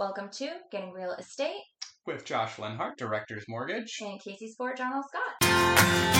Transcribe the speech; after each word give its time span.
Welcome 0.00 0.30
to 0.30 0.48
Getting 0.72 0.94
Real 0.94 1.12
Estate 1.12 1.60
with 2.06 2.24
Josh 2.24 2.58
Lenhart, 2.58 2.96
Director's 2.96 3.44
Mortgage. 3.50 3.98
and 4.00 4.18
Casey 4.18 4.48
Sport, 4.48 4.78
John 4.78 4.94
L. 4.94 5.04
Scott. 5.06 6.19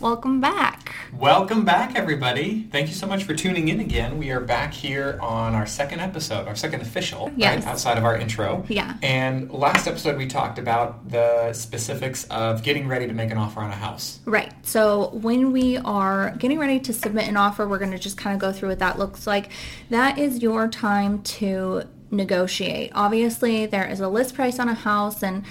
Welcome 0.00 0.40
back. 0.40 0.94
Welcome 1.12 1.66
back, 1.66 1.94
everybody. 1.94 2.62
Thank 2.72 2.88
you 2.88 2.94
so 2.94 3.06
much 3.06 3.24
for 3.24 3.34
tuning 3.34 3.68
in 3.68 3.80
again. 3.80 4.16
We 4.16 4.30
are 4.30 4.40
back 4.40 4.72
here 4.72 5.18
on 5.20 5.54
our 5.54 5.66
second 5.66 6.00
episode, 6.00 6.48
our 6.48 6.56
second 6.56 6.80
official, 6.80 7.30
Yes. 7.36 7.64
right, 7.64 7.70
outside 7.70 7.98
of 7.98 8.04
our 8.04 8.16
intro. 8.16 8.64
Yeah. 8.68 8.94
And 9.02 9.50
last 9.50 9.86
episode, 9.86 10.16
we 10.16 10.26
talked 10.26 10.58
about 10.58 11.06
the 11.10 11.52
specifics 11.52 12.24
of 12.24 12.62
getting 12.62 12.88
ready 12.88 13.06
to 13.08 13.12
make 13.12 13.30
an 13.30 13.36
offer 13.36 13.60
on 13.60 13.70
a 13.70 13.74
house. 13.76 14.20
Right. 14.24 14.52
So 14.62 15.10
when 15.12 15.52
we 15.52 15.76
are 15.76 16.34
getting 16.38 16.58
ready 16.58 16.80
to 16.80 16.94
submit 16.94 17.28
an 17.28 17.36
offer, 17.36 17.68
we're 17.68 17.78
going 17.78 17.92
to 17.92 17.98
just 17.98 18.16
kind 18.16 18.32
of 18.34 18.40
go 18.40 18.52
through 18.52 18.70
what 18.70 18.78
that 18.78 18.98
looks 18.98 19.26
like. 19.26 19.50
That 19.90 20.18
is 20.18 20.40
your 20.40 20.66
time 20.68 21.22
to 21.24 21.82
negotiate. 22.10 22.90
Obviously, 22.94 23.66
there 23.66 23.86
is 23.86 24.00
a 24.00 24.08
list 24.08 24.34
price 24.34 24.58
on 24.58 24.68
a 24.70 24.74
house 24.74 25.22
and 25.22 25.44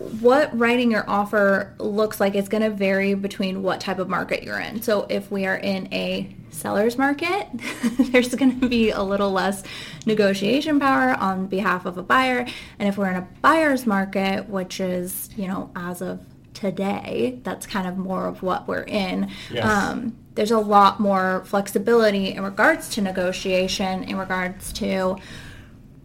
what 0.00 0.56
writing 0.58 0.90
your 0.90 1.08
offer 1.08 1.74
looks 1.78 2.20
like 2.20 2.34
is 2.34 2.48
going 2.48 2.62
to 2.62 2.70
vary 2.70 3.12
between 3.12 3.62
what 3.62 3.80
type 3.80 3.98
of 3.98 4.08
market 4.08 4.42
you're 4.42 4.58
in. 4.58 4.80
So 4.80 5.06
if 5.10 5.30
we 5.30 5.44
are 5.46 5.56
in 5.56 5.92
a 5.92 6.34
seller's 6.48 6.96
market, 6.96 7.48
there's 8.10 8.34
going 8.34 8.60
to 8.60 8.68
be 8.68 8.90
a 8.90 9.02
little 9.02 9.30
less 9.30 9.62
negotiation 10.06 10.80
power 10.80 11.14
on 11.14 11.46
behalf 11.46 11.84
of 11.84 11.98
a 11.98 12.02
buyer. 12.02 12.46
And 12.78 12.88
if 12.88 12.96
we're 12.96 13.10
in 13.10 13.16
a 13.16 13.28
buyer's 13.42 13.86
market, 13.86 14.48
which 14.48 14.80
is, 14.80 15.28
you 15.36 15.46
know, 15.46 15.70
as 15.76 16.00
of 16.00 16.20
today, 16.54 17.38
that's 17.42 17.66
kind 17.66 17.86
of 17.86 17.98
more 17.98 18.26
of 18.26 18.42
what 18.42 18.66
we're 18.66 18.82
in. 18.82 19.30
Yes. 19.50 19.66
Um, 19.66 20.16
there's 20.34 20.50
a 20.50 20.58
lot 20.58 20.98
more 20.98 21.44
flexibility 21.44 22.34
in 22.34 22.42
regards 22.42 22.88
to 22.90 23.02
negotiation, 23.02 24.04
in 24.04 24.16
regards 24.16 24.72
to 24.74 25.18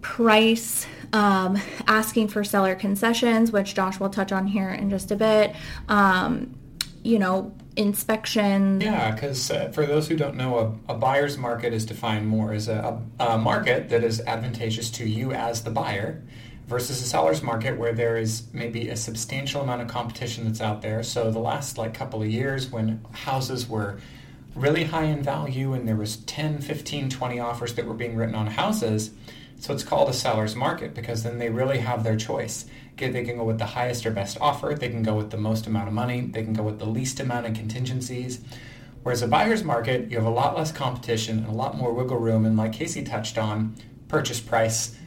price, 0.06 0.86
um, 1.14 1.60
asking 1.88 2.28
for 2.28 2.44
seller 2.44 2.76
concessions, 2.76 3.52
which 3.52 3.74
Josh 3.74 4.00
will 4.00 4.12
touch 4.12 4.32
on 4.32 4.46
here 4.46 4.70
in 4.70 4.92
just 4.92 5.10
a 5.10 5.16
bit. 5.16 5.56
Um, 5.90 6.54
you 7.02 7.18
know, 7.18 7.52
inspection. 7.76 8.82
Yeah, 8.82 9.12
because 9.12 9.50
uh, 9.50 9.70
for 9.70 9.88
those 9.88 10.08
who 10.08 10.16
don't 10.16 10.36
know, 10.36 10.80
a, 10.88 10.94
a 10.94 10.96
buyer's 10.96 11.40
market 11.40 11.74
is 11.74 11.88
defined 11.88 12.28
more 12.28 12.54
as 12.54 12.68
a, 12.68 13.02
a 13.20 13.38
market 13.40 13.90
that 13.90 14.04
is 14.04 14.22
advantageous 14.22 14.92
to 14.92 15.08
you 15.08 15.32
as 15.32 15.64
the 15.64 15.72
buyer 15.72 16.22
versus 16.68 17.02
a 17.02 17.06
seller's 17.06 17.42
market 17.42 17.78
where 17.78 17.94
there 17.94 18.16
is 18.16 18.44
maybe 18.54 18.90
a 18.90 18.96
substantial 18.96 19.62
amount 19.62 19.82
of 19.82 19.88
competition 19.88 20.46
that's 20.46 20.62
out 20.62 20.84
there. 20.84 21.02
So 21.02 21.32
the 21.32 21.40
last 21.40 21.80
like 21.80 21.96
couple 21.96 22.22
of 22.22 22.30
years 22.30 22.70
when 22.72 23.04
houses 23.12 23.68
were 23.68 24.00
really 24.56 24.84
high 24.84 25.06
in 25.06 25.22
value 25.22 25.74
and 25.74 25.88
there 25.88 25.96
was 25.96 26.18
10, 26.18 26.62
15, 26.62 27.10
20 27.10 27.40
offers 27.40 27.74
that 27.74 27.86
were 27.86 27.94
being 27.94 28.16
written 28.16 28.36
on 28.36 28.48
houses, 28.48 29.12
so 29.60 29.74
it's 29.74 29.84
called 29.84 30.10
a 30.10 30.14
seller's 30.14 30.56
market 30.56 30.94
because 30.94 31.24
then 31.24 31.40
they 31.40 31.50
really 31.50 31.80
have 31.80 32.04
their 32.04 32.16
choice. 32.16 32.66
They 32.98 33.26
can 33.26 33.38
go 33.38 33.44
with 33.44 33.58
the 33.58 33.66
highest 33.66 34.06
or 34.06 34.12
best 34.12 34.38
offer. 34.40 34.74
They 34.74 34.88
can 34.90 35.04
go 35.04 35.16
with 35.16 35.30
the 35.32 35.38
most 35.38 35.68
amount 35.68 35.88
of 35.90 35.94
money. 35.94 36.22
They 36.22 36.44
can 36.44 36.54
go 36.54 36.64
with 36.64 36.80
the 36.80 36.86
least 36.86 37.20
amount 37.20 37.46
of 37.46 37.54
contingencies. 37.54 38.40
Whereas 39.04 39.22
a 39.22 39.28
buyer's 39.28 39.64
market, 39.64 40.10
you 40.10 40.18
have 40.18 40.26
a 40.26 40.30
lot 40.30 40.56
less 40.58 40.72
competition 40.72 41.40
and 41.40 41.48
a 41.48 41.52
lot 41.52 41.76
more 41.78 41.94
wiggle 41.94 42.18
room. 42.18 42.46
And 42.46 42.56
like 42.58 42.74
Casey 42.74 43.04
touched 43.04 43.38
on, 43.38 43.76
purchase 44.08 44.40
price, 44.40 44.98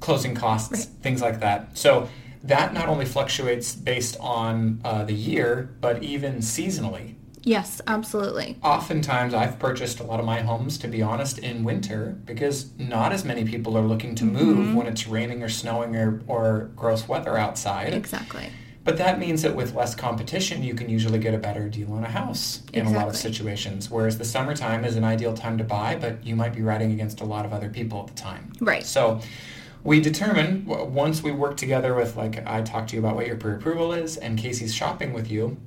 closing 0.00 0.34
costs, 0.34 0.72
Right. 0.72 1.02
things 1.02 1.22
like 1.22 1.40
that. 1.40 1.78
So 1.78 2.08
that 2.42 2.74
not 2.74 2.88
only 2.88 3.04
fluctuates 3.04 3.74
based 3.74 4.16
on 4.18 4.80
uh, 4.84 5.04
the 5.04 5.14
year, 5.14 5.70
but 5.80 6.02
even 6.02 6.38
seasonally. 6.38 7.14
Yes, 7.42 7.80
absolutely. 7.86 8.58
Oftentimes, 8.62 9.34
I've 9.34 9.58
purchased 9.58 10.00
a 10.00 10.02
lot 10.02 10.20
of 10.20 10.26
my 10.26 10.40
homes, 10.40 10.78
to 10.78 10.88
be 10.88 11.02
honest, 11.02 11.38
in 11.38 11.64
winter 11.64 12.18
because 12.24 12.70
not 12.78 13.12
as 13.12 13.24
many 13.24 13.44
people 13.44 13.76
are 13.76 13.82
looking 13.82 14.14
to 14.16 14.24
move 14.24 14.58
mm-hmm. 14.58 14.74
when 14.74 14.86
it's 14.86 15.06
raining 15.06 15.42
or 15.42 15.48
snowing 15.48 15.96
or, 15.96 16.22
or 16.26 16.70
gross 16.76 17.08
weather 17.08 17.38
outside. 17.38 17.94
Exactly. 17.94 18.50
But 18.82 18.96
that 18.96 19.18
means 19.18 19.42
that 19.42 19.54
with 19.54 19.74
less 19.74 19.94
competition, 19.94 20.62
you 20.62 20.74
can 20.74 20.88
usually 20.88 21.18
get 21.18 21.34
a 21.34 21.38
better 21.38 21.68
deal 21.68 21.92
on 21.92 22.02
a 22.02 22.08
house 22.08 22.62
in 22.72 22.86
a 22.86 22.90
lot 22.90 23.08
of 23.08 23.16
situations. 23.16 23.90
Whereas 23.90 24.16
the 24.16 24.24
summertime 24.24 24.84
is 24.84 24.96
an 24.96 25.04
ideal 25.04 25.34
time 25.34 25.58
to 25.58 25.64
buy, 25.64 25.96
but 25.96 26.24
you 26.24 26.34
might 26.34 26.54
be 26.54 26.62
riding 26.62 26.92
against 26.92 27.20
a 27.20 27.24
lot 27.24 27.44
of 27.44 27.52
other 27.52 27.68
people 27.68 28.00
at 28.00 28.06
the 28.06 28.14
time. 28.14 28.52
Right. 28.58 28.84
So 28.84 29.20
we 29.84 30.00
determine 30.00 30.64
once 30.66 31.22
we 31.22 31.30
work 31.30 31.58
together 31.58 31.94
with, 31.94 32.16
like, 32.16 32.46
I 32.46 32.62
talked 32.62 32.90
to 32.90 32.96
you 32.96 33.00
about 33.00 33.16
what 33.16 33.26
your 33.26 33.36
pre 33.36 33.52
approval 33.52 33.92
is, 33.92 34.16
and 34.16 34.38
Casey's 34.38 34.74
shopping 34.74 35.12
with 35.12 35.30
you, 35.30 35.58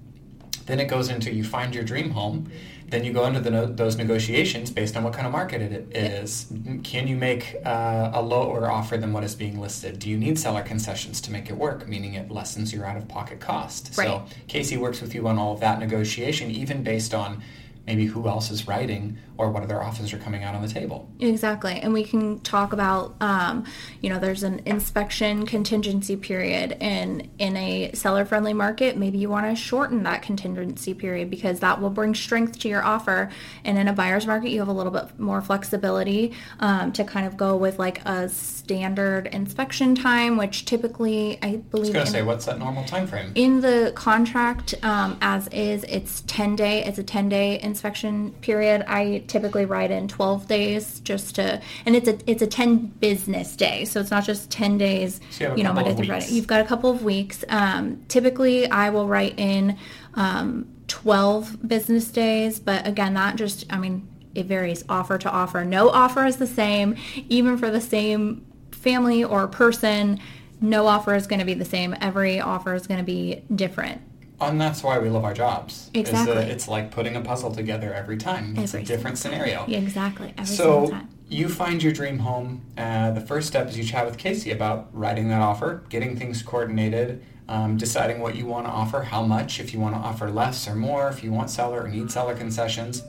then 0.66 0.80
it 0.80 0.86
goes 0.86 1.10
into 1.10 1.34
you 1.34 1.44
find 1.44 1.74
your 1.74 1.84
dream 1.84 2.12
home. 2.12 2.52
Then 2.90 3.04
you 3.04 3.12
go 3.12 3.26
into 3.26 3.40
the 3.40 3.66
those 3.66 3.96
negotiations 3.98 4.70
based 4.70 4.96
on 4.96 5.04
what 5.04 5.14
kind 5.14 5.26
of 5.26 5.32
market 5.32 5.62
it, 5.62 5.96
is. 5.96 6.46
Can 6.84 7.08
you 7.08 7.16
make 7.16 7.56
uh, 7.66 8.12
a 8.14 8.22
lower 8.22 8.70
offer 8.70 8.98
than 8.98 9.14
what 9.14 9.24
is 9.24 9.34
being 9.34 9.60
listed? 9.60 9.98
Do 9.98 10.10
you 10.10 10.18
need 10.18 10.38
seller 10.38 10.62
concessions 10.62 11.20
to 11.22 11.32
make 11.32 11.50
it 11.50 11.58
work, 11.58 11.88
meaning 11.88 12.14
it 12.14 12.30
lessens 12.30 12.72
your 12.72 12.86
out 12.86 12.98
of 12.98 13.08
pocket 13.08 13.40
cost? 13.40 13.98
Right. 13.98 14.06
So 14.06 14.26
Casey 14.48 14.78
works 14.78 15.02
with 15.02 15.16
you 15.16 15.28
on 15.28 15.40
all 15.40 15.54
of 15.54 15.60
that 15.62 15.80
negotiation, 15.80 16.52
even 16.52 16.84
based 16.84 17.16
on 17.16 17.42
maybe 17.88 18.06
who 18.06 18.28
else 18.28 18.52
is 18.52 18.68
writing 18.68 19.18
or 19.38 19.50
what 19.50 19.64
other 19.64 19.82
offers 19.82 20.14
are 20.14 20.18
coming 20.18 20.44
out 20.44 20.54
on 20.54 20.62
the 20.62 20.68
table. 20.68 21.10
Exactly. 21.20 21.80
And 21.80 21.94
we 21.94 22.04
can 22.04 22.40
talk 22.42 22.74
about, 22.74 23.16
um, 23.22 23.66
you 24.02 24.10
know, 24.10 24.20
there's 24.20 24.44
an 24.44 24.62
inspection 24.66 25.46
contingency 25.46 26.16
period 26.18 26.78
and 26.82 27.30
in 27.40 27.56
a 27.56 27.92
seller 27.94 28.26
friendly 28.26 28.54
market, 28.54 28.98
maybe 28.98 29.18
you 29.18 29.30
want 29.30 29.46
to 29.50 29.56
shorten 29.56 30.04
that 30.04 30.22
contingency 30.22 30.94
period 30.94 31.30
because 31.30 31.60
that 31.62 31.80
will 31.80 31.90
bring 31.90 32.14
strength 32.14 32.60
to 32.60 32.68
your 32.70 32.84
offer. 32.84 33.30
And 33.64 33.78
in 33.78 33.88
a 33.88 33.94
buyer's 33.94 34.28
market, 34.28 34.50
you 34.50 34.60
have 34.60 34.68
a 34.68 34.74
little 34.74 34.92
bit 34.92 35.18
more 35.18 35.42
flexibility 35.42 36.34
um, 36.60 36.92
to 36.94 37.04
kind 37.04 37.26
of 37.26 37.38
go 37.38 37.56
with 37.56 37.80
like 37.80 38.06
a 38.06 38.28
standard 38.30 39.28
inspection 39.28 39.96
time, 39.96 40.38
which 40.38 40.66
typically 40.66 41.40
I 41.42 41.54
I 41.54 41.58
was 41.58 41.62
believe 41.70 41.94
going 41.94 42.06
to 42.06 42.12
say, 42.12 42.22
what's 42.22 42.46
that 42.46 42.60
normal 42.60 42.84
time 42.86 43.08
frame? 43.08 43.32
in 43.36 43.62
the 43.62 43.92
contract 43.96 44.74
um, 44.84 45.18
as 45.22 45.48
is 45.50 45.84
it's 45.88 46.24
10 46.28 46.56
day 46.56 46.84
it's 46.84 46.98
a 46.98 47.04
10 47.04 47.30
day 47.30 47.60
inspection 47.62 48.32
period 48.42 48.84
i 48.88 49.24
typically 49.34 49.66
write 49.66 49.92
in 49.92 50.08
12 50.08 50.48
days 50.48 51.00
just 51.02 51.36
to 51.36 51.60
and 51.86 51.96
it's 51.96 52.08
a 52.08 52.18
it's 52.30 52.42
a 52.42 52.48
10 52.48 52.86
business 53.00 53.56
day. 53.56 53.84
So 53.84 54.00
it's 54.00 54.12
not 54.12 54.24
just 54.24 54.52
10 54.52 54.78
days 54.78 55.20
So 55.32 55.56
you 55.56 55.62
a 55.62 55.64
know 55.64 55.74
monday 55.74 55.96
through 55.96 56.06
friday. 56.06 56.28
you've 56.30 56.48
got 56.48 56.62
a 56.62 56.66
couple 56.66 56.90
of 56.90 57.04
weeks. 57.04 57.44
Um, 57.50 58.04
typically 58.08 58.70
i 58.70 58.90
will 58.90 59.08
write 59.08 59.38
in 59.38 59.78
um, 60.14 60.68
12 60.88 61.68
business 61.68 62.10
days 62.12 62.60
but 62.60 62.86
again 62.88 63.16
that 63.16 63.36
just 63.36 63.66
i 63.72 63.78
mean 63.78 64.08
it 64.36 64.46
varies 64.46 64.84
offer 64.90 65.18
to 65.20 65.30
offer. 65.30 65.64
No 65.64 65.90
offer 65.90 66.26
is 66.26 66.38
the 66.38 66.48
same. 66.48 66.96
Even 67.30 67.58
for 67.58 67.70
the 67.70 67.82
same 67.82 68.46
family 68.72 69.24
or 69.24 69.48
person 69.48 70.20
no 70.60 70.88
offer 70.88 71.14
is 71.14 71.28
going 71.28 71.40
to 71.40 71.46
be 71.46 71.54
the 71.54 71.66
same. 71.66 71.96
Every 72.00 72.40
offer 72.40 72.74
is 72.74 72.88
going 72.88 73.00
to 73.00 73.04
be 73.06 73.44
different 73.54 74.02
And 74.50 74.60
that's 74.60 74.84
why 74.84 75.00
we 75.00 75.10
love 75.10 75.24
our 75.24 75.34
jobs. 75.34 75.90
Exactly. 75.94 76.36
it's 76.36 76.68
like 76.68 76.92
putting 76.92 77.16
a 77.16 77.22
puzzle 77.22 77.54
together 77.54 77.94
every 77.94 78.18
time. 78.18 78.56
It's 78.58 78.74
Every 78.74 78.84
a 78.84 78.86
different 78.86 79.18
scenario. 79.18 79.66
Yeah, 79.68 79.80
exactly. 79.80 80.34
Every 80.38 80.56
So 80.56 80.90
time. 80.90 81.10
you 81.30 81.50
find 81.50 81.82
your 81.82 81.94
dream 81.94 82.20
home. 82.20 82.62
Uh, 82.78 83.12
the 83.12 83.22
first 83.22 83.48
step 83.48 83.68
is 83.70 83.78
you 83.78 83.84
chat 83.84 84.06
with 84.06 84.18
Casey 84.18 84.52
about 84.52 84.90
writing 84.94 85.30
that 85.30 85.42
offer, 85.42 85.84
getting 85.90 86.16
things 86.18 86.42
coordinated, 86.44 87.24
um, 87.50 87.78
deciding 87.78 88.20
what 88.22 88.36
you 88.36 88.46
want 88.46 88.66
to 88.68 88.72
offer, 88.72 89.02
how 89.02 89.24
much, 89.24 89.60
if 89.60 89.74
you 89.74 89.80
want 89.80 89.96
to 89.96 90.00
offer 90.02 90.30
less 90.30 90.68
or 90.68 90.76
more, 90.76 91.10
if 91.10 91.24
you 91.24 91.32
want 91.32 91.50
seller 91.50 91.84
or 91.84 91.88
need 91.88 92.12
seller 92.12 92.36
concessions. 92.36 93.04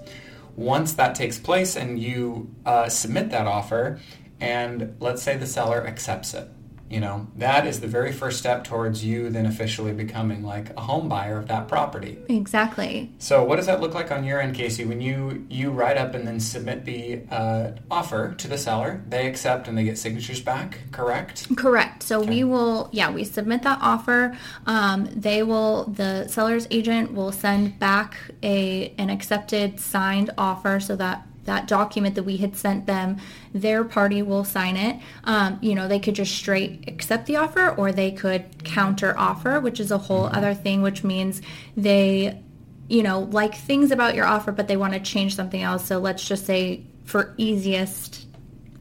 Once 0.57 0.93
that 0.95 1.15
takes 1.15 1.39
place 1.39 1.77
and 1.77 1.99
you 2.01 2.49
uh, 2.65 2.89
submit 2.89 3.31
that 3.31 3.47
offer, 3.47 3.99
and 4.41 4.95
let's 5.01 5.23
say 5.23 5.37
the 5.37 5.47
seller 5.47 5.87
accepts 5.87 6.35
it, 6.35 6.49
you 6.91 7.01
know, 7.01 7.27
that 7.37 7.67
is 7.67 7.81
the 7.81 7.87
very 7.89 8.13
first 8.13 8.39
step 8.39 8.63
towards 8.65 9.05
you 9.05 9.31
then 9.31 9.47
officially 9.47 9.93
becoming 9.93 10.45
like 10.45 10.71
a 10.77 10.81
home 10.81 11.09
buyer 11.09 11.39
of 11.39 11.49
that 11.49 11.67
property. 11.67 12.19
Exactly. 12.29 13.11
So 13.19 13.43
what 13.43 13.57
does 13.57 13.67
that 13.67 13.81
look 13.81 13.95
like 13.95 14.11
on 14.13 14.23
your 14.25 14.41
end, 14.41 14.55
Casey? 14.55 14.85
When 14.85 15.01
you 15.01 15.47
you 15.49 15.71
write 15.71 15.97
up 15.97 16.15
and 16.15 16.27
then 16.27 16.39
submit 16.39 16.85
the 16.85 17.23
uh, 17.31 17.73
offer 17.91 18.35
to 18.35 18.49
the 18.49 18.59
seller, 18.59 19.03
they 19.09 19.27
accept 19.27 19.67
and 19.67 19.77
they 19.77 19.85
get 19.85 19.99
signatures 19.99 20.41
back, 20.41 20.79
correct? 20.93 21.49
Correct. 21.57 22.03
So 22.03 22.21
Okay. 22.21 22.29
we 22.31 22.45
will, 22.45 22.91
yeah, 22.93 23.11
we 23.11 23.25
submit 23.25 23.63
that 23.63 23.79
offer. 23.81 24.37
Um, 24.67 25.09
they 25.15 25.43
will, 25.43 25.85
the 25.87 26.29
seller's 26.29 26.67
agent 26.71 27.13
will 27.15 27.33
send 27.33 27.79
back 27.79 28.17
a 28.43 28.93
an 28.99 29.11
accepted 29.11 29.81
signed 29.81 30.31
offer 30.39 30.81
so 30.81 30.97
that 30.97 31.27
that 31.45 31.67
document 31.69 32.15
that 32.15 32.23
we 32.25 32.37
had 32.39 32.57
sent 32.57 32.87
them, 32.87 33.19
their 33.53 33.85
party 33.85 34.23
will 34.23 34.45
sign 34.45 34.77
it. 34.77 35.01
Um, 35.25 35.59
you 35.63 35.75
know, 35.75 35.89
they 35.89 35.99
could 35.99 36.15
just 36.15 36.35
straight 36.35 36.85
accept 36.89 37.27
the 37.27 37.37
offer 37.37 37.69
or 37.71 37.93
they 37.93 38.11
could 38.13 38.65
counter 38.65 39.15
offer, 39.19 39.61
which 39.61 39.81
is 39.81 39.91
a 39.91 39.99
whole 39.99 40.27
other 40.27 40.55
thing, 40.55 40.83
which 40.83 41.05
means 41.05 41.43
they, 41.77 42.41
you 42.89 43.03
know, 43.03 43.21
like 43.21 43.55
things 43.55 43.91
about 43.91 44.15
your 44.15 44.27
offer, 44.27 44.53
but 44.53 44.69
they 44.69 44.77
want 44.77 44.93
to 44.95 45.01
change 45.01 45.35
something 45.37 45.63
else. 45.63 45.85
So 45.87 45.99
let's 45.99 46.27
just 46.27 46.47
say 46.47 46.85
for 47.05 47.35
easiest 47.37 48.27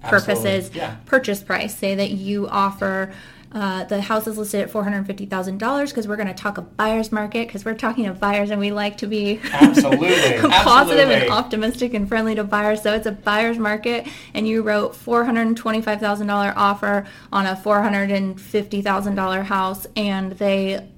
purposes, 0.04 0.72
Yeah. 0.74 0.96
purchase 1.06 1.42
price. 1.42 1.78
Say 1.78 1.96
that 1.96 2.12
you 2.12 2.48
offer 2.48 3.14
Uh, 3.54 3.84
the 3.84 4.02
house 4.02 4.26
is 4.26 4.38
listed 4.38 4.62
at 4.62 4.72
$450,000 4.72 5.88
because 5.88 6.08
we're 6.08 6.16
going 6.16 6.28
to 6.28 6.34
talk 6.34 6.58
a 6.58 6.62
buyer's 6.62 7.12
market 7.12 7.48
because 7.48 7.64
we're 7.64 7.76
talking 7.76 8.06
to 8.06 8.14
buyers 8.14 8.50
and 8.50 8.60
we 8.60 8.72
like 8.72 8.98
to 8.98 9.08
be 9.08 9.40
Absolutely. 9.52 10.08
positive 10.40 10.50
Absolutely. 10.50 11.14
and 11.14 11.32
optimistic 11.32 11.94
and 11.94 12.08
friendly 12.08 12.34
to 12.36 12.44
buyers. 12.44 12.82
So 12.82 12.94
it's 12.94 13.06
a 13.06 13.12
buyer's 13.12 13.60
market 13.60 14.08
and 14.34 14.48
you 14.48 14.64
wrote 14.64 14.94
$425,000 14.94 16.54
offer 16.56 17.06
on 17.32 17.46
a 17.46 17.56
$450,000 17.56 19.44
house 19.44 19.86
and 19.96 20.32
they 20.34 20.90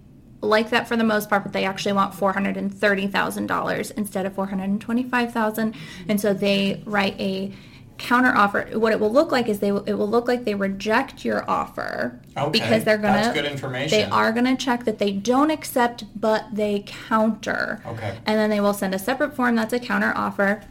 like 0.41 0.69
that 0.69 0.87
for 0.87 0.95
the 0.95 1.03
most 1.03 1.29
part, 1.29 1.43
but 1.43 1.53
they 1.53 1.65
actually 1.65 1.93
want 1.93 2.13
four 2.13 2.31
hundred 2.33 2.55
and 2.55 2.73
thirty 2.73 3.07
thousand 3.07 3.47
dollars 3.47 3.91
instead 3.91 4.25
of 4.25 4.33
four 4.35 4.45
hundred 4.45 4.65
and 4.65 4.79
twenty-five 4.79 5.33
thousand, 5.33 5.75
and 6.07 6.21
so 6.21 6.33
they 6.33 6.81
write 6.85 7.19
a 7.19 7.51
counter 7.97 8.35
offer. 8.35 8.67
What 8.73 8.91
it 8.91 8.99
will 8.99 9.11
look 9.11 9.31
like 9.31 9.47
is 9.47 9.59
they 9.59 9.71
will, 9.71 9.83
it 9.85 9.93
will 9.93 10.09
look 10.09 10.27
like 10.27 10.43
they 10.45 10.55
reject 10.55 11.23
your 11.23 11.49
offer 11.49 12.19
Okay, 12.37 12.51
because 12.51 12.83
they're 12.83 12.97
gonna 12.97 13.21
that's 13.21 13.33
good 13.35 13.45
information. 13.49 13.89
they 13.97 14.03
are 14.05 14.31
gonna 14.31 14.55
check 14.57 14.83
that 14.85 14.99
they 14.99 15.11
don't 15.11 15.49
accept, 15.51 16.03
but 16.19 16.45
they 16.53 16.83
counter. 16.85 17.81
Okay. 17.85 18.17
and 18.25 18.37
then 18.37 18.49
they 18.49 18.59
will 18.59 18.73
send 18.73 18.93
a 18.93 18.99
separate 18.99 19.35
form 19.35 19.55
that's 19.55 19.73
a 19.73 19.79
counter 19.79 20.11
offer, 20.15 20.61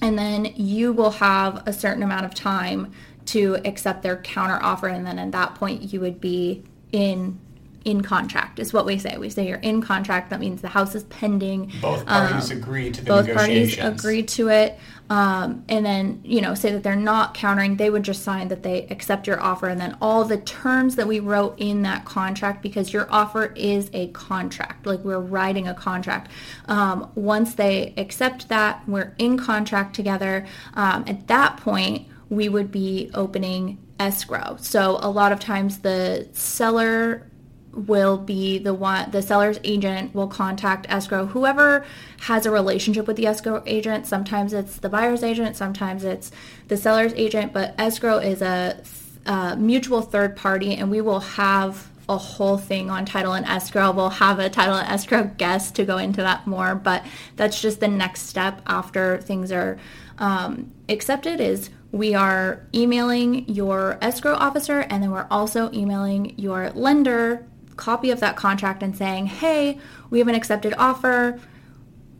and 0.00 0.18
then 0.18 0.46
you 0.56 0.92
will 0.92 1.10
have 1.12 1.62
a 1.66 1.72
certain 1.72 2.02
amount 2.02 2.24
of 2.24 2.34
time 2.34 2.92
to 3.26 3.58
accept 3.64 4.02
their 4.02 4.16
counter 4.16 4.58
offer, 4.62 4.88
and 4.88 5.06
then 5.06 5.18
at 5.18 5.32
that 5.32 5.54
point 5.54 5.92
you 5.92 6.00
would 6.00 6.20
be 6.20 6.64
in 6.92 7.38
in 7.84 8.02
contract 8.02 8.58
is 8.58 8.72
what 8.72 8.84
we 8.84 8.98
say. 8.98 9.16
We 9.18 9.30
say 9.30 9.48
you're 9.48 9.58
in 9.58 9.80
contract. 9.82 10.30
That 10.30 10.40
means 10.40 10.60
the 10.60 10.68
house 10.68 10.94
is 10.94 11.04
pending. 11.04 11.72
Both 11.80 12.06
parties 12.06 12.50
agree 12.50 12.90
to 12.90 13.00
the 13.00 13.08
Both 13.08 13.26
parties 13.26 13.76
negotiations. 13.76 14.00
agree 14.00 14.22
to 14.22 14.48
it, 14.48 14.78
um, 15.10 15.64
and 15.68 15.84
then 15.84 16.20
you 16.24 16.40
know 16.40 16.54
say 16.54 16.72
that 16.72 16.82
they're 16.82 16.96
not 16.96 17.34
countering. 17.34 17.76
They 17.76 17.90
would 17.90 18.02
just 18.02 18.22
sign 18.22 18.48
that 18.48 18.62
they 18.62 18.86
accept 18.90 19.26
your 19.26 19.40
offer, 19.40 19.68
and 19.68 19.80
then 19.80 19.96
all 20.00 20.24
the 20.24 20.38
terms 20.38 20.96
that 20.96 21.06
we 21.06 21.20
wrote 21.20 21.54
in 21.58 21.82
that 21.82 22.04
contract, 22.04 22.62
because 22.62 22.92
your 22.92 23.06
offer 23.10 23.52
is 23.56 23.90
a 23.92 24.08
contract, 24.08 24.86
like 24.86 25.00
we're 25.00 25.18
writing 25.18 25.68
a 25.68 25.74
contract. 25.74 26.30
Um, 26.66 27.10
once 27.14 27.54
they 27.54 27.94
accept 27.96 28.48
that, 28.48 28.86
we're 28.88 29.14
in 29.18 29.38
contract 29.38 29.94
together. 29.94 30.46
Um, 30.74 31.04
at 31.06 31.28
that 31.28 31.56
point, 31.58 32.06
we 32.30 32.48
would 32.48 32.70
be 32.70 33.10
opening 33.14 33.78
escrow. 33.98 34.56
So 34.60 34.98
a 35.00 35.10
lot 35.10 35.32
of 35.32 35.40
times 35.40 35.78
the 35.78 36.28
seller 36.32 37.28
will 37.72 38.16
be 38.18 38.58
the 38.58 38.74
one 38.74 39.10
the 39.10 39.22
seller's 39.22 39.58
agent 39.64 40.14
will 40.14 40.26
contact 40.26 40.86
escrow. 40.88 41.26
Whoever 41.26 41.84
has 42.20 42.46
a 42.46 42.50
relationship 42.50 43.06
with 43.06 43.16
the 43.16 43.26
escrow 43.26 43.62
agent 43.66 44.06
sometimes 44.06 44.52
it's 44.52 44.78
the 44.78 44.88
buyer's 44.88 45.22
agent 45.22 45.56
sometimes 45.56 46.04
it's 46.04 46.30
the 46.68 46.76
seller's 46.76 47.12
agent 47.14 47.52
but 47.52 47.74
escrow 47.78 48.18
is 48.18 48.42
a 48.42 48.82
uh, 49.26 49.54
mutual 49.56 50.02
third 50.02 50.36
party 50.36 50.74
and 50.74 50.90
we 50.90 51.00
will 51.00 51.20
have 51.20 51.88
a 52.08 52.16
whole 52.16 52.56
thing 52.56 52.88
on 52.90 53.04
title 53.04 53.34
and 53.34 53.44
escrow. 53.44 53.90
We'll 53.90 54.08
have 54.08 54.38
a 54.38 54.48
title 54.48 54.74
and 54.74 54.88
escrow 54.88 55.30
guest 55.36 55.74
to 55.76 55.84
go 55.84 55.98
into 55.98 56.22
that 56.22 56.46
more 56.46 56.74
but 56.74 57.04
that's 57.36 57.60
just 57.60 57.80
the 57.80 57.88
next 57.88 58.22
step 58.22 58.62
after 58.66 59.20
things 59.20 59.52
are 59.52 59.78
um, 60.18 60.72
accepted 60.88 61.40
is 61.40 61.70
we 61.92 62.14
are 62.14 62.66
emailing 62.74 63.48
your 63.48 63.98
escrow 64.02 64.34
officer 64.34 64.80
and 64.80 65.02
then 65.02 65.10
we're 65.10 65.26
also 65.30 65.70
emailing 65.72 66.38
your 66.38 66.70
lender 66.70 67.46
copy 67.78 68.10
of 68.10 68.20
that 68.20 68.36
contract 68.36 68.82
and 68.82 68.96
saying, 68.96 69.26
hey, 69.26 69.78
we 70.10 70.18
have 70.18 70.28
an 70.28 70.34
accepted 70.34 70.74
offer. 70.76 71.40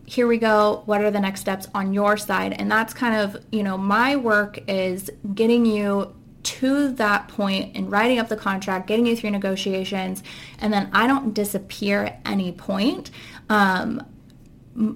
Here 0.07 0.27
we 0.27 0.39
go. 0.39 0.83
What 0.87 1.03
are 1.03 1.11
the 1.11 1.21
next 1.21 1.41
steps 1.41 1.69
on 1.75 1.93
your 1.93 2.17
side? 2.17 2.55
And 2.55 2.71
that's 2.71 2.95
kind 2.95 3.15
of, 3.15 3.45
you 3.53 3.63
know, 3.63 3.77
my 3.77 4.17
work 4.17 4.59
is 4.67 5.11
getting 5.35 5.67
you 5.67 6.15
to 6.43 6.93
that 6.93 7.29
point 7.29 7.77
and 7.77 7.91
writing 7.93 8.19
up 8.19 8.29
the 8.29 8.37
contract, 8.37 8.87
getting 8.87 9.05
you 9.05 9.15
through 9.15 9.31
negotiations, 9.31 10.23
and 10.59 10.73
then 10.73 10.89
I 10.95 11.07
don't 11.07 11.35
disappear 11.35 12.05
at 12.05 12.21
any 12.25 12.53
point. 12.53 13.11
Um, 13.51 14.07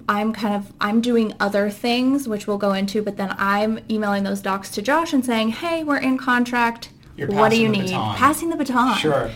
I'm 0.07 0.33
kind 0.33 0.55
of 0.55 0.73
I'm 0.79 1.01
doing 1.01 1.33
other 1.39 1.69
things 1.69 2.27
which 2.27 2.47
we'll 2.47 2.57
go 2.57 2.71
into, 2.73 3.01
but 3.01 3.17
then 3.17 3.35
I'm 3.37 3.79
emailing 3.89 4.23
those 4.23 4.41
docs 4.41 4.71
to 4.71 4.81
Josh 4.81 5.13
and 5.13 5.25
saying, 5.25 5.49
"Hey, 5.49 5.83
we're 5.83 5.97
in 5.97 6.17
contract. 6.17 6.89
You're 7.17 7.27
what 7.27 7.51
do 7.51 7.59
you 7.59 7.67
the 7.67 7.77
need?" 7.77 7.91
baton. 7.91 8.15
Passing 8.15 8.49
the 8.49 8.55
baton. 8.55 8.97
Sure. 8.97 9.29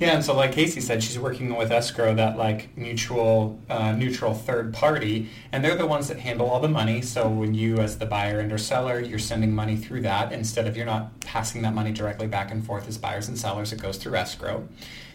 Yeah, 0.00 0.14
and 0.14 0.24
so 0.24 0.34
like 0.34 0.52
Casey 0.52 0.80
said, 0.80 1.02
she's 1.02 1.18
working 1.18 1.54
with 1.54 1.70
escrow, 1.70 2.14
that 2.14 2.36
like 2.36 2.76
mutual, 2.76 3.60
uh, 3.70 3.92
neutral 3.92 4.34
third 4.34 4.74
party, 4.74 5.28
and 5.52 5.64
they're 5.64 5.76
the 5.76 5.86
ones 5.86 6.08
that 6.08 6.18
handle 6.18 6.50
all 6.50 6.60
the 6.60 6.68
money. 6.68 7.00
So 7.02 7.28
when 7.28 7.54
you, 7.54 7.78
as 7.78 7.98
the 7.98 8.06
buyer 8.06 8.40
and 8.40 8.52
or 8.52 8.58
seller, 8.58 9.00
you're 9.00 9.18
sending 9.18 9.54
money 9.54 9.76
through 9.76 10.02
that 10.02 10.32
instead 10.32 10.66
of 10.66 10.76
you're 10.76 10.86
not 10.86 11.20
passing 11.20 11.62
that 11.62 11.74
money 11.74 11.92
directly 11.92 12.26
back 12.26 12.50
and 12.50 12.64
forth 12.64 12.88
as 12.88 12.98
buyers 12.98 13.28
and 13.28 13.38
sellers. 13.38 13.72
It 13.72 13.80
goes 13.80 13.96
through 13.96 14.16
escrow. 14.16 14.68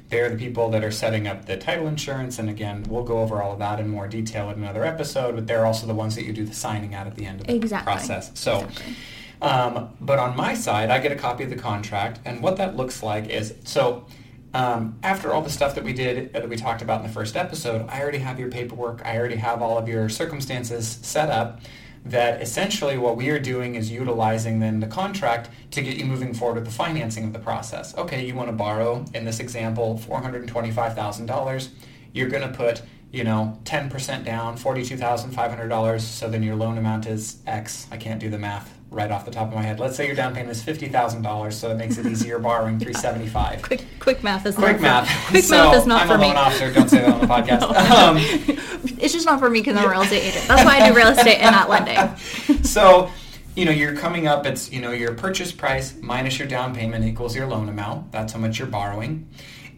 They're 0.10 0.30
the 0.30 0.38
people 0.38 0.70
that 0.72 0.84
are 0.84 0.92
setting 0.92 1.28
up 1.28 1.46
the 1.46 1.56
title 1.58 1.88
insurance, 1.88 2.40
and 2.40 2.50
again, 2.50 2.84
we'll 2.90 3.04
go 3.04 3.20
over 3.20 3.44
all 3.44 3.52
of 3.54 3.60
that 3.60 3.80
in 3.80 3.90
more 3.90 4.08
detail 4.08 4.50
in 4.50 4.58
another 4.64 4.84
episode. 4.84 5.36
But 5.36 5.46
they're 5.46 5.66
also 5.66 5.86
the 5.86 5.94
ones 5.94 6.16
that 6.16 6.24
you 6.24 6.34
do 6.34 6.46
the 6.46 6.56
signing 6.56 6.96
at 6.96 7.06
at 7.06 7.16
the 7.16 7.26
end 7.26 7.42
of 7.42 7.48
the 7.48 7.54
Exactly. 7.56 7.92
process. 7.94 8.32
So. 8.34 8.62
Exactly. 8.62 8.96
Um, 9.42 9.92
but 10.02 10.20
on 10.20 10.36
my 10.36 10.54
side, 10.54 10.90
I 10.90 11.00
get 11.00 11.14
a 11.14 11.16
copy 11.16 11.46
of 11.46 11.50
the 11.50 11.56
contract, 11.56 12.20
and 12.26 12.42
what 12.44 12.58
that 12.58 12.76
looks 12.76 13.02
like 13.04 13.30
is 13.30 13.54
so. 13.64 14.06
Um, 14.54 14.98
after 15.04 15.32
all 15.32 15.42
the 15.42 15.50
stuff 15.50 15.76
that 15.76 15.84
we 15.84 15.94
did 15.94 16.34
that 16.34 16.50
we 16.50 16.56
talked 16.56 16.82
about 16.82 17.02
in 17.02 17.08
the 17.08 17.14
first 17.14 17.36
episode, 17.36 17.88
I 17.90 18.02
already 18.02 18.18
have 18.20 18.40
your 18.40 18.50
paperwork. 18.50 19.06
I 19.06 19.18
already 19.18 19.36
have 19.36 19.62
all 19.62 19.78
of 19.78 19.88
your 19.88 20.10
circumstances 20.10 21.00
set 21.02 21.30
up. 21.30 21.62
That 22.06 22.42
essentially 22.42 22.98
what 22.98 23.18
we 23.18 23.30
are 23.30 23.40
doing 23.40 23.76
is 23.76 23.92
utilizing 23.92 24.62
then 24.62 24.80
the 24.80 24.88
contract 24.88 25.50
to 25.72 25.82
get 25.82 25.98
you 25.98 26.06
moving 26.06 26.34
forward 26.34 26.56
with 26.56 26.66
the 26.66 26.72
financing 26.72 27.26
of 27.26 27.34
the 27.34 27.40
process. 27.40 27.96
Okay, 27.98 28.26
you 28.26 28.34
want 28.34 28.48
to 28.48 28.56
borrow 28.56 29.04
in 29.14 29.26
this 29.26 29.42
example 29.42 29.98
four 29.98 30.22
hundred 30.22 30.48
twenty-five 30.48 30.96
thousand 30.96 31.26
dollars. 31.26 31.70
You're 32.14 32.30
going 32.30 32.50
to 32.50 32.58
put 32.58 32.82
you 33.12 33.24
know, 33.24 33.60
10% 33.64 34.24
down, 34.24 34.56
$42,500, 34.56 36.00
so 36.00 36.30
then 36.30 36.44
your 36.44 36.56
loan 36.56 36.78
amount 36.78 37.08
is 37.08 37.38
X. 37.48 37.88
I 37.92 37.98
can't 37.98 38.20
do 38.20 38.30
the 38.30 38.38
math 38.38 38.79
right 38.92 39.12
off 39.12 39.24
the 39.26 39.32
top 39.32 39.50
of 39.50 39.54
my 39.54 39.62
head. 39.62 39.80
Let's 39.80 39.96
say 39.96 40.08
your 40.08 40.16
down 40.16 40.34
payment 40.34 40.52
is 40.52 40.64
$50,000, 40.64 41.54
so 41.54 41.70
that 41.70 41.78
makes 41.78 41.98
it 41.98 42.06
easier 42.08 42.40
borrowing 42.40 42.80
375 42.80 43.62
Quick, 43.62 43.86
quick 44.00 44.24
math 44.24 44.46
is 44.46 44.58
not 44.58 44.64
Quick 44.64 44.82
not 44.82 45.04
math. 45.06 45.10
For, 45.26 45.28
quick 45.32 45.44
so 45.44 45.56
math 45.58 45.76
is 45.78 45.86
not 45.86 46.02
I'm 46.04 46.08
for 46.08 46.18
me. 46.18 46.26
I'm 46.26 46.32
a 46.32 46.36
loan 46.36 46.38
officer. 46.48 46.74
Don't 46.74 46.90
say 46.90 47.02
that 47.02 47.10
on 47.14 47.22
the 47.22 47.28
podcast. 47.34 47.60
No. 47.62 48.88
um, 48.90 48.98
It's 49.00 49.14
just 49.14 49.26
not 49.26 49.40
for 49.40 49.50
me 49.50 49.60
because 49.62 49.78
I'm 49.78 49.86
a 49.86 49.90
real 49.90 50.02
estate 50.02 50.24
agent. 50.24 50.48
That's 50.48 50.66
why 50.66 50.80
I 50.80 50.90
do 50.90 50.96
real 50.96 51.08
estate 51.10 51.38
and 51.40 51.56
not 51.56 51.70
lending. 51.70 52.64
so, 52.64 53.10
you 53.56 53.66
know, 53.66 53.72
you're 53.72 53.96
coming 53.96 54.28
up, 54.28 54.46
it's, 54.46 54.72
you 54.72 54.82
know, 54.82 54.92
your 54.92 55.14
purchase 55.14 55.52
price 55.52 55.96
minus 56.02 56.40
your 56.40 56.48
down 56.48 56.74
payment 56.74 57.06
equals 57.06 57.36
your 57.36 57.48
loan 57.48 57.70
amount. 57.70 58.12
That's 58.12 58.34
how 58.34 58.40
much 58.40 58.58
you're 58.58 58.68
borrowing. 58.68 59.28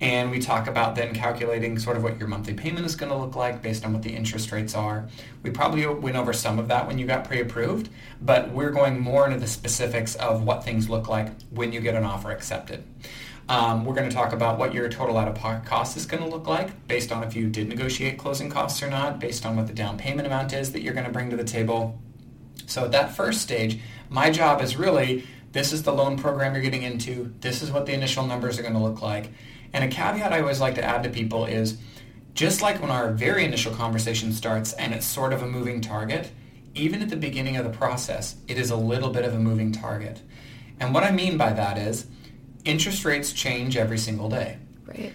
And 0.02 0.32
we 0.32 0.40
talk 0.40 0.68
about 0.68 0.96
then 0.96 1.14
calculating 1.14 1.78
sort 1.78 1.96
of 1.96 2.02
what 2.02 2.18
your 2.18 2.28
monthly 2.28 2.56
payment 2.56 2.88
is 2.88 2.96
going 2.96 3.12
to 3.12 3.18
look 3.18 3.36
like 3.36 3.62
based 3.62 3.86
on 3.86 3.94
what 3.94 4.02
the 4.02 4.10
interest 4.10 4.52
rates 4.52 4.74
are. 4.74 5.08
We 5.44 5.52
probably 5.52 5.86
went 5.86 6.18
over 6.18 6.34
some 6.34 6.58
of 6.58 6.68
that 6.70 6.88
when 6.88 6.98
you 6.98 7.06
got 7.06 7.24
pre-approved, 7.24 7.90
but 8.20 8.50
we're 8.50 8.72
going 8.72 9.00
more 9.00 9.28
into 9.28 9.40
the 9.40 9.48
specifics 9.48 10.16
of 10.16 10.44
what 10.44 10.64
things 10.64 10.90
look 10.90 11.08
like 11.08 11.30
when 11.52 11.72
you 11.72 11.82
get 11.82 11.94
an 11.94 12.04
offer 12.04 12.32
accepted. 12.32 12.84
Um, 13.48 13.86
we're 13.86 13.94
going 13.94 14.10
to 14.10 14.16
talk 14.16 14.34
about 14.34 14.58
what 14.58 14.74
your 14.74 14.90
total 14.90 15.18
out-of-pocket 15.18 15.68
cost 15.68 15.96
is 15.98 16.08
going 16.08 16.24
to 16.24 16.30
look 16.30 16.48
like 16.48 16.88
based 16.88 17.12
on 17.12 17.24
if 17.24 17.36
you 17.36 17.48
did 17.50 17.68
negotiate 17.68 18.18
closing 18.18 18.50
costs 18.50 18.82
or 18.82 18.90
not, 18.90 19.20
based 19.20 19.46
on 19.46 19.56
what 19.56 19.68
the 19.68 19.74
down 19.74 19.98
payment 20.00 20.26
amount 20.26 20.52
is 20.54 20.72
that 20.72 20.82
you're 20.82 20.94
going 20.96 21.06
to 21.06 21.12
bring 21.12 21.30
to 21.30 21.36
the 21.36 21.44
table. 21.44 22.00
So 22.66 22.86
at 22.86 22.92
that 22.94 23.16
first 23.16 23.42
stage, 23.42 23.80
my 24.10 24.32
job 24.32 24.62
is 24.62 24.78
really, 24.78 25.28
this 25.52 25.74
is 25.74 25.84
the 25.84 25.94
loan 25.94 26.18
program 26.18 26.54
you're 26.54 26.64
getting 26.64 26.84
into, 26.84 27.34
this 27.42 27.62
is 27.62 27.72
what 27.72 27.86
the 27.86 27.94
initial 27.94 28.26
numbers 28.26 28.58
are 28.58 28.62
going 28.64 28.74
to 28.74 28.80
look 28.80 29.02
like. 29.02 29.32
And 29.74 29.84
a 29.84 29.88
caveat 29.88 30.34
I 30.34 30.42
always 30.42 30.60
like 30.60 30.76
to 30.76 30.84
add 30.84 31.04
to 31.04 31.10
people 31.10 31.46
is, 31.46 31.78
just 32.34 32.62
like 32.62 32.82
when 32.82 32.92
our 32.92 33.12
very 33.12 33.44
initial 33.46 33.74
conversation 33.74 34.32
starts 34.32 34.74
and 34.74 34.94
it's 34.94 35.06
sort 35.06 35.34
of 35.34 35.42
a 35.42 35.48
moving 35.48 35.82
target, 35.82 36.32
even 36.76 37.02
at 37.02 37.10
the 37.10 37.18
beginning 37.18 37.58
of 37.58 37.66
the 37.66 37.70
process, 37.78 38.36
it 38.48 38.58
is 38.58 38.72
a 38.72 38.76
little 38.76 39.10
bit 39.10 39.26
of 39.26 39.34
a 39.34 39.40
moving 39.40 39.72
target. 39.72 40.22
And 40.80 40.94
what 40.94 41.04
I 41.04 41.12
mean 41.12 41.38
by 41.38 41.54
that 41.54 41.78
is, 41.78 42.08
interest 42.64 43.04
rates 43.06 43.34
change 43.34 43.76
every 43.76 43.98
single 43.98 44.30
day 44.30 44.58
Right. 44.86 45.14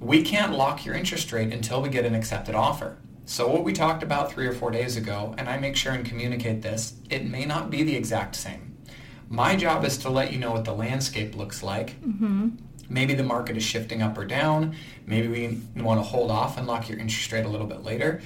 we 0.00 0.22
can't 0.22 0.52
lock 0.52 0.84
your 0.84 0.94
interest 0.94 1.32
rate 1.32 1.52
until 1.52 1.82
we 1.82 1.88
get 1.88 2.04
an 2.04 2.14
accepted 2.14 2.54
offer. 2.54 2.98
So 3.26 3.48
what 3.48 3.64
we 3.64 3.72
talked 3.72 4.02
about 4.02 4.30
three 4.32 4.46
or 4.46 4.52
four 4.52 4.70
days 4.70 4.96
ago, 4.96 5.34
and 5.38 5.48
I 5.48 5.56
make 5.58 5.76
sure 5.76 5.92
and 5.92 6.04
communicate 6.04 6.62
this, 6.62 6.94
it 7.10 7.26
may 7.26 7.44
not 7.46 7.70
be 7.70 7.82
the 7.82 7.96
exact 7.96 8.36
same. 8.36 8.76
My 9.28 9.56
job 9.56 9.84
is 9.84 9.96
to 9.98 10.10
let 10.10 10.32
you 10.32 10.38
know 10.38 10.52
what 10.52 10.64
the 10.66 10.74
landscape 10.74 11.34
looks 11.34 11.62
like. 11.62 12.00
Mm-hmm. 12.02 12.50
Maybe 12.88 13.14
the 13.14 13.22
market 13.22 13.56
is 13.56 13.62
shifting 13.62 14.02
up 14.02 14.16
or 14.18 14.24
down. 14.24 14.76
Maybe 15.06 15.28
we 15.28 15.82
want 15.82 15.98
to 16.00 16.04
hold 16.04 16.30
off 16.30 16.58
and 16.58 16.66
lock 16.66 16.88
your 16.88 16.98
interest 16.98 17.30
rate 17.32 17.44
a 17.44 17.48
little 17.48 17.66
bit 17.66 17.82
later. 17.82 18.20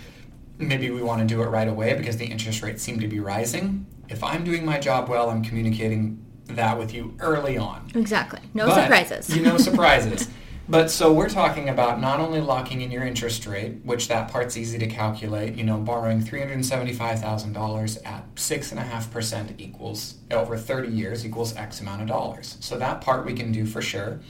Maybe 0.58 0.90
we 0.90 1.02
want 1.02 1.20
to 1.20 1.26
do 1.26 1.42
it 1.42 1.46
right 1.46 1.68
away 1.68 1.94
because 1.94 2.16
the 2.16 2.26
interest 2.26 2.62
rates 2.62 2.82
seem 2.82 3.00
to 3.00 3.08
be 3.08 3.20
rising. 3.20 3.86
If 4.08 4.24
I'm 4.24 4.44
doing 4.44 4.64
my 4.64 4.78
job 4.78 5.08
well, 5.08 5.30
I'm 5.30 5.44
communicating 5.44 6.24
that 6.46 6.78
with 6.78 6.92
you 6.94 7.14
early 7.20 7.56
on. 7.58 7.90
Exactly. 7.94 8.40
No 8.54 8.66
But, 8.66 8.82
surprises. 8.82 9.36
You 9.36 9.42
know, 9.42 9.56
surprises. 9.58 10.28
But 10.70 10.90
so 10.90 11.10
we're 11.12 11.30
talking 11.30 11.70
about 11.70 11.98
not 11.98 12.20
only 12.20 12.42
locking 12.42 12.82
in 12.82 12.90
your 12.90 13.02
interest 13.02 13.46
rate, 13.46 13.76
which 13.84 14.08
that 14.08 14.30
part's 14.30 14.54
easy 14.54 14.78
to 14.78 14.86
calculate, 14.86 15.54
you 15.54 15.64
know, 15.64 15.78
borrowing 15.78 16.20
$375,000 16.22 17.98
at 18.06 18.34
6.5% 18.34 19.54
equals, 19.58 20.16
over 20.30 20.58
30 20.58 20.88
years, 20.88 21.24
equals 21.24 21.56
X 21.56 21.80
amount 21.80 22.02
of 22.02 22.08
dollars. 22.08 22.58
So 22.60 22.76
that 22.78 23.00
part 23.00 23.24
we 23.24 23.32
can 23.32 23.50
do 23.50 23.64
for 23.64 23.80
sure. 23.80 24.20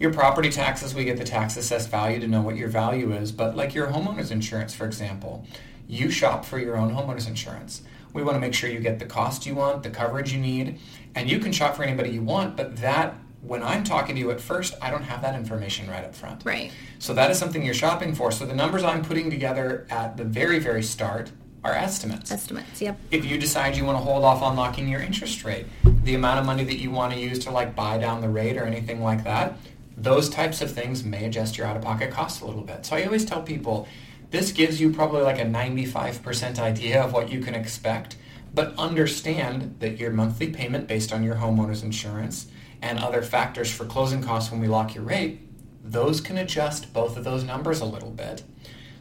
Your 0.00 0.12
property 0.12 0.48
taxes, 0.50 0.94
we 0.94 1.04
get 1.04 1.18
the 1.18 1.24
tax 1.24 1.58
assessed 1.58 1.90
value 1.90 2.18
to 2.18 2.26
know 2.26 2.40
what 2.40 2.56
your 2.56 2.68
value 2.68 3.12
is. 3.12 3.30
But 3.30 3.54
like 3.54 3.74
your 3.74 3.88
homeowner's 3.88 4.30
insurance, 4.30 4.74
for 4.74 4.86
example, 4.86 5.46
you 5.86 6.10
shop 6.10 6.44
for 6.44 6.58
your 6.58 6.76
own 6.76 6.90
homeowner's 6.90 7.26
insurance. 7.26 7.82
We 8.14 8.22
want 8.22 8.34
to 8.36 8.40
make 8.40 8.54
sure 8.54 8.70
you 8.70 8.80
get 8.80 8.98
the 8.98 9.04
cost 9.04 9.44
you 9.44 9.54
want, 9.54 9.82
the 9.82 9.90
coverage 9.90 10.32
you 10.32 10.40
need, 10.40 10.80
and 11.14 11.30
you 11.30 11.38
can 11.38 11.52
shop 11.52 11.76
for 11.76 11.84
anybody 11.84 12.10
you 12.10 12.22
want, 12.22 12.56
but 12.56 12.78
that 12.78 13.14
when 13.42 13.62
I'm 13.62 13.84
talking 13.84 14.14
to 14.16 14.20
you 14.20 14.30
at 14.30 14.40
first, 14.40 14.74
I 14.82 14.90
don't 14.90 15.02
have 15.02 15.22
that 15.22 15.34
information 15.34 15.88
right 15.88 16.04
up 16.04 16.14
front. 16.14 16.44
Right. 16.44 16.72
So 16.98 17.14
that 17.14 17.30
is 17.30 17.38
something 17.38 17.62
you're 17.62 17.74
shopping 17.74 18.14
for. 18.14 18.32
So 18.32 18.46
the 18.46 18.54
numbers 18.54 18.82
I'm 18.82 19.04
putting 19.04 19.30
together 19.30 19.86
at 19.90 20.16
the 20.16 20.24
very, 20.24 20.58
very 20.58 20.82
start 20.82 21.30
are 21.62 21.72
estimates. 21.72 22.32
Estimates, 22.32 22.80
yep. 22.80 22.98
If 23.10 23.26
you 23.26 23.38
decide 23.38 23.76
you 23.76 23.84
want 23.84 23.98
to 23.98 24.04
hold 24.04 24.24
off 24.24 24.42
on 24.42 24.56
locking 24.56 24.88
your 24.88 25.00
interest 25.00 25.44
rate, 25.44 25.66
the 25.84 26.14
amount 26.14 26.40
of 26.40 26.46
money 26.46 26.64
that 26.64 26.78
you 26.78 26.90
want 26.90 27.12
to 27.12 27.18
use 27.18 27.38
to 27.40 27.50
like 27.50 27.76
buy 27.76 27.98
down 27.98 28.22
the 28.22 28.30
rate 28.30 28.56
or 28.56 28.64
anything 28.64 29.02
like 29.02 29.24
that, 29.24 29.58
those 30.02 30.30
types 30.30 30.62
of 30.62 30.72
things 30.72 31.04
may 31.04 31.26
adjust 31.26 31.58
your 31.58 31.66
out-of-pocket 31.66 32.10
costs 32.10 32.40
a 32.40 32.46
little 32.46 32.62
bit. 32.62 32.86
So 32.86 32.96
I 32.96 33.04
always 33.04 33.24
tell 33.24 33.42
people, 33.42 33.86
this 34.30 34.50
gives 34.50 34.80
you 34.80 34.92
probably 34.92 35.22
like 35.22 35.38
a 35.38 35.44
95% 35.44 36.58
idea 36.58 37.02
of 37.02 37.12
what 37.12 37.30
you 37.30 37.40
can 37.40 37.54
expect, 37.54 38.16
but 38.54 38.74
understand 38.78 39.76
that 39.80 39.98
your 39.98 40.10
monthly 40.10 40.48
payment 40.48 40.88
based 40.88 41.12
on 41.12 41.22
your 41.22 41.36
homeowner's 41.36 41.82
insurance 41.82 42.46
and 42.80 42.98
other 42.98 43.22
factors 43.22 43.70
for 43.70 43.84
closing 43.84 44.22
costs 44.22 44.50
when 44.50 44.60
we 44.60 44.68
lock 44.68 44.94
your 44.94 45.04
rate, 45.04 45.40
those 45.84 46.20
can 46.20 46.38
adjust 46.38 46.92
both 46.92 47.16
of 47.16 47.24
those 47.24 47.44
numbers 47.44 47.80
a 47.80 47.84
little 47.84 48.10
bit. 48.10 48.42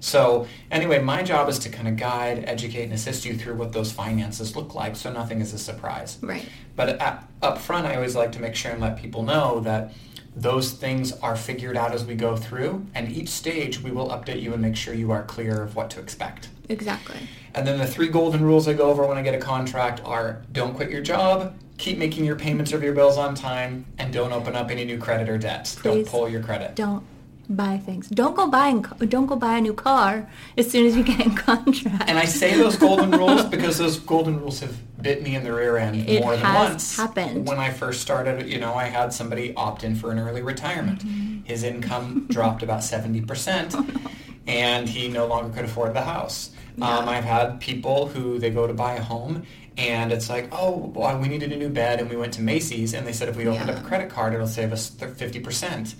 So 0.01 0.47
anyway, 0.71 0.99
my 0.99 1.23
job 1.23 1.49
is 1.49 1.59
to 1.59 1.69
kind 1.69 1.87
of 1.87 1.97
guide, 1.97 2.43
educate, 2.45 2.83
and 2.83 2.93
assist 2.93 3.25
you 3.25 3.37
through 3.37 3.55
what 3.55 3.73
those 3.73 3.91
finances 3.91 4.55
look 4.55 4.73
like 4.73 4.95
so 4.95 5.11
nothing 5.11 5.41
is 5.41 5.53
a 5.53 5.59
surprise. 5.59 6.17
Right. 6.21 6.47
But 6.75 6.89
uh, 6.89 7.03
at, 7.03 7.29
up 7.41 7.57
front, 7.57 7.85
I 7.85 7.95
always 7.95 8.15
like 8.15 8.31
to 8.33 8.39
make 8.39 8.55
sure 8.55 8.71
and 8.71 8.81
let 8.81 8.97
people 8.97 9.23
know 9.23 9.59
that 9.61 9.93
those 10.35 10.71
things 10.71 11.11
are 11.13 11.35
figured 11.35 11.75
out 11.75 11.93
as 11.93 12.05
we 12.05 12.15
go 12.15 12.35
through, 12.35 12.85
and 12.93 13.11
each 13.11 13.29
stage 13.29 13.81
we 13.81 13.91
will 13.91 14.09
update 14.09 14.41
you 14.41 14.53
and 14.53 14.61
make 14.61 14.75
sure 14.75 14.93
you 14.93 15.11
are 15.11 15.23
clear 15.23 15.61
of 15.63 15.75
what 15.75 15.89
to 15.91 15.99
expect. 15.99 16.49
Exactly. 16.69 17.17
And 17.53 17.67
then 17.67 17.79
the 17.79 17.87
three 17.87 18.07
golden 18.07 18.43
rules 18.43 18.67
I 18.67 18.73
go 18.73 18.89
over 18.89 19.05
when 19.05 19.17
I 19.17 19.21
get 19.21 19.33
a 19.33 19.39
contract 19.39 20.01
are 20.05 20.41
don't 20.51 20.75
quit 20.75 20.91
your 20.91 21.01
job, 21.01 21.55
keep 21.77 21.97
making 21.97 22.25
your 22.25 22.35
payments 22.35 22.73
of 22.73 22.83
your 22.83 22.93
bills 22.93 23.17
on 23.17 23.33
time, 23.33 23.85
and 23.97 24.13
don't 24.13 24.31
open 24.31 24.55
up 24.55 24.69
any 24.69 24.85
new 24.85 24.99
credit 24.99 25.29
or 25.29 25.37
debts. 25.37 25.75
Please 25.75 25.83
don't 25.83 26.07
pull 26.07 26.29
your 26.29 26.43
credit. 26.43 26.75
Don't 26.75 27.03
buy 27.49 27.77
things. 27.77 28.07
Don't 28.09 28.35
go 28.35 28.47
buying. 28.47 28.81
Don't 29.07 29.25
go 29.25 29.35
buy 29.35 29.57
a 29.57 29.61
new 29.61 29.73
car 29.73 30.29
as 30.57 30.69
soon 30.69 30.85
as 30.85 30.95
you 30.95 31.03
get 31.03 31.19
in 31.19 31.35
contract. 31.35 32.07
And 32.07 32.17
I 32.17 32.25
say 32.25 32.55
those 32.55 32.75
golden 32.77 33.11
rules 33.11 33.45
because 33.45 33.77
those 33.77 33.97
golden 33.99 34.39
rules 34.39 34.59
have 34.59 34.75
bit 35.01 35.23
me 35.23 35.35
in 35.35 35.43
the 35.43 35.53
rear 35.53 35.77
end 35.77 36.07
It 36.09 36.21
more 36.21 36.35
than 36.35 36.45
has 36.45 36.69
once. 36.71 36.97
happened. 36.97 37.47
When 37.47 37.57
I 37.57 37.71
first 37.71 38.01
started, 38.01 38.47
you 38.47 38.59
know, 38.59 38.73
I 38.75 38.85
had 38.85 39.13
somebody 39.13 39.53
opt 39.55 39.83
in 39.83 39.95
for 39.95 40.11
an 40.11 40.19
early 40.19 40.41
retirement. 40.41 40.99
Mm-hmm. 41.05 41.43
His 41.45 41.63
income 41.63 42.27
dropped 42.29 42.61
about 42.63 42.79
70%, 42.81 44.11
and 44.47 44.87
he 44.87 45.07
no 45.07 45.25
longer 45.25 45.53
could 45.55 45.65
afford 45.65 45.93
the 45.93 46.01
house. 46.01 46.51
Um, 46.81 47.09
I've 47.09 47.25
had 47.25 47.59
people 47.59 48.07
who 48.07 48.39
they 48.39 48.51
go 48.51 48.65
to 48.65 48.73
buy 48.73 48.93
a 48.95 49.01
home 49.03 49.43
and 49.77 50.11
it's 50.13 50.29
like, 50.29 50.47
oh, 50.51 50.91
well, 50.93 51.17
we 51.19 51.27
needed 51.29 51.53
a 51.53 51.55
new 51.57 51.69
bed, 51.69 52.01
and 52.01 52.09
we 52.09 52.17
went 52.17 52.33
to 52.33 52.41
Macy's, 52.41 52.93
and 52.93 53.07
they 53.07 53.13
said 53.13 53.29
if 53.29 53.37
we 53.37 53.47
opened 53.47 53.69
Yeah. 53.69 53.75
up 53.75 53.83
a 53.85 53.87
credit 53.87 54.09
card, 54.09 54.33
it'll 54.33 54.45
save 54.45 54.73
us 54.73 54.89
50%. 54.89 55.95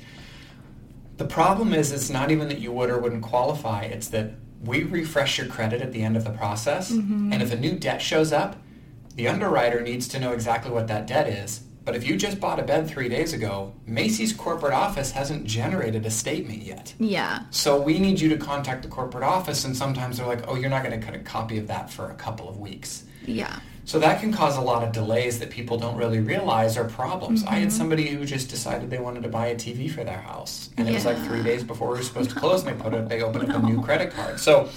The 1.19 1.25
problem 1.25 1.73
is 1.73 1.91
it's 1.91 2.09
not 2.09 2.31
even 2.31 2.47
that 2.47 2.59
you 2.59 2.71
would 2.71 2.89
or 2.89 2.97
wouldn't 2.97 3.23
qualify. 3.23 3.83
It's 3.83 4.07
that 4.07 4.31
we 4.63 4.83
refresh 4.83 5.38
your 5.38 5.47
credit 5.47 5.81
at 5.81 5.91
the 5.91 6.01
end 6.01 6.15
of 6.15 6.23
the 6.23 6.31
process. 6.31 6.91
Mm-hmm. 6.91 7.33
And 7.33 7.43
if 7.43 7.51
a 7.51 7.57
new 7.57 7.73
debt 7.77 8.01
shows 8.01 8.31
up, 8.31 8.55
the 9.15 9.27
underwriter 9.27 9.81
needs 9.81 10.07
to 10.09 10.19
know 10.19 10.31
exactly 10.31 10.71
what 10.71 10.88
that 10.88 11.07
debt 11.07 11.27
is. 11.27 11.59
But 11.83 11.97
if 11.97 12.07
you 12.07 12.15
just 12.15 12.39
bought 12.39 12.57
a 12.57 12.63
bed 12.63 12.88
three 12.88 13.09
days 13.09 13.33
ago, 13.33 13.73
Macy's 13.85 14.31
corporate 14.31 14.73
office 14.73 15.11
hasn't 15.11 15.43
generated 15.43 16.05
a 16.05 16.09
statement 16.09 16.61
yet. 16.61 16.93
yeah. 16.99 17.43
So 17.49 17.81
we 17.81 17.99
need 17.99 18.19
you 18.21 18.29
to 18.29 18.38
contact 18.38 18.83
the 18.83 18.89
corporate 18.89 19.23
office, 19.23 19.65
and 19.65 19.75
sometimes 19.75 20.17
they're 20.17 20.27
like, 20.27 20.47
oh, 20.47 20.55
you're 20.55 20.69
not 20.69 20.83
going 20.83 20.97
to 20.97 21.05
cut 21.05 21.15
a 21.15 21.19
copy 21.19 21.57
of 21.57 21.67
that 21.67 21.89
for 21.89 22.11
a 22.11 22.15
couple 22.15 22.47
of 22.47 22.59
weeks. 22.59 23.03
Yeah. 23.25 23.59
So 23.89 23.98
that 23.98 24.19
can 24.22 24.31
cause 24.31 24.55
a 24.55 24.62
lot 24.62 24.84
of 24.84 24.91
delays 24.91 25.39
that 25.39 25.50
people 25.50 25.75
don't 25.79 25.96
really 25.98 26.19
realize 26.19 26.77
are 26.77 26.84
problems. 26.86 27.43
I 27.43 27.48
Mm-hmm. 27.48 27.62
had 27.62 27.72
somebody 27.74 28.05
who 28.10 28.24
just 28.24 28.48
decided 28.48 28.91
they 28.91 29.00
wanted 29.00 29.24
to 29.24 29.29
buy 29.29 29.48
a 29.48 29.55
TV 29.55 29.89
for 29.89 30.03
their 30.03 30.19
house, 30.19 30.69
and 30.77 30.88
it 30.88 30.93
was 30.93 31.05
like 31.05 31.17
three 31.25 31.41
days 31.41 31.63
before 31.63 31.88
we 31.89 31.98
were 31.98 32.03
supposed 32.03 32.29
to 32.29 32.36
close, 32.36 32.63
and 32.63 32.69
they 32.79 32.84
put 32.84 32.93
it, 32.93 33.10
they 33.10 33.24
opened 33.24 33.51
up 33.51 33.63
a 33.63 33.65
new 33.65 33.81
credit 33.81 34.12
card. 34.13 34.39
So 34.39 34.69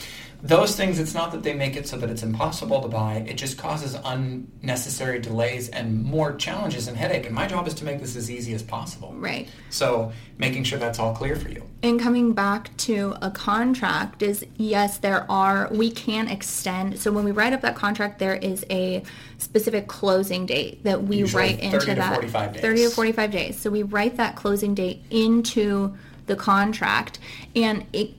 those 0.43 0.75
things, 0.75 0.99
it's 0.99 1.15
not 1.15 1.31
that 1.33 1.45
they 1.45 1.55
make 1.55 1.77
it 1.77 1.87
so 1.87 1.97
that 1.99 2.11
it's 2.11 2.25
impossible 2.25 2.81
to 2.83 2.89
buy. 2.89 3.25
It 3.29 3.35
just 3.35 3.57
causes 3.57 3.97
unnecessary 4.05 5.21
delays 5.21 5.69
and 5.69 6.03
more 6.03 6.35
challenges 6.35 6.89
and 6.89 6.97
headache. 6.97 7.27
And 7.27 7.35
my 7.35 7.47
job 7.47 7.69
is 7.69 7.75
to 7.75 7.85
make 7.85 8.01
this 8.01 8.17
as 8.17 8.29
easy 8.29 8.53
as 8.53 8.63
possible. 8.63 9.15
Right. 9.17 9.49
So 9.71 10.13
making 10.39 10.65
sure 10.65 10.81
that's 10.81 10.99
all 10.99 11.15
clear 11.15 11.37
for 11.37 11.49
you. 11.49 11.63
And 11.85 12.01
coming 12.01 12.33
back 12.33 12.77
to 12.79 13.15
a 13.23 13.31
contract 13.31 14.23
is 14.23 14.45
yes, 14.57 14.99
there 14.99 15.31
are, 15.31 15.69
we 15.71 15.93
can 15.93 16.27
extend. 16.27 16.99
So 16.99 17.13
when 17.13 17.25
we 17.25 17.31
write 17.31 17.53
up 17.53 17.61
that 17.61 17.77
contract, 17.77 18.19
there 18.19 18.35
is 18.35 18.67
a 18.69 19.05
specific 19.39 19.87
closing 19.87 20.47
date 20.47 20.83
that 20.83 21.05
we 21.05 21.19
Usually 21.19 21.41
write 21.41 21.61
30 21.61 21.67
into 21.67 21.79
to 21.87 21.95
that 21.95 22.15
45 22.15 22.53
days. 22.55 22.63
30 22.63 22.83
to 22.83 22.91
45 22.91 23.31
days. 23.31 23.59
So 23.61 23.71
we 23.71 23.85
write 23.85 24.17
that 24.17 24.35
closing 24.35 24.75
date 24.75 25.05
into 25.09 25.95
the 26.27 26.37
contract 26.37 27.21
and 27.55 27.85
it 27.93 28.11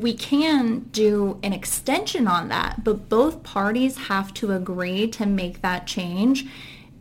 we 0.00 0.14
can 0.14 0.80
do 0.92 1.38
an 1.42 1.52
extension 1.52 2.26
on 2.26 2.48
that, 2.48 2.84
but 2.84 3.08
both 3.08 3.42
parties 3.42 3.96
have 3.96 4.32
to 4.34 4.52
agree 4.52 5.06
to 5.08 5.26
make 5.26 5.62
that 5.62 5.86
change. 5.86 6.46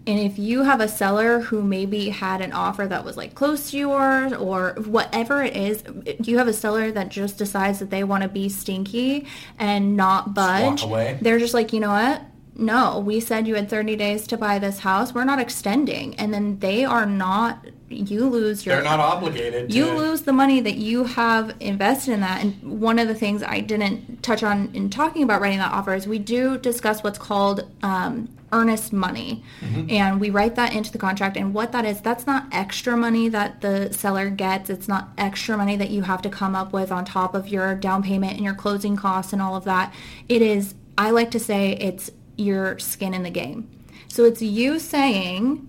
And 0.07 0.19
if 0.19 0.39
you 0.39 0.63
have 0.63 0.81
a 0.81 0.87
seller 0.87 1.41
who 1.41 1.61
maybe 1.61 2.09
had 2.09 2.41
an 2.41 2.53
offer 2.53 2.87
that 2.87 3.05
was 3.05 3.17
like 3.17 3.35
close 3.35 3.69
to 3.71 3.77
yours 3.77 4.33
or 4.33 4.75
whatever 4.85 5.43
it 5.43 5.55
is, 5.55 5.83
you 6.23 6.39
have 6.39 6.47
a 6.47 6.53
seller 6.53 6.91
that 6.91 7.09
just 7.09 7.37
decides 7.37 7.79
that 7.79 7.91
they 7.91 8.03
want 8.03 8.23
to 8.23 8.29
be 8.29 8.49
stinky 8.49 9.27
and 9.59 9.95
not 9.95 10.33
budge. 10.33 10.81
They're 11.21 11.37
just 11.39 11.53
like, 11.53 11.71
you 11.71 11.79
know 11.79 11.91
what? 11.91 12.23
No, 12.55 12.99
we 12.99 13.19
said 13.19 13.47
you 13.47 13.55
had 13.55 13.69
30 13.69 13.95
days 13.95 14.27
to 14.27 14.37
buy 14.37 14.59
this 14.59 14.79
house. 14.79 15.13
We're 15.13 15.23
not 15.23 15.39
extending. 15.39 16.15
And 16.15 16.33
then 16.33 16.59
they 16.59 16.83
are 16.83 17.05
not, 17.05 17.65
you 17.91 18.27
lose 18.27 18.65
your 18.65 18.75
They're 18.75 18.83
not 18.83 18.99
obligated 18.99 19.69
to... 19.69 19.75
you 19.75 19.85
lose 19.91 20.21
the 20.21 20.33
money 20.33 20.61
that 20.61 20.75
you 20.75 21.03
have 21.03 21.55
invested 21.59 22.13
in 22.13 22.21
that. 22.21 22.43
And 22.43 22.81
one 22.81 22.99
of 22.99 23.07
the 23.07 23.15
things 23.15 23.43
I 23.43 23.59
didn't 23.59 24.23
touch 24.23 24.43
on 24.43 24.69
in 24.73 24.89
talking 24.89 25.23
about 25.23 25.41
writing 25.41 25.59
that 25.59 25.71
offer 25.71 25.93
is 25.93 26.07
we 26.07 26.19
do 26.19 26.57
discuss 26.57 27.03
what's 27.03 27.19
called 27.19 27.67
um, 27.83 28.29
earnest 28.51 28.91
money. 28.91 29.43
And 29.89 30.19
we 30.19 30.29
write 30.29 30.55
that 30.55 30.73
into 30.73 30.91
the 30.91 30.97
contract. 30.97 31.37
And 31.37 31.53
what 31.53 31.71
that 31.71 31.85
is, 31.85 32.01
that's 32.01 32.27
not 32.27 32.47
extra 32.51 32.97
money 32.97 33.29
that 33.29 33.61
the 33.61 33.93
seller 33.93 34.29
gets. 34.29 34.69
It's 34.69 34.87
not 34.87 35.09
extra 35.17 35.55
money 35.57 35.77
that 35.77 35.89
you 35.89 36.01
have 36.03 36.21
to 36.23 36.29
come 36.29 36.55
up 36.55 36.73
with 36.73 36.91
on 36.91 37.05
top 37.05 37.33
of 37.33 37.47
your 37.47 37.75
down 37.75 38.03
payment 38.03 38.33
and 38.33 38.43
your 38.43 38.53
closing 38.53 38.95
costs 38.95 39.31
and 39.31 39.41
all 39.41 39.55
of 39.55 39.63
that. 39.65 39.93
It 40.27 40.41
is, 40.41 40.75
I 40.97 41.11
like 41.11 41.31
to 41.31 41.39
say, 41.39 41.73
it's 41.73 42.11
your 42.35 42.77
skin 42.79 43.13
in 43.13 43.23
the 43.23 43.29
game. 43.29 43.69
So 44.07 44.25
it's 44.25 44.41
you 44.41 44.79
saying, 44.79 45.67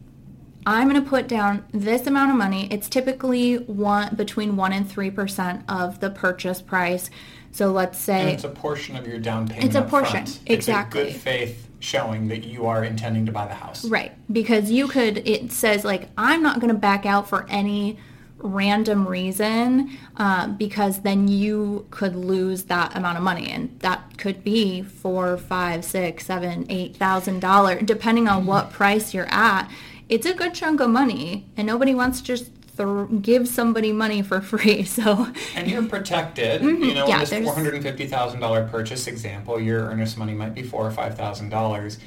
I'm 0.67 0.89
going 0.89 1.03
to 1.03 1.09
put 1.09 1.27
down 1.29 1.65
this 1.73 2.07
amount 2.07 2.31
of 2.31 2.37
money. 2.37 2.69
It's 2.71 2.89
typically 2.89 3.57
one 3.57 4.15
between 4.15 4.57
one 4.57 4.73
and 4.73 4.89
three 4.89 5.11
percent 5.11 5.65
of 5.69 6.01
the 6.01 6.11
purchase 6.11 6.63
price. 6.63 7.11
So 7.51 7.71
let's 7.73 7.99
And 8.09 8.29
say 8.29 8.35
it's 8.35 8.45
a 8.45 8.49
portion 8.49 8.97
of 8.97 9.07
your 9.07 9.19
down 9.19 9.49
payment. 9.49 9.65
It's 9.67 9.75
a 9.75 9.83
portion, 9.83 10.25
front. 10.27 10.41
exactly. 10.47 11.01
It's 11.03 11.11
a 11.11 11.13
good 11.15 11.21
faith 11.21 11.69
showing 11.81 12.29
that 12.29 12.45
you 12.45 12.67
are 12.67 12.85
intending 12.85 13.27
to 13.27 13.33
buy 13.33 13.47
the 13.47 13.55
house. 13.55 13.85
right 13.85 14.13
because 14.33 14.71
you 14.71 14.87
could. 14.89 15.19
It 15.29 15.51
says 15.53 15.85
like 15.85 16.09
I'm 16.17 16.43
not 16.43 16.61
going 16.61 16.73
to 16.73 16.79
back 16.79 17.05
out 17.07 17.29
for 17.29 17.45
any 17.51 17.99
random 18.39 19.07
reason 19.07 19.91
uh, 20.17 20.49
because 20.49 21.01
then 21.03 21.29
you 21.29 21.87
could 21.91 22.17
lose 22.17 22.65
that 22.65 22.97
amount 22.97 23.17
of 23.17 23.23
money 23.23 23.49
and 23.51 23.79
that 23.81 24.19
could 24.19 24.43
be 24.43 24.83
four 24.83 25.37
five 25.37 25.85
six 25.85 26.27
seven 26.27 26.67
eight 26.69 26.97
thousand 26.97 27.39
dollars 27.41 27.83
depending 27.85 28.27
on 28.29 28.45
what 28.47 28.73
price 28.73 29.15
you're 29.15 29.29
at 29.33 29.71
it's 30.09 30.27
a 30.27 30.35
good 30.35 30.55
chunk 30.55 30.81
of 30.81 30.91
money 30.91 31.47
and 31.57 31.67
nobody 31.67 31.95
wants 31.95 32.21
to 32.21 32.27
just 32.27 32.51
th- 32.77 33.23
give 33.23 33.47
somebody 33.49 33.93
money 33.93 34.23
for 34.23 34.41
free 34.41 34.83
so 34.99 35.29
And 35.55 35.71
you're 35.71 35.85
protected. 35.85 36.63
You 36.63 36.95
know, 36.95 37.07
Mm-hmm. 37.07 37.09
Yeah, 37.09 37.23
in 37.23 37.29
this 37.31 37.45
four 37.45 37.55
hundred 37.55 37.75
and 37.75 37.83
fifty 37.83 38.07
thousand 38.07 38.41
dollar 38.41 38.67
purchase 38.69 39.07
example, 39.07 39.61
your 39.61 39.81
earnest 39.85 40.17
money 40.19 40.35
might 40.35 40.55
be 40.55 40.63
four 40.63 40.87
or 40.87 40.91
five 40.91 41.17
thousand 41.17 41.49
dollars. 41.51 41.99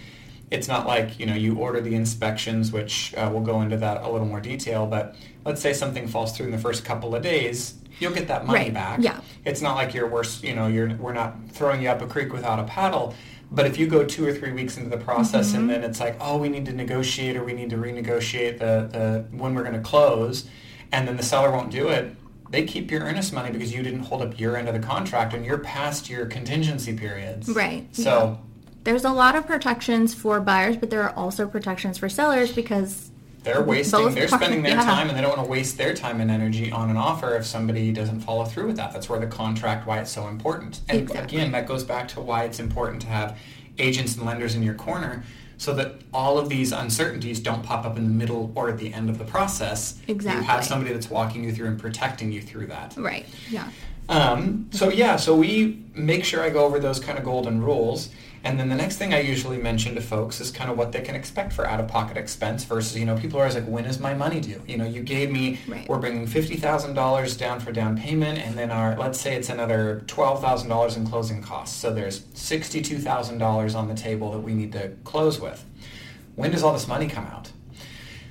It's 0.51 0.67
not 0.67 0.85
like 0.85 1.19
you 1.19 1.25
know 1.25 1.33
you 1.33 1.55
order 1.57 1.81
the 1.81 1.95
inspections, 1.95 2.71
which 2.71 3.13
uh, 3.17 3.29
we'll 3.31 3.41
go 3.41 3.61
into 3.61 3.77
that 3.77 4.03
a 4.03 4.09
little 4.09 4.27
more 4.27 4.39
detail. 4.41 4.85
But 4.85 5.15
let's 5.43 5.61
say 5.61 5.73
something 5.73 6.07
falls 6.07 6.35
through 6.37 6.45
in 6.47 6.51
the 6.51 6.57
first 6.59 6.85
couple 6.85 7.15
of 7.15 7.23
days, 7.23 7.73
you'll 7.99 8.13
get 8.13 8.27
that 8.27 8.45
money 8.45 8.59
Right, 8.65 8.73
back. 8.73 8.99
yeah. 9.01 9.21
It's 9.43 9.61
not 9.61 9.73
like 9.75 9.93
you're 9.95 10.07
worse. 10.07 10.43
You 10.43 10.53
know, 10.55 10.67
you're 10.67 10.93
we're 10.97 11.13
not 11.13 11.35
throwing 11.49 11.81
you 11.81 11.89
up 11.89 12.01
a 12.01 12.07
creek 12.07 12.31
without 12.31 12.59
a 12.59 12.63
paddle. 12.63 13.15
But 13.55 13.65
if 13.65 13.79
you 13.79 13.87
go 13.87 14.03
two 14.03 14.27
or 14.27 14.33
three 14.33 14.51
weeks 14.51 14.77
into 14.77 14.89
the 14.89 15.03
process 15.03 15.51
Mm-hmm. 15.51 15.61
and 15.61 15.69
then 15.69 15.83
it's 15.83 15.99
like, 15.99 16.17
oh, 16.19 16.37
we 16.37 16.49
need 16.49 16.65
to 16.65 16.73
negotiate 16.73 17.37
or 17.37 17.43
we 17.43 17.53
need 17.53 17.69
to 17.69 17.77
renegotiate 17.77 18.59
the, 18.59 18.89
the 18.91 19.25
when 19.35 19.55
we're 19.55 19.63
going 19.63 19.75
to 19.75 19.79
close, 19.79 20.47
and 20.91 21.07
then 21.07 21.15
the 21.17 21.23
seller 21.23 21.51
won't 21.51 21.71
do 21.71 21.87
it, 21.87 22.15
they 22.49 22.63
keep 22.65 22.91
your 22.91 23.01
earnest 23.01 23.33
money 23.33 23.51
because 23.51 23.73
you 23.73 23.81
didn't 23.81 24.01
hold 24.01 24.21
up 24.21 24.39
your 24.39 24.55
end 24.57 24.67
of 24.67 24.73
the 24.73 24.79
contract 24.79 25.33
and 25.33 25.45
you're 25.45 25.57
past 25.57 26.09
your 26.09 26.25
contingency 26.25 26.95
periods. 26.95 27.49
Right, 27.49 27.87
So 27.95 28.39
there's 28.83 29.03
a 29.03 29.11
lot 29.11 29.35
of 29.35 29.47
protections 29.47 30.13
for 30.13 30.39
buyers 30.39 30.77
but 30.77 30.89
there 30.91 31.01
are 31.01 31.13
also 31.15 31.47
protections 31.47 31.97
for 31.97 32.07
sellers 32.07 32.51
because 32.51 33.09
they're 33.45 33.63
wasting, 33.63 33.99
Both 34.01 34.15
they're 34.15 34.27
spending 34.27 34.61
their 34.61 34.75
yeah. 34.75 34.83
time, 34.83 35.07
and 35.07 35.17
they 35.17 35.21
don't 35.21 35.37
want 35.37 35.45
to 35.47 35.49
waste 35.49 35.77
their 35.77 35.93
time 35.93 36.19
and 36.19 36.29
energy 36.29 36.71
on 36.71 36.89
an 36.89 36.97
offer 36.97 37.35
if 37.37 37.45
somebody 37.45 37.91
doesn't 37.93 38.19
follow 38.19 38.43
through 38.43 38.67
with 38.67 38.75
that. 38.77 38.91
That's 38.91 39.07
where 39.07 39.19
the 39.19 39.27
contract, 39.27 39.87
why 39.87 39.99
it's 39.99 40.11
so 40.11 40.27
important. 40.27 40.81
And 40.89 41.01
Exactly. 41.01 41.37
again, 41.37 41.51
that 41.53 41.67
goes 41.67 41.83
back 41.83 42.09
to 42.09 42.21
why 42.21 42.43
it's 42.43 42.59
important 42.59 43.01
to 43.03 43.07
have 43.07 43.37
agents 43.77 44.15
and 44.17 44.25
lenders 44.25 44.55
in 44.55 44.63
your 44.63 44.73
corner 44.73 45.23
so 45.57 45.73
that 45.73 45.93
all 46.13 46.37
of 46.37 46.49
these 46.49 46.71
uncertainties 46.73 47.39
don't 47.39 47.63
pop 47.63 47.85
up 47.85 47.97
in 47.97 48.03
the 48.03 48.09
middle 48.09 48.51
or 48.55 48.69
at 48.69 48.77
the 48.77 48.93
end 48.93 49.09
of 49.09 49.17
the 49.17 49.23
process. 49.23 50.01
Exactly. 50.07 50.41
You 50.41 50.47
have 50.47 50.65
somebody 50.65 50.91
that's 50.91 51.09
walking 51.09 51.43
you 51.45 51.53
through 51.53 51.67
and 51.67 51.79
protecting 51.79 52.31
you 52.31 52.41
through 52.41 52.67
that. 52.67 52.93
Right. 52.97 53.25
Yeah. 53.49 53.69
Um, 54.09 54.67
so 54.71 54.89
yeah, 54.89 55.15
so 55.15 55.35
we 55.35 55.83
make 55.95 56.25
sure 56.25 56.41
I 56.41 56.49
go 56.49 56.65
over 56.65 56.79
those 56.79 56.99
kind 56.99 57.17
of 57.17 57.23
golden 57.23 57.61
rules. 57.61 58.09
And 58.45 58.59
then 58.59 58.69
the 58.69 58.75
next 58.75 58.97
thing 58.97 59.11
I 59.11 59.21
usually 59.21 59.57
mention 59.57 59.95
to 59.95 60.01
folks 60.01 60.39
is 60.39 60.51
kind 60.51 60.69
of 60.69 60.77
what 60.77 60.91
they 60.91 61.01
can 61.01 61.15
expect 61.15 61.51
for 61.51 61.65
out-of-pocket 61.65 62.15
expense 62.15 62.63
versus, 62.63 62.95
you 62.95 63.03
know, 63.03 63.17
people 63.17 63.39
are 63.39 63.41
always 63.43 63.55
like, 63.55 63.65
when 63.67 63.85
is 63.85 63.99
my 63.99 64.13
money 64.13 64.39
due? 64.39 64.61
You 64.67 64.77
know, 64.77 64.85
you 64.85 65.01
gave 65.01 65.31
me, 65.31 65.59
Right. 65.67 65.89
we're 65.89 65.97
bringing 65.97 66.27
$50,000 66.27 67.37
down 67.39 67.59
for 67.59 67.71
down 67.71 67.97
payment 67.97 68.37
and 68.37 68.55
then 68.55 68.69
our, 68.69 68.95
let's 68.97 69.19
say 69.19 69.35
it's 69.35 69.49
another 69.49 70.03
$12,000 70.05 70.95
in 70.95 71.07
closing 71.07 71.41
costs. 71.41 71.75
So 71.75 71.91
there's 71.91 72.19
$62,000 72.35 73.75
on 73.75 73.87
the 73.87 73.95
table 73.95 74.31
that 74.33 74.39
we 74.41 74.53
need 74.53 74.71
to 74.73 74.91
close 75.03 75.39
with. 75.41 75.65
When 76.35 76.51
does 76.51 76.61
all 76.61 76.73
this 76.73 76.87
money 76.87 77.07
come 77.07 77.25
out? 77.25 77.51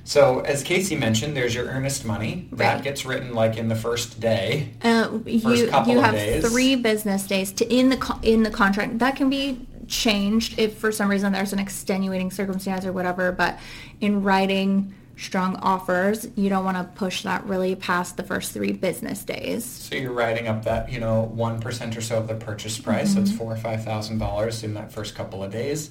So 0.04 0.40
as 0.40 0.62
Casey 0.62 0.94
mentioned, 0.94 1.37
there's 1.37 1.54
your 1.56 1.64
earnest 1.64 2.04
money. 2.04 2.47
That 2.52 2.85
gets 2.85 3.04
written 3.04 3.33
like 3.35 3.56
in 3.56 3.66
the 3.68 3.75
first 3.75 4.21
day. 4.21 4.68
Uh, 4.83 5.18
you 5.26 5.66
couple 5.66 5.94
you 5.94 5.99
of 5.99 6.04
have 6.04 6.14
days. 6.14 6.49
three 6.49 6.76
business 6.76 7.26
days 7.26 7.50
to 7.52 7.64
in 7.75 7.88
the 7.88 8.18
in 8.23 8.42
the 8.42 8.50
contract. 8.50 8.99
That 8.99 9.16
can 9.16 9.30
be 9.30 9.66
changed 9.88 10.59
if 10.59 10.79
for 10.79 10.93
some 10.93 11.11
reason 11.11 11.33
there's 11.33 11.53
an 11.53 11.59
extenuating 11.59 12.31
circumstance 12.31 12.85
or 12.85 12.93
whatever. 12.93 13.33
But 13.33 13.59
in 14.00 14.23
writing 14.23 14.95
strong 15.17 15.57
offers, 15.57 16.26
you 16.35 16.49
don't 16.49 16.64
want 16.64 16.76
to 16.76 16.85
push 16.99 17.23
that 17.23 17.45
really 17.47 17.75
past 17.75 18.17
the 18.17 18.23
first 18.23 18.53
three 18.53 18.73
business 18.73 19.23
days. 19.23 19.64
So 19.64 19.95
you're 19.95 20.12
writing 20.12 20.49
up 20.49 20.64
that, 20.64 20.91
you 20.91 21.00
know, 21.00 21.33
1% 21.37 21.97
or 21.97 22.00
so 22.00 22.19
of 22.19 22.29
the 22.29 22.35
purchase 22.35 22.79
price. 22.79 23.14
So 23.14 23.21
it's 23.21 23.31
mm-hmm. 23.31 23.38
four 23.38 23.53
or 23.53 23.57
$5,000 23.57 24.64
in 24.64 24.75
that 24.75 24.93
first 24.93 25.14
couple 25.14 25.43
of 25.43 25.53
days. 25.53 25.91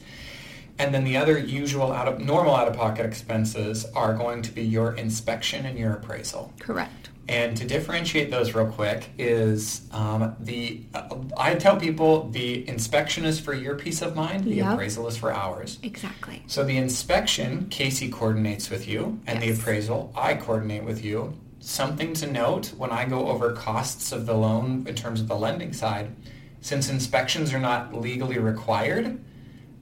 And 0.80 0.94
then 0.94 1.04
the 1.04 1.18
other 1.18 1.38
usual 1.38 1.92
out 1.92 2.08
of 2.08 2.20
normal 2.20 2.56
out-of-pocket 2.56 3.06
expenses 3.06 3.86
are 3.96 4.14
going 4.14 4.42
to 4.42 4.52
be 4.52 4.64
your 4.64 4.96
inspection 4.96 5.66
and 5.66 5.78
your 5.78 5.94
appraisal. 5.94 6.52
Correct. 6.60 7.03
And 7.28 7.56
to 7.58 7.66
differentiate 7.66 8.32
those 8.32 8.54
real 8.54 8.66
quick 8.68 9.10
is 9.18 9.88
um, 9.92 10.36
the, 10.42 10.82
uh, 10.94 11.16
I 11.38 11.56
tell 11.56 11.78
people 11.78 12.30
the 12.30 12.68
inspection 12.68 13.24
is 13.24 13.40
for 13.40 13.54
your 13.54 13.76
peace 13.76 14.02
of 14.02 14.14
mind, 14.16 14.44
the 14.44 14.56
Yep. 14.56 14.74
appraisal 14.74 15.08
is 15.08 15.16
for 15.16 15.32
ours. 15.34 15.80
Exactly. 15.84 16.44
So 16.48 16.64
the 16.66 16.76
inspection, 16.78 17.68
Casey 17.70 18.10
coordinates 18.10 18.70
with 18.70 18.88
you, 18.88 19.20
and 19.26 19.42
the 19.42 19.52
appraisal, 19.52 20.12
I 20.16 20.34
coordinate 20.36 20.84
with 20.84 21.04
you. 21.04 21.34
Something 21.62 22.14
to 22.16 22.30
note 22.30 22.74
when 22.78 22.92
I 22.92 23.06
go 23.06 23.30
over 23.30 23.54
costs 23.54 24.12
of 24.12 24.26
the 24.26 24.34
loan 24.34 24.86
in 24.86 24.96
terms 24.96 25.22
of 25.22 25.30
the 25.30 25.36
lending 25.38 25.72
side, 25.72 26.14
since 26.60 26.90
inspections 26.90 27.54
are 27.54 27.60
not 27.60 27.94
legally 27.94 28.38
required, 28.38 29.18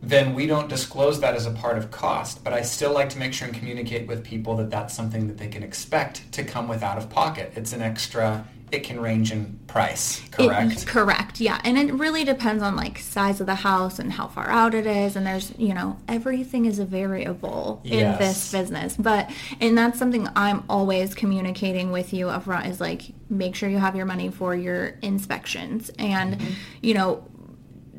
then 0.01 0.33
we 0.33 0.47
don't 0.47 0.67
disclose 0.67 1.19
that 1.19 1.35
as 1.35 1.45
a 1.45 1.51
part 1.51 1.77
of 1.77 1.91
cost. 1.91 2.43
But 2.43 2.53
I 2.53 2.61
still 2.63 2.93
like 2.93 3.09
to 3.09 3.19
make 3.19 3.33
sure 3.33 3.47
and 3.47 3.55
communicate 3.55 4.07
with 4.07 4.23
people 4.23 4.55
that 4.57 4.69
that's 4.71 4.93
something 4.95 5.27
that 5.27 5.37
they 5.37 5.47
can 5.47 5.63
expect 5.63 6.31
to 6.33 6.43
come 6.43 6.67
with 6.67 6.81
out 6.83 6.97
of 6.97 7.09
pocket. 7.09 7.53
It's 7.55 7.71
an 7.73 7.81
extra, 7.83 8.43
it 8.71 8.79
can 8.83 8.99
range 8.99 9.31
in 9.31 9.59
price, 9.67 10.19
It- 10.23 10.31
correct? 10.31 10.87
correct. 10.87 11.39
Yeah, 11.39 11.59
and 11.63 11.77
it 11.77 11.93
really 11.93 12.23
depends 12.23 12.63
on 12.63 12.75
like 12.75 12.97
size 12.97 13.39
of 13.41 13.45
the 13.45 13.55
house 13.55 13.99
and 13.99 14.11
how 14.11 14.27
far 14.27 14.49
out 14.49 14.73
it 14.73 14.87
is, 14.87 15.15
and 15.15 15.25
there's 15.27 15.53
you 15.57 15.73
know 15.73 15.97
everything 16.07 16.65
is 16.65 16.79
a 16.79 16.85
variable 16.85 17.81
in 17.83 17.99
Yes. 17.99 18.17
this 18.17 18.51
business. 18.51 18.95
But 18.97 19.29
and 19.59 19.77
that's 19.77 19.99
something 19.99 20.27
I'm 20.35 20.63
always 20.69 21.13
communicating 21.13 21.91
with 21.91 22.11
you 22.13 22.25
upfront 22.27 22.69
is 22.69 22.81
like 22.81 23.03
make 23.29 23.55
sure 23.55 23.69
you 23.69 23.77
have 23.77 23.95
your 23.95 24.05
money 24.05 24.29
for 24.29 24.55
your 24.55 24.95
inspections, 25.01 25.91
and 25.99 26.37
Mm-hmm. 26.39 26.51
you 26.81 26.93
know 26.95 27.23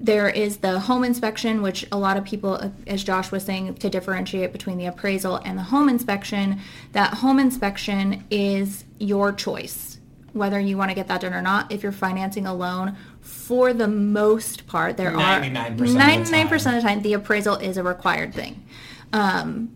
there 0.02 0.28
is 0.28 0.56
the 0.58 0.80
home 0.80 1.04
inspection, 1.04 1.62
which 1.62 1.86
a 1.92 1.96
lot 1.96 2.16
of 2.16 2.24
people, 2.24 2.72
as 2.88 3.04
Josh 3.04 3.30
was 3.30 3.44
saying, 3.44 3.76
to 3.76 3.88
differentiate 3.88 4.50
between 4.52 4.76
the 4.76 4.86
appraisal 4.86 5.36
and 5.36 5.56
the 5.56 5.62
home 5.62 5.88
inspection, 5.88 6.58
that 6.90 7.14
home 7.14 7.38
inspection 7.38 8.24
is 8.28 8.84
your 8.98 9.32
choice, 9.32 9.98
whether 10.32 10.58
you 10.58 10.76
want 10.76 10.90
to 10.90 10.96
get 10.96 11.06
that 11.06 11.20
done 11.20 11.32
or 11.32 11.40
not. 11.40 11.70
If 11.70 11.84
you're 11.84 11.92
financing 11.92 12.46
a 12.46 12.54
loan, 12.54 12.96
for 13.20 13.72
the 13.72 13.86
most 13.86 14.66
part, 14.66 14.96
there 14.96 15.16
are 15.16 15.40
99% 15.40 15.70
of 15.70 15.78
the 15.78 16.42
of 16.42 16.64
the 16.74 16.80
time, 16.82 17.02
the 17.02 17.12
appraisal 17.12 17.54
is 17.56 17.76
a 17.76 17.84
required 17.84 18.34
thing. 18.34 18.64
Um, 19.12 19.70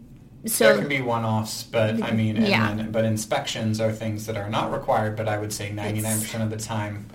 so 0.44 0.64
there 0.64 0.78
can 0.78 0.88
be 0.88 1.00
one-offs, 1.00 1.62
but 1.64 2.02
I 2.02 2.10
mean, 2.12 2.36
and 2.36 2.46
Yeah. 2.48 2.74
then, 2.74 2.90
but 2.90 3.04
inspections 3.04 3.80
are 3.80 3.92
things 3.92 4.26
that 4.26 4.36
are 4.36 4.48
not 4.48 4.72
required. 4.72 5.16
But 5.16 5.28
I 5.28 5.38
would 5.38 5.52
say 5.52 5.70
99% 5.70 6.42
of 6.42 6.50
the 6.50 6.56
time, 6.56 7.06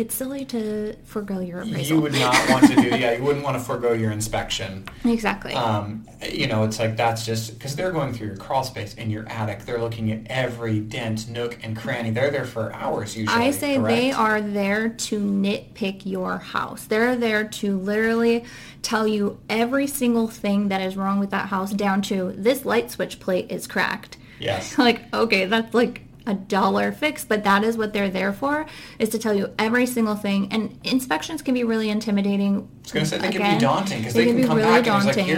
it's 0.00 0.14
silly 0.14 0.46
to 0.46 0.96
forego 1.04 1.40
your 1.40 1.60
appraisal. 1.60 1.96
you 1.96 2.00
would 2.00 2.14
not 2.14 2.34
want 2.48 2.66
to 2.66 2.74
do. 2.74 2.88
Yeah, 2.88 3.12
you 3.12 3.22
wouldn't 3.22 3.44
want 3.44 3.58
to 3.58 3.62
forego 3.62 3.92
your 3.92 4.10
inspection. 4.10 4.88
exactly. 5.04 5.52
Um, 5.52 6.08
you 6.26 6.46
know, 6.46 6.64
it's 6.64 6.78
like 6.78 6.96
that's 6.96 7.26
just 7.26 7.52
because 7.52 7.76
they're 7.76 7.92
going 7.92 8.14
through 8.14 8.28
your 8.28 8.36
crawl 8.36 8.64
space 8.64 8.94
in 8.94 9.10
your 9.10 9.28
attic. 9.28 9.66
They're 9.66 9.78
looking 9.78 10.10
at 10.10 10.20
every 10.28 10.80
dent, 10.80 11.28
nook, 11.28 11.58
and 11.62 11.76
cranny. 11.76 12.10
They're 12.10 12.30
there 12.30 12.46
for 12.46 12.72
hours 12.72 13.14
usually. 13.14 13.42
I 13.42 13.50
say 13.50 13.76
they 13.76 14.10
are 14.10 14.40
there 14.40 14.88
to 14.88 15.20
nitpick 15.20 16.06
your 16.06 16.38
house. 16.38 16.84
They're 16.84 17.14
there 17.14 17.44
to 17.44 17.78
literally 17.78 18.44
tell 18.80 19.06
you 19.06 19.38
every 19.50 19.86
single 19.86 20.28
thing 20.28 20.68
that 20.68 20.80
is 20.80 20.96
wrong 20.96 21.20
with 21.20 21.30
that 21.30 21.48
house 21.48 21.72
down 21.72 22.00
to 22.02 22.32
this 22.38 22.64
light 22.64 22.90
switch 22.90 23.20
plate 23.20 23.50
is 23.50 23.66
cracked. 23.66 24.16
Yes. 24.38 24.78
like, 24.78 25.12
okay, 25.12 25.44
that's 25.44 25.74
like 25.74 26.02
a 26.30 26.34
dollar 26.34 26.92
fix, 26.92 27.24
but 27.24 27.44
that 27.44 27.62
is 27.64 27.76
what 27.76 27.92
they're 27.92 28.08
there 28.08 28.32
for, 28.32 28.66
is 28.98 29.08
to 29.10 29.18
tell 29.18 29.34
you 29.34 29.52
every 29.58 29.86
single 29.86 30.14
thing. 30.14 30.48
And 30.50 30.78
inspections 30.84 31.42
can 31.42 31.54
be 31.54 31.64
really 31.64 31.90
intimidating. 31.90 32.56
I 32.56 32.82
was 32.82 32.92
going 32.92 33.04
to 33.04 33.10
say 33.10 33.18
they 33.18 33.30
can 33.30 33.54
be 33.56 33.60
daunting 33.60 33.98
because 33.98 34.14
they, 34.14 34.24
they 34.24 34.30
can, 34.32 34.38
can 34.40 34.48
come 34.48 34.56
really 34.56 34.68
back 34.68 34.86
and 34.86 35.08
it's 35.08 35.16
like, 35.16 35.26
daunting. 35.26 35.36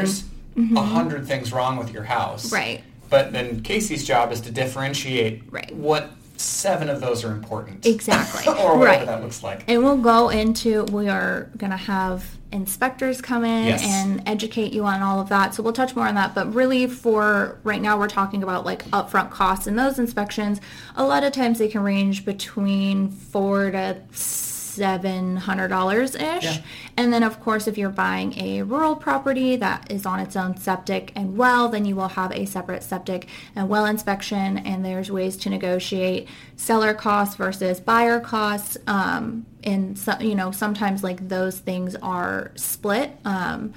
Mm-hmm. 0.54 0.76
here's 0.76 0.76
a 0.76 0.82
hundred 0.82 1.26
things 1.26 1.52
wrong 1.52 1.76
with 1.78 1.92
your 1.92 2.04
house. 2.04 2.52
Right. 2.52 2.84
But 3.10 3.32
then 3.32 3.62
Casey's 3.62 4.06
job 4.06 4.32
is 4.32 4.40
to 4.42 4.50
differentiate 4.50 5.42
Right. 5.50 5.74
what 5.74 6.10
seven 6.42 6.88
of 6.88 7.00
those 7.00 7.24
are 7.24 7.32
important. 7.32 7.86
Exactly. 7.86 8.46
or 8.48 8.78
whatever 8.78 8.84
right. 8.84 9.06
that 9.06 9.22
looks 9.22 9.42
like. 9.42 9.64
And 9.68 9.82
we'll 9.82 9.98
go 9.98 10.28
into, 10.28 10.84
we 10.84 11.08
are 11.08 11.50
going 11.56 11.70
to 11.70 11.76
have 11.76 12.24
inspectors 12.52 13.20
come 13.20 13.44
in 13.44 13.66
yes. 13.66 13.82
and 13.82 14.22
educate 14.26 14.72
you 14.72 14.84
on 14.84 15.00
all 15.00 15.20
of 15.20 15.28
that. 15.30 15.54
So 15.54 15.62
we'll 15.62 15.72
touch 15.72 15.96
more 15.96 16.06
on 16.06 16.14
that. 16.16 16.34
But 16.34 16.54
really 16.54 16.86
for 16.86 17.58
right 17.64 17.80
now, 17.80 17.98
we're 17.98 18.08
talking 18.08 18.42
about 18.42 18.66
like 18.66 18.84
upfront 18.90 19.30
costs 19.30 19.66
and 19.66 19.78
those 19.78 19.98
inspections. 19.98 20.60
A 20.96 21.04
lot 21.04 21.24
of 21.24 21.32
times 21.32 21.58
they 21.58 21.68
can 21.68 21.82
range 21.82 22.24
between 22.24 23.10
four 23.10 23.70
to 23.70 24.02
six 24.10 24.51
$700-ish. 24.78 26.44
Yeah. 26.44 26.58
And 26.96 27.12
then 27.12 27.22
of 27.22 27.40
course, 27.40 27.66
if 27.66 27.76
you're 27.78 27.90
buying 27.90 28.38
a 28.38 28.62
rural 28.62 28.96
property 28.96 29.56
that 29.56 29.90
is 29.90 30.06
on 30.06 30.20
its 30.20 30.36
own 30.36 30.56
septic 30.56 31.12
and 31.14 31.36
well, 31.36 31.68
then 31.68 31.84
you 31.84 31.96
will 31.96 32.08
have 32.08 32.32
a 32.32 32.44
separate 32.44 32.82
septic 32.82 33.28
and 33.54 33.68
well 33.68 33.86
inspection. 33.86 34.58
And 34.58 34.84
there's 34.84 35.10
ways 35.10 35.36
to 35.38 35.50
negotiate 35.50 36.28
seller 36.56 36.94
costs 36.94 37.36
versus 37.36 37.80
buyer 37.80 38.20
costs. 38.20 38.76
Um, 38.86 39.46
and 39.64 39.98
so, 39.98 40.18
you 40.20 40.34
know, 40.34 40.50
sometimes 40.50 41.02
like 41.04 41.28
those 41.28 41.58
things 41.58 41.94
are 41.96 42.52
split. 42.56 43.16
Um, 43.24 43.74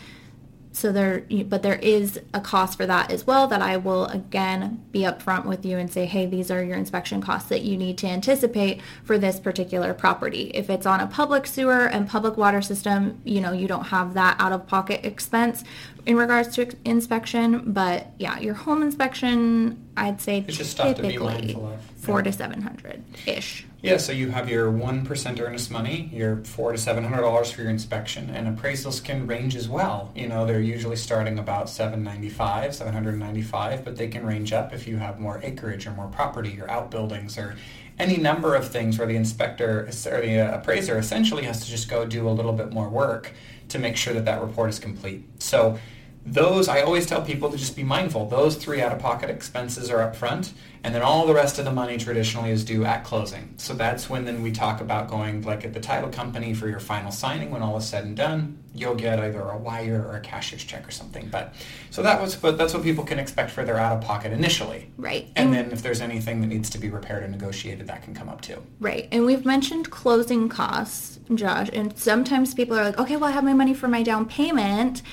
so 0.76 0.92
there, 0.92 1.24
but 1.46 1.64
there 1.64 1.76
is 1.80 2.20
a 2.34 2.42
cost 2.42 2.78
for 2.78 2.86
that 2.86 3.10
as 3.10 3.26
well 3.26 3.48
that 3.48 3.62
I 3.62 3.78
will 3.78 4.06
again 4.08 4.84
be 4.92 5.02
upfront 5.02 5.46
with 5.46 5.66
you 5.66 5.78
and 5.78 5.90
say, 5.92 6.06
hey, 6.06 6.26
these 6.26 6.52
are 6.52 6.62
your 6.62 6.76
inspection 6.76 7.22
costs 7.22 7.48
that 7.48 7.62
you 7.62 7.78
need 7.78 7.98
to 8.00 8.08
anticipate 8.08 8.82
for 9.06 9.18
this 9.18 9.40
particular 9.40 9.94
property. 9.94 10.52
If 10.54 10.70
it's 10.70 10.86
on 10.86 11.00
a 11.00 11.08
public 11.08 11.48
sewer 11.48 11.86
and 11.86 12.10
public 12.10 12.36
water 12.36 12.62
system, 12.62 13.22
you 13.24 13.40
know, 13.40 13.54
you 13.54 13.68
don't 13.68 13.86
have 13.86 14.16
that 14.16 14.36
out 14.38 14.52
of 14.52 14.68
pocket 14.68 15.06
expense 15.06 15.64
in 16.06 16.18
regards 16.18 16.54
to 16.56 16.70
inspection. 16.84 17.72
But 17.72 18.08
yeah, 18.20 18.38
your 18.40 18.54
home 18.56 18.82
inspection, 18.82 19.82
I'd 19.96 20.20
say 20.20 20.44
It's 20.46 20.74
to 20.74 20.94
typically 20.96 21.54
of. 21.56 21.80
four 21.96 22.20
Yeah. 22.20 22.24
to 22.24 22.32
seven 22.34 22.62
hundred 22.62 23.02
ish. 23.26 23.66
Yeah, 23.86 23.98
so 23.98 24.14
you 24.14 24.32
have 24.32 24.50
your 24.50 24.72
one 24.72 25.06
percent 25.06 25.40
earnest 25.40 25.70
money, 25.70 26.10
your 26.12 26.44
four 26.44 26.72
to 26.72 26.78
seven 26.78 27.04
hundred 27.04 27.22
dollars 27.22 27.52
for 27.52 27.62
your 27.62 27.70
inspection, 27.70 28.32
and 28.32 28.58
appraisals 28.58 29.04
can 29.04 29.28
range 29.28 29.56
as 29.56 29.70
well. 29.70 30.12
You 30.16 30.28
know, 30.28 30.48
they're 30.48 30.60
usually 30.60 30.96
starting 30.96 31.38
about 31.38 31.70
seven 31.70 32.04
ninety 32.04 32.30
five, 32.30 32.74
seven 32.74 32.94
hundred 32.94 33.20
ninety 33.20 33.44
five, 33.44 33.86
but 33.86 33.96
they 33.96 34.08
can 34.08 34.26
range 34.26 34.54
up 34.54 34.74
if 34.74 34.88
you 34.88 34.98
have 34.98 35.20
more 35.20 35.40
acreage 35.44 35.86
or 35.86 35.92
more 35.92 36.08
property 36.08 36.60
or 36.60 36.68
outbuildings 36.68 37.38
or 37.38 37.56
any 38.00 38.18
number 38.18 38.56
of 38.56 38.68
things 38.68 38.98
where 38.98 39.08
the 39.08 39.16
inspector 39.16 39.82
or 39.82 40.22
the 40.22 40.52
appraiser 40.52 40.98
essentially 40.98 41.44
has 41.44 41.64
to 41.64 41.70
just 41.70 41.88
go 41.88 42.08
do 42.08 42.28
a 42.28 42.32
little 42.32 42.54
bit 42.54 42.74
more 42.74 42.90
work 42.90 43.34
to 43.70 43.78
make 43.78 43.98
sure 43.98 44.16
that 44.16 44.26
that 44.26 44.42
report 44.42 44.72
is 44.72 44.80
complete. 44.80 45.24
So 45.38 45.78
those 46.26 46.68
I 46.68 46.82
always 46.82 47.06
tell 47.06 47.22
people 47.22 47.52
to 47.52 47.58
just 47.58 47.76
be 47.76 47.84
mindful. 47.84 48.28
Those 48.28 48.56
three 48.56 48.82
out-of-pocket 48.82 49.30
expenses 49.30 49.92
are 49.92 50.02
up 50.02 50.16
front, 50.16 50.54
and 50.84 50.94
then 50.94 51.04
all 51.04 51.28
the 51.28 51.34
rest 51.36 51.60
of 51.60 51.66
the 51.66 51.72
money 51.72 51.98
traditionally 51.98 52.50
is 52.50 52.66
due 52.66 52.84
at 52.84 53.04
closing. 53.04 53.54
So 53.58 53.76
that's 53.76 54.10
when 54.10 54.26
then 54.26 54.42
we 54.42 54.52
talk 54.52 54.82
about 54.82 55.08
going 55.08 55.44
like 55.44 55.66
at 55.66 55.74
the 55.74 55.80
title 55.80 56.10
company 56.10 56.56
for 56.56 56.68
your 56.68 56.80
final 56.80 57.12
signing. 57.12 57.52
When 57.52 57.62
all 57.62 57.78
is 57.78 57.88
said 57.88 58.06
and 58.06 58.18
done, 58.18 58.58
you'll 58.74 58.96
get 58.96 59.20
either 59.20 59.40
a 59.40 59.58
wire 59.58 60.04
or 60.08 60.18
a 60.18 60.20
cashier's 60.20 60.64
check 60.64 60.88
or 60.88 60.92
something. 60.92 61.30
But 61.30 61.54
so 61.92 62.02
that 62.02 62.20
was, 62.20 62.36
but 62.36 62.58
that's 62.58 62.74
what 62.74 62.82
people 62.82 63.04
can 63.04 63.20
expect 63.20 63.52
for 63.52 63.64
their 63.64 63.78
out-of-pocket 63.78 64.32
initially. 64.32 64.92
Right. 64.98 65.28
And, 65.36 65.50
and 65.50 65.54
then 65.54 65.72
if 65.72 65.84
there's 65.84 66.02
anything 66.02 66.42
that 66.42 66.48
needs 66.48 66.72
to 66.72 66.80
be 66.80 66.90
repaired 66.90 67.24
or 67.24 67.28
negotiated, 67.28 67.86
that 67.86 68.02
can 68.02 68.16
come 68.16 68.30
up 68.30 68.42
too. 68.42 68.64
Right. 68.80 69.08
And 69.12 69.28
we've 69.28 69.46
mentioned 69.46 69.92
closing 69.92 70.50
costs, 70.50 71.20
Josh, 71.36 71.70
and 71.72 71.96
sometimes 71.98 72.56
people 72.56 72.80
are 72.80 72.84
like, 72.84 72.98
okay, 72.98 73.16
well 73.16 73.30
I 73.30 73.34
have 73.34 73.44
my 73.44 73.54
money 73.54 73.76
for 73.76 73.88
my 73.88 74.02
down 74.02 74.26
payment 74.26 75.04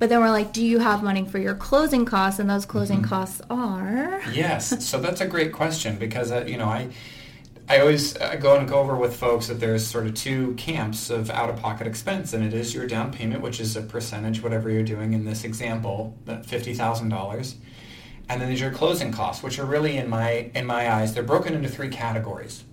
but 0.00 0.08
then 0.08 0.20
we're 0.20 0.30
like, 0.30 0.54
do 0.54 0.64
you 0.64 0.78
have 0.78 1.02
money 1.02 1.26
for 1.26 1.38
your 1.38 1.54
closing 1.54 2.06
costs? 2.06 2.40
And 2.40 2.48
those 2.48 2.64
closing 2.64 3.00
mm-hmm. 3.00 3.08
costs 3.08 3.42
are? 3.50 4.22
Yes. 4.32 4.82
So 4.84 4.98
that's 4.98 5.20
a 5.20 5.26
great 5.26 5.52
question 5.52 5.96
because, 5.96 6.32
uh, 6.32 6.46
you 6.46 6.56
know, 6.56 6.64
I, 6.64 6.88
I 7.68 7.80
always 7.80 8.16
uh, 8.16 8.36
go 8.36 8.56
and 8.56 8.66
go 8.66 8.78
over 8.78 8.96
with 8.96 9.14
folks 9.14 9.48
that 9.48 9.60
there's 9.60 9.86
sort 9.86 10.06
of 10.06 10.14
two 10.14 10.54
camps 10.54 11.10
of 11.10 11.30
out-of-pocket 11.30 11.86
expense, 11.86 12.32
and 12.32 12.42
it 12.42 12.54
is 12.54 12.74
your 12.74 12.86
down 12.86 13.12
payment, 13.12 13.42
which 13.42 13.60
is 13.60 13.76
a 13.76 13.82
percentage, 13.82 14.42
whatever 14.42 14.70
you're 14.70 14.82
doing 14.82 15.12
in 15.12 15.26
this 15.26 15.44
example, 15.44 16.16
that 16.24 16.46
$50,000. 16.46 17.54
And 18.30 18.40
then 18.40 18.48
there's 18.48 18.60
your 18.60 18.72
closing 18.72 19.12
costs, 19.12 19.42
which 19.42 19.58
are 19.58 19.66
really, 19.66 19.98
in 19.98 20.08
my, 20.08 20.50
in 20.54 20.64
my 20.64 20.90
eyes, 20.90 21.12
they're 21.12 21.22
broken 21.22 21.52
into 21.52 21.68
three 21.68 21.90
categories. 21.90 22.64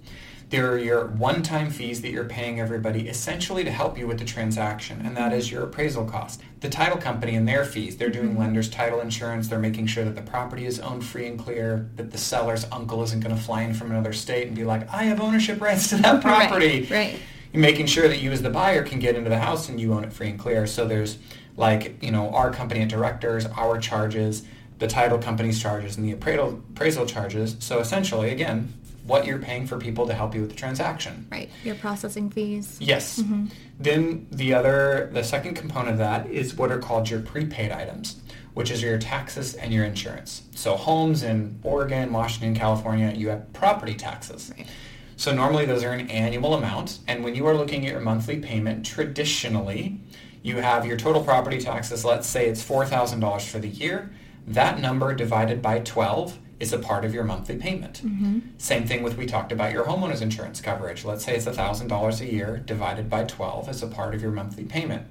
There 0.50 0.72
are 0.72 0.78
your 0.78 1.08
one-time 1.08 1.70
fees 1.70 2.02
that 2.04 2.12
you're 2.12 2.24
paying 2.24 2.62
everybody 2.62 3.10
essentially 3.10 3.66
to 3.66 3.72
help 3.72 3.98
you 3.98 4.08
with 4.08 4.18
the 4.18 4.24
transaction, 4.24 5.02
and 5.06 5.18
that 5.18 5.34
is 5.34 5.52
your 5.52 5.64
appraisal 5.64 6.06
cost. 6.06 6.42
The 6.62 6.70
title 6.70 6.98
company 6.98 7.36
and 7.36 7.46
their 7.46 7.66
fees, 7.66 7.98
they're 7.98 8.10
doing 8.10 8.30
mm-hmm. 8.30 8.40
lender's 8.40 8.70
title 8.70 9.02
insurance, 9.02 9.50
they're 9.50 9.60
making 9.60 9.88
sure 9.88 10.06
that 10.06 10.16
the 10.16 10.22
property 10.22 10.66
is 10.66 10.80
owned 10.80 11.06
free 11.06 11.28
and 11.28 11.38
clear, 11.38 11.90
that 11.98 12.12
the 12.12 12.18
seller's 12.18 12.66
uncle 12.72 13.04
isn't 13.04 13.20
going 13.20 13.36
to 13.36 13.42
fly 13.42 13.64
in 13.64 13.74
from 13.74 13.92
another 13.92 14.14
state 14.14 14.48
and 14.48 14.56
be 14.56 14.64
like, 14.64 14.90
I 14.90 15.04
have 15.04 15.20
ownership 15.20 15.60
rights 15.60 15.90
to 15.90 15.98
that 15.98 16.22
property. 16.24 16.82
Right, 16.84 16.92
right. 16.92 17.20
You're 17.52 17.62
making 17.62 17.88
sure 17.88 18.08
that 18.08 18.22
you 18.22 18.32
as 18.32 18.42
the 18.42 18.50
buyer 18.50 18.84
can 18.84 19.00
get 19.00 19.16
into 19.16 19.30
the 19.30 19.40
house 19.40 19.68
and 19.68 19.82
you 19.82 19.94
own 19.94 20.06
it 20.06 20.14
free 20.14 20.30
and 20.30 20.40
clear. 20.40 20.66
So 20.66 20.88
there's 20.88 21.18
like, 21.58 22.02
you 22.02 22.12
know, 22.12 22.30
our 22.30 22.52
company 22.52 22.82
at 22.82 22.88
directors, 22.88 23.46
our 23.48 23.80
charges, 23.80 24.44
the 24.80 24.88
title 24.88 25.18
company's 25.18 25.62
charges, 25.62 25.98
and 25.98 26.06
the 26.06 26.12
appraisal, 26.14 26.62
appraisal 26.70 27.06
charges. 27.06 27.58
So 27.60 27.80
essentially, 27.80 28.30
again, 28.30 28.74
what 29.08 29.26
you're 29.26 29.40
paying 29.40 29.66
for 29.66 29.78
people 29.78 30.06
to 30.06 30.14
help 30.14 30.36
you 30.36 30.42
with 30.42 30.52
the 30.52 30.56
transaction. 30.56 31.28
Right. 31.32 31.50
Your 31.64 31.76
processing 31.76 32.30
fees. 32.30 32.78
Yes. 32.80 33.20
Mm-hmm. 33.20 33.46
Then 33.80 34.28
the 34.32 34.54
other, 34.54 35.10
the 35.14 35.24
second 35.24 35.56
component 35.56 35.94
of 35.94 35.98
that 35.98 36.30
is 36.30 36.56
what 36.56 36.72
are 36.72 36.80
called 36.80 37.10
your 37.10 37.22
prepaid 37.22 37.72
items, 37.72 38.22
which 38.54 38.70
is 38.70 38.82
your 38.82 38.98
taxes 39.00 39.56
and 39.56 39.74
your 39.74 39.86
insurance. 39.86 40.44
So 40.54 40.76
homes 40.76 41.24
in 41.24 41.60
Oregon, 41.64 42.12
Washington, 42.12 42.54
California, 42.54 43.14
you 43.16 43.30
have 43.30 43.52
property 43.54 43.96
taxes. 43.96 44.52
Right. 44.56 44.68
So 45.16 45.34
normally 45.34 45.66
those 45.66 45.84
are 45.84 45.94
an 45.94 46.12
annual 46.12 46.54
amount, 46.54 47.00
and 47.08 47.24
when 47.24 47.34
you 47.34 47.48
are 47.48 47.56
looking 47.56 47.88
at 47.88 47.92
your 47.92 48.02
monthly 48.02 48.38
payment, 48.38 48.86
traditionally 48.86 50.00
you 50.44 50.58
have 50.58 50.86
your 50.86 50.96
total 50.96 51.24
property 51.24 51.60
taxes. 51.60 52.06
Let's 52.06 52.28
say 52.28 52.48
it's 52.48 52.62
four 52.62 52.86
thousand 52.86 53.22
dollars 53.22 53.48
for 53.48 53.58
the 53.58 53.68
year. 53.68 54.12
That 54.46 54.80
number 54.80 55.16
divided 55.16 55.60
by 55.60 55.80
twelve 55.80 56.38
is 56.60 56.74
a 56.74 56.80
part 56.80 57.06
of 57.06 57.14
your 57.14 57.24
monthly 57.24 57.56
payment. 57.56 58.02
Mm-hmm. 58.04 58.40
Same 58.58 58.86
thing 58.86 59.04
with 59.04 59.18
we 59.18 59.26
talked 59.26 59.52
about 59.52 59.72
your 59.72 59.86
homeowner's 59.86 60.22
insurance 60.22 60.60
coverage. 60.60 61.06
Let's 61.06 61.24
say 61.24 61.36
it's 61.36 61.46
$1,000 61.46 62.22
a 62.22 62.32
year 62.32 62.58
divided 62.66 63.10
by 63.10 63.26
12 63.26 63.70
as 63.70 63.84
a 63.84 63.88
part 63.88 64.16
of 64.16 64.22
your 64.22 64.32
monthly 64.32 64.64
payment. 64.64 65.08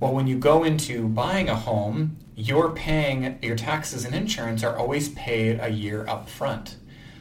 Well, 0.00 0.14
when 0.14 0.26
you 0.26 0.38
go 0.38 0.64
into 0.64 1.08
buying 1.08 1.48
a 1.48 1.56
home, 1.56 2.16
you're 2.34 2.70
paying 2.70 3.38
your 3.42 3.56
taxes 3.56 4.04
and 4.04 4.14
insurance 4.14 4.62
are 4.62 4.76
always 4.76 5.08
paid 5.10 5.58
a 5.60 5.68
year 5.68 6.06
up 6.08 6.28
front. 6.28 6.76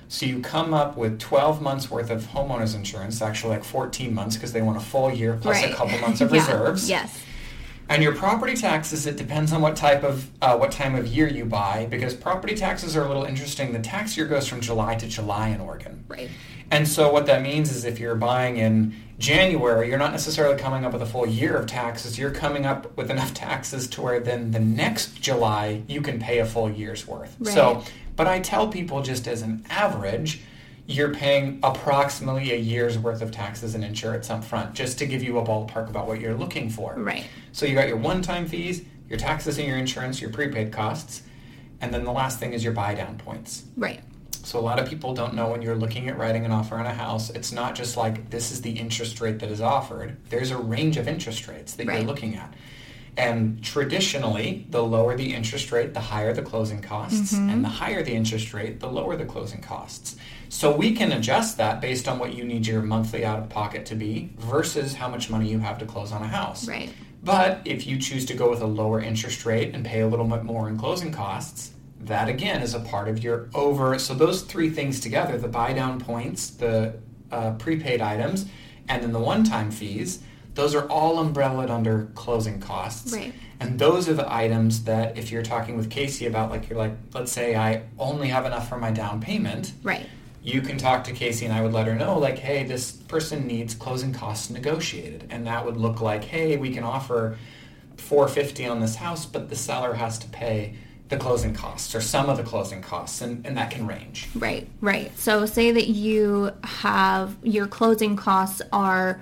So 0.10 0.26
you 0.26 0.39
come 0.39 0.73
up 0.73 0.95
with 0.95 1.19
12 1.19 1.62
months 1.62 1.91
worth 1.91 2.10
of 2.10 2.23
homeowners 2.28 2.76
insurance, 2.76 3.21
actually 3.21 3.56
like 3.56 3.63
14 3.63 4.13
months 4.13 4.36
because 4.36 4.54
they 4.54 4.62
want 4.62 4.78
a 4.78 4.82
full 4.82 5.12
year 5.12 5.38
plus 5.41 5.62
right. 5.62 5.71
a 5.71 5.76
couple 5.76 6.00
months 6.02 6.21
of 6.21 6.32
yeah. 6.32 6.39
reserves. 6.39 6.89
Yes. 6.89 7.23
And 7.89 8.04
your 8.04 8.13
property 8.13 8.56
taxes, 8.56 9.06
it 9.06 9.15
depends 9.15 9.54
on 9.54 9.62
what 9.62 9.76
type 9.76 10.04
of 10.04 10.30
uh, 10.41 10.58
what 10.58 10.71
time 10.71 10.95
of 10.95 11.08
year 11.08 11.28
you 11.28 11.45
buy, 11.45 11.88
because 11.89 12.13
property 12.13 12.54
taxes 12.56 12.97
are 12.97 13.04
a 13.04 13.08
little 13.08 13.23
interesting. 13.23 13.71
The 13.71 13.80
tax 13.80 14.17
year 14.17 14.26
goes 14.26 14.47
from 14.47 14.62
July 14.62 14.95
to 14.95 15.08
July 15.08 15.50
in 15.50 15.62
Oregon. 15.62 16.04
Right. 16.08 16.30
And 16.69 16.88
so 16.88 17.12
what 17.12 17.26
that 17.28 17.41
means 17.41 17.71
is 17.71 17.86
if 17.86 18.00
you're 18.00 18.15
buying 18.15 18.58
in 18.58 18.93
January, 19.19 19.89
you're 19.89 19.97
not 19.97 20.12
necessarily 20.12 20.58
coming 20.58 20.86
up 20.86 20.93
with 20.93 21.02
a 21.02 21.06
full 21.06 21.26
year 21.26 21.56
of 21.56 21.65
taxes. 21.65 22.19
You're 22.19 22.32
coming 22.32 22.65
up 22.65 22.95
with 22.97 23.10
enough 23.10 23.34
taxes 23.34 23.88
to 23.89 24.02
where 24.02 24.19
then 24.19 24.52
the 24.52 24.60
next 24.60 25.21
July 25.21 25.84
you 25.88 26.02
can 26.02 26.19
pay 26.19 26.39
a 26.39 26.45
full 26.45 26.69
year's 26.69 27.08
worth. 27.08 27.36
Right. 27.39 27.54
So, 27.54 27.84
but 28.15 28.28
I 28.28 28.39
tell 28.39 28.67
people 28.67 29.02
just 29.02 29.28
as 29.28 29.41
an 29.41 29.65
average, 29.69 30.41
you're 30.88 31.13
paying 31.13 31.60
approximately 31.63 32.54
a 32.54 32.56
year's 32.56 32.97
worth 32.97 33.21
of 33.21 33.30
taxes 33.30 33.76
and 33.76 33.84
insurance 33.84 34.30
up 34.30 34.43
front, 34.43 34.73
just 34.73 34.97
to 35.00 35.06
give 35.06 35.21
you 35.21 35.38
a 35.38 35.43
ballpark 35.43 35.89
about 35.89 36.08
what 36.08 36.21
you're 36.21 36.34
looking 36.34 36.69
for. 36.69 36.95
Right. 36.95 37.26
So 37.52 37.65
you 37.65 37.76
got 37.76 37.89
your 37.89 37.97
one-time 37.97 38.47
fees, 38.47 38.84
your 39.10 39.19
taxes 39.19 39.58
and 39.58 39.67
your 39.67 39.78
insurance, 39.78 40.21
your 40.21 40.30
prepaid 40.30 40.71
costs, 40.71 41.23
and 41.82 41.93
then 41.93 42.06
the 42.06 42.12
last 42.12 42.39
thing 42.39 42.54
is 42.54 42.63
your 42.63 42.73
buy 42.73 42.95
down 42.95 43.17
points. 43.17 43.65
Right. 43.76 44.02
So 44.43 44.58
a 44.58 44.62
lot 44.62 44.80
of 44.80 44.88
people 44.88 45.13
don't 45.13 45.34
know 45.34 45.50
when 45.50 45.62
you're 45.62 45.76
looking 45.76 46.08
at 46.08 46.17
writing 46.17 46.45
an 46.45 46.54
offer 46.54 46.76
on 46.76 46.86
a 46.86 46.93
house, 46.93 47.30
it's 47.32 47.52
not 47.52 47.76
just 47.76 47.97
like 47.97 48.30
this 48.30 48.50
is 48.50 48.62
the 48.62 48.71
interest 48.71 49.19
rate 49.19 49.39
that 49.39 49.52
is 49.52 49.60
offered. 49.60 50.15
There's 50.30 50.52
a 50.52 50.58
range 50.58 50.95
of 50.95 51.10
interest 51.10 51.50
rates 51.50 51.73
that 51.73 51.86
right. 51.86 51.97
you're 51.97 52.08
looking 52.08 52.36
at. 52.36 52.54
And 53.17 53.63
traditionally, 53.63 54.67
the 54.69 54.84
lower 54.84 55.17
the 55.17 55.34
interest 55.34 55.71
rate, 55.71 55.95
the 55.95 55.99
higher 55.99 56.34
the 56.34 56.43
closing 56.43 56.82
costs, 56.82 57.34
mm-hmm. 57.34 57.49
and 57.49 57.63
the 57.63 57.69
higher 57.69 58.03
the 58.03 58.13
interest 58.13 58.53
rate, 58.53 58.80
the 58.80 58.88
lower 58.88 59.15
the 59.17 59.25
closing 59.25 59.60
costs. 59.60 60.17
So 60.49 60.73
we 60.75 60.93
can 60.93 61.12
adjust 61.12 61.58
that 61.58 61.82
based 61.82 62.08
on 62.08 62.19
what 62.19 62.36
you 62.36 62.43
need 62.43 62.67
your 62.67 62.84
monthly 62.84 63.25
out 63.25 63.39
of 63.39 63.49
pocket 63.49 63.88
to 63.88 63.95
be 63.95 64.30
versus 64.38 64.93
how 64.93 65.10
much 65.10 65.32
money 65.32 65.49
you 65.49 65.58
have 65.60 65.80
to 65.80 65.86
close 65.86 66.12
on 66.12 66.21
a 66.21 66.27
house. 66.27 66.67
Right. 66.67 66.93
But 67.23 67.62
if 67.65 67.88
you 67.88 67.97
choose 67.97 68.25
to 68.27 68.36
go 68.36 68.51
with 68.51 68.62
a 68.62 68.67
lower 68.67 69.01
interest 69.01 69.45
rate 69.45 69.73
and 69.73 69.84
pay 69.84 70.01
a 70.01 70.08
little 70.08 70.27
bit 70.27 70.43
more 70.43 70.69
in 70.69 70.77
closing 70.77 71.12
costs, 71.12 71.71
that 72.01 72.30
again 72.30 72.62
is 72.62 72.75
a 72.75 72.80
part 72.80 73.10
of 73.10 73.23
your 73.23 73.49
over. 73.56 73.97
So 73.97 74.13
those 74.13 74.43
three 74.43 74.69
things 74.69 74.99
together, 74.99 75.38
the 75.38 75.47
buy 75.47 75.73
down 75.73 75.99
points, 75.99 76.51
the 76.51 76.93
uh, 77.32 77.53
prepaid 77.53 77.99
items, 77.99 78.45
and 78.88 79.01
then 79.03 79.12
the 79.12 79.19
one-time 79.19 79.71
fees, 79.71 80.21
those 80.58 80.76
are 80.76 80.88
all 80.89 81.20
umbrellaed 81.20 81.70
under 81.70 82.10
closing 82.15 82.60
costs. 82.60 83.13
Right. 83.13 83.34
And 83.60 83.80
those 83.80 84.10
are 84.10 84.13
the 84.13 84.32
items 84.32 84.84
that 84.84 85.17
if 85.17 85.32
you're 85.32 85.41
talking 85.43 85.78
with 85.78 85.89
Casey 85.89 86.26
about 86.26 86.52
like 86.52 86.70
you're 86.70 86.78
like, 86.78 86.93
let's 87.13 87.32
say 87.32 87.56
I 87.56 87.84
only 87.98 88.28
have 88.28 88.46
enough 88.46 88.67
for 88.67 88.78
my 88.78 88.91
down 88.91 89.22
payment. 89.22 89.72
Right 89.82 90.06
you 90.48 90.62
can 90.62 90.78
talk 90.78 91.04
to 91.04 91.12
Casey 91.12 91.46
and 91.46 91.54
I 91.54 91.62
would 91.62 91.74
let 91.74 91.88
her 91.88 91.96
know 91.96 92.17
like, 92.17 92.39
hey, 92.39 92.63
this 92.63 92.93
person 92.93 93.46
needs 93.48 93.76
closing 93.76 94.13
costs 94.13 94.50
negotiated. 94.50 95.28
And 95.30 95.46
that 95.46 95.65
would 95.65 95.76
look 95.76 96.00
like, 96.00 96.24
hey, 96.24 96.56
we 96.56 96.74
can 96.74 96.86
offer 96.86 97.38
450 97.98 98.65
on 98.65 98.80
this 98.80 98.96
house, 98.96 99.26
but 99.26 99.50
the 99.50 99.58
seller 99.58 99.93
has 99.93 100.17
to 100.20 100.28
pay 100.30 100.76
the 101.10 101.17
closing 101.17 101.54
costs 101.54 101.93
or 101.93 102.00
some 102.00 102.30
of 102.30 102.38
the 102.38 102.43
closing 102.43 102.82
costs 102.82 103.20
and, 103.20 103.46
and 103.46 103.58
that 103.58 103.72
can 103.72 103.86
range. 103.86 104.30
Right, 104.36 104.70
right. 104.80 105.12
So 105.20 105.46
say 105.46 105.74
that 105.74 105.89
you 105.89 106.52
have 106.63 107.36
your 107.43 107.67
closing 107.67 108.15
costs 108.15 108.62
are 108.72 109.22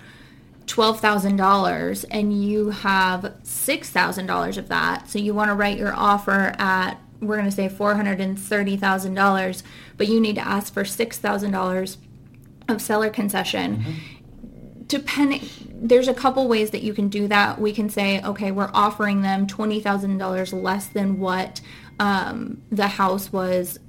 $12,000 0.68 2.06
and 2.12 2.44
you 2.44 2.70
have 2.70 3.36
$6,000 3.44 4.58
of 4.58 4.68
that. 4.70 5.10
So 5.10 5.20
you 5.20 5.34
want 5.34 5.50
to 5.50 5.56
write 5.56 5.78
your 5.78 5.94
offer 5.94 6.54
at 6.58 7.00
we're 7.22 7.38
going 7.38 7.50
to 7.50 7.56
say 7.56 7.70
$430,000, 7.70 9.64
but 9.98 10.08
you 10.08 10.20
need 10.20 10.36
to 10.36 10.48
ask 10.48 10.74
for 10.74 10.84
$6,000 10.84 11.98
of 12.68 12.82
seller 12.82 13.10
concession. 13.10 13.78
Mm-hmm. 13.78 13.92
Depending, 14.88 15.42
there's 15.74 16.08
a 16.08 16.14
couple 16.14 16.48
ways 16.48 16.70
that 16.72 16.84
you 16.84 16.94
can 16.94 17.10
do 17.10 17.28
that. 17.28 17.60
We 17.60 17.74
can 17.74 17.90
say, 17.90 18.22
okay, 18.22 18.52
we're 18.52 18.70
offering 18.74 19.22
them 19.22 19.48
$20,000 19.48 20.64
less 20.64 20.88
than 20.88 21.20
what 21.20 21.62
um, 22.00 22.62
the 22.72 22.88
house 22.88 23.32
was 23.32 23.80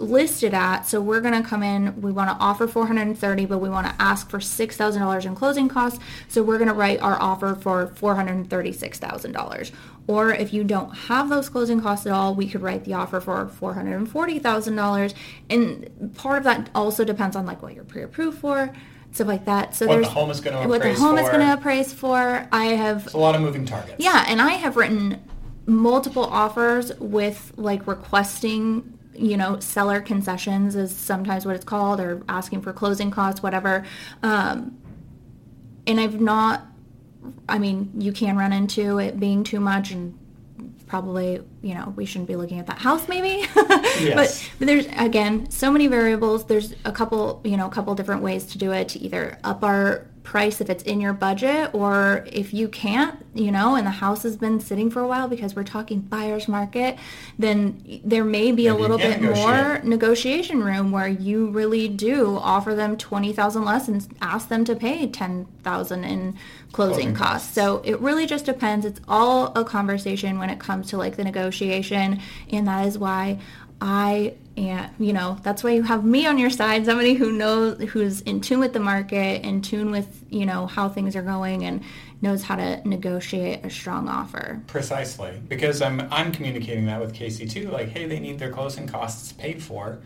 listed 0.00 0.54
at. 0.54 0.86
So 0.86 1.00
we're 1.00 1.20
going 1.20 1.40
to 1.40 1.48
come 1.48 1.62
in, 1.62 2.00
we 2.00 2.10
want 2.10 2.30
to 2.30 2.36
offer 2.36 2.66
430, 2.66 3.46
but 3.46 3.58
we 3.58 3.68
want 3.68 3.86
to 3.86 3.94
ask 4.02 4.28
for 4.28 4.38
$6,000 4.38 5.24
in 5.26 5.34
closing 5.34 5.68
costs. 5.68 6.00
So 6.28 6.42
we're 6.42 6.58
going 6.58 6.68
to 6.68 6.74
write 6.74 7.00
our 7.00 7.20
offer 7.20 7.54
for 7.54 7.86
$436,000. 7.88 9.70
Or 10.06 10.32
if 10.32 10.52
you 10.52 10.64
don't 10.64 10.90
have 10.90 11.28
those 11.28 11.48
closing 11.48 11.80
costs 11.80 12.06
at 12.06 12.12
all, 12.12 12.34
we 12.34 12.48
could 12.48 12.62
write 12.62 12.84
the 12.84 12.94
offer 12.94 13.20
for 13.20 13.46
$440,000. 13.46 15.14
And 15.50 16.14
part 16.16 16.38
of 16.38 16.44
that 16.44 16.70
also 16.74 17.04
depends 17.04 17.36
on 17.36 17.46
like 17.46 17.62
what 17.62 17.74
you're 17.74 17.84
pre-approved 17.84 18.38
for, 18.38 18.72
stuff 19.12 19.28
like 19.28 19.44
that. 19.44 19.74
So 19.74 19.86
what 19.86 19.94
there's 19.94 20.06
the 20.06 20.12
home 20.12 20.30
is 20.30 20.40
going 20.40 20.60
to 20.60 20.68
what 20.68 20.82
the 20.82 20.94
home 20.94 21.16
for. 21.16 21.22
is 21.22 21.28
going 21.28 21.46
to 21.46 21.52
appraise 21.52 21.92
for. 21.92 22.48
I 22.50 22.64
have 22.64 23.04
it's 23.06 23.14
a 23.14 23.18
lot 23.18 23.34
of 23.34 23.42
moving 23.42 23.66
targets. 23.66 23.96
Yeah, 23.98 24.24
and 24.26 24.40
I 24.40 24.52
have 24.52 24.76
written 24.76 25.22
multiple 25.66 26.24
offers 26.24 26.92
with 26.98 27.52
like 27.56 27.86
requesting 27.86 28.98
you 29.20 29.36
know, 29.36 29.60
seller 29.60 30.00
concessions 30.00 30.76
is 30.76 30.94
sometimes 30.94 31.44
what 31.44 31.54
it's 31.54 31.64
called, 31.64 32.00
or 32.00 32.22
asking 32.28 32.62
for 32.62 32.72
closing 32.72 33.10
costs, 33.10 33.42
whatever. 33.42 33.84
Um, 34.22 34.78
and 35.86 36.00
I've 36.00 36.20
not, 36.20 36.66
I 37.48 37.58
mean, 37.58 37.90
you 37.98 38.12
can 38.12 38.36
run 38.36 38.52
into 38.52 38.98
it 38.98 39.20
being 39.20 39.44
too 39.44 39.60
much 39.60 39.90
and 39.90 40.18
probably 40.86 41.40
you 41.62 41.72
know 41.72 41.94
we 41.94 42.04
shouldn't 42.04 42.26
be 42.26 42.34
looking 42.34 42.58
at 42.58 42.66
that 42.66 42.78
house 42.78 43.06
maybe 43.06 43.46
Yes. 44.00 44.14
but, 44.14 44.50
but 44.58 44.66
there's 44.66 44.86
again 44.98 45.48
so 45.48 45.70
many 45.70 45.86
variables 45.86 46.46
there's 46.46 46.74
a 46.84 46.90
couple 46.90 47.40
you 47.44 47.56
know 47.56 47.68
a 47.68 47.70
couple 47.70 47.94
different 47.94 48.22
ways 48.22 48.44
to 48.46 48.58
do 48.58 48.72
it 48.72 48.88
to 48.88 48.98
either 48.98 49.38
up 49.44 49.62
our 49.62 50.09
price 50.30 50.60
if 50.60 50.70
it's 50.70 50.84
in 50.84 51.00
your 51.00 51.12
budget 51.12 51.68
or 51.74 52.24
if 52.30 52.54
you 52.54 52.68
can't 52.68 53.26
you 53.34 53.50
know 53.50 53.74
and 53.74 53.84
the 53.84 53.90
house 53.90 54.22
has 54.22 54.36
been 54.36 54.60
sitting 54.60 54.88
for 54.88 55.00
a 55.00 55.06
while 55.12 55.26
because 55.26 55.56
we're 55.56 55.64
talking 55.64 55.98
buyer's 55.98 56.46
market 56.46 56.96
then 57.36 58.00
there 58.04 58.22
may 58.24 58.52
be 58.52 58.68
a 58.68 58.70
Maybe 58.70 58.82
little 58.82 58.96
bit 58.98 59.20
negotiate. 59.20 59.44
more 59.48 59.80
negotiation 59.82 60.62
room 60.62 60.92
where 60.92 61.08
you 61.08 61.48
really 61.50 61.88
do 61.88 62.36
offer 62.38 62.76
them 62.76 62.96
20,000 62.96 63.64
less 63.64 63.88
and 63.88 64.06
ask 64.22 64.46
them 64.48 64.64
to 64.66 64.76
pay 64.76 65.08
10,000 65.08 66.04
in 66.04 66.34
closing, 66.72 67.12
Closing 67.12 67.14
costs. 67.14 67.46
costs. 67.48 67.54
So 67.54 67.82
it 67.84 67.98
really 68.00 68.26
just 68.26 68.44
depends. 68.44 68.86
It's 68.86 69.00
all 69.08 69.52
a 69.56 69.64
conversation 69.64 70.38
when 70.38 70.48
it 70.50 70.60
comes 70.60 70.88
to 70.90 70.96
like 70.96 71.16
the 71.16 71.24
negotiation 71.24 72.20
and 72.52 72.68
that 72.68 72.86
is 72.86 72.96
why 72.96 73.40
I 73.80 74.34
and 74.56 74.90
you 74.98 75.12
know, 75.12 75.38
that's 75.42 75.64
why 75.64 75.70
you 75.70 75.82
have 75.82 76.04
me 76.04 76.26
on 76.26 76.36
your 76.36 76.50
side, 76.50 76.84
somebody 76.84 77.14
who 77.14 77.32
knows 77.32 77.80
who's 77.90 78.20
in 78.22 78.40
tune 78.40 78.60
with 78.60 78.72
the 78.72 78.80
market, 78.80 79.42
in 79.42 79.62
tune 79.62 79.90
with, 79.90 80.24
you 80.28 80.44
know, 80.44 80.66
how 80.66 80.88
things 80.88 81.16
are 81.16 81.22
going 81.22 81.64
and 81.64 81.82
knows 82.20 82.42
how 82.42 82.56
to 82.56 82.86
negotiate 82.86 83.64
a 83.64 83.70
strong 83.70 84.08
offer. 84.08 84.60
Precisely, 84.66 85.40
because 85.48 85.80
I'm 85.80 86.00
I'm 86.10 86.32
communicating 86.32 86.86
that 86.86 87.00
with 87.00 87.14
Casey 87.14 87.46
too. 87.46 87.70
Like, 87.70 87.88
hey, 87.88 88.06
they 88.06 88.20
need 88.20 88.38
their 88.38 88.52
closing 88.52 88.86
costs 88.86 89.32
paid 89.32 89.62
for. 89.62 90.00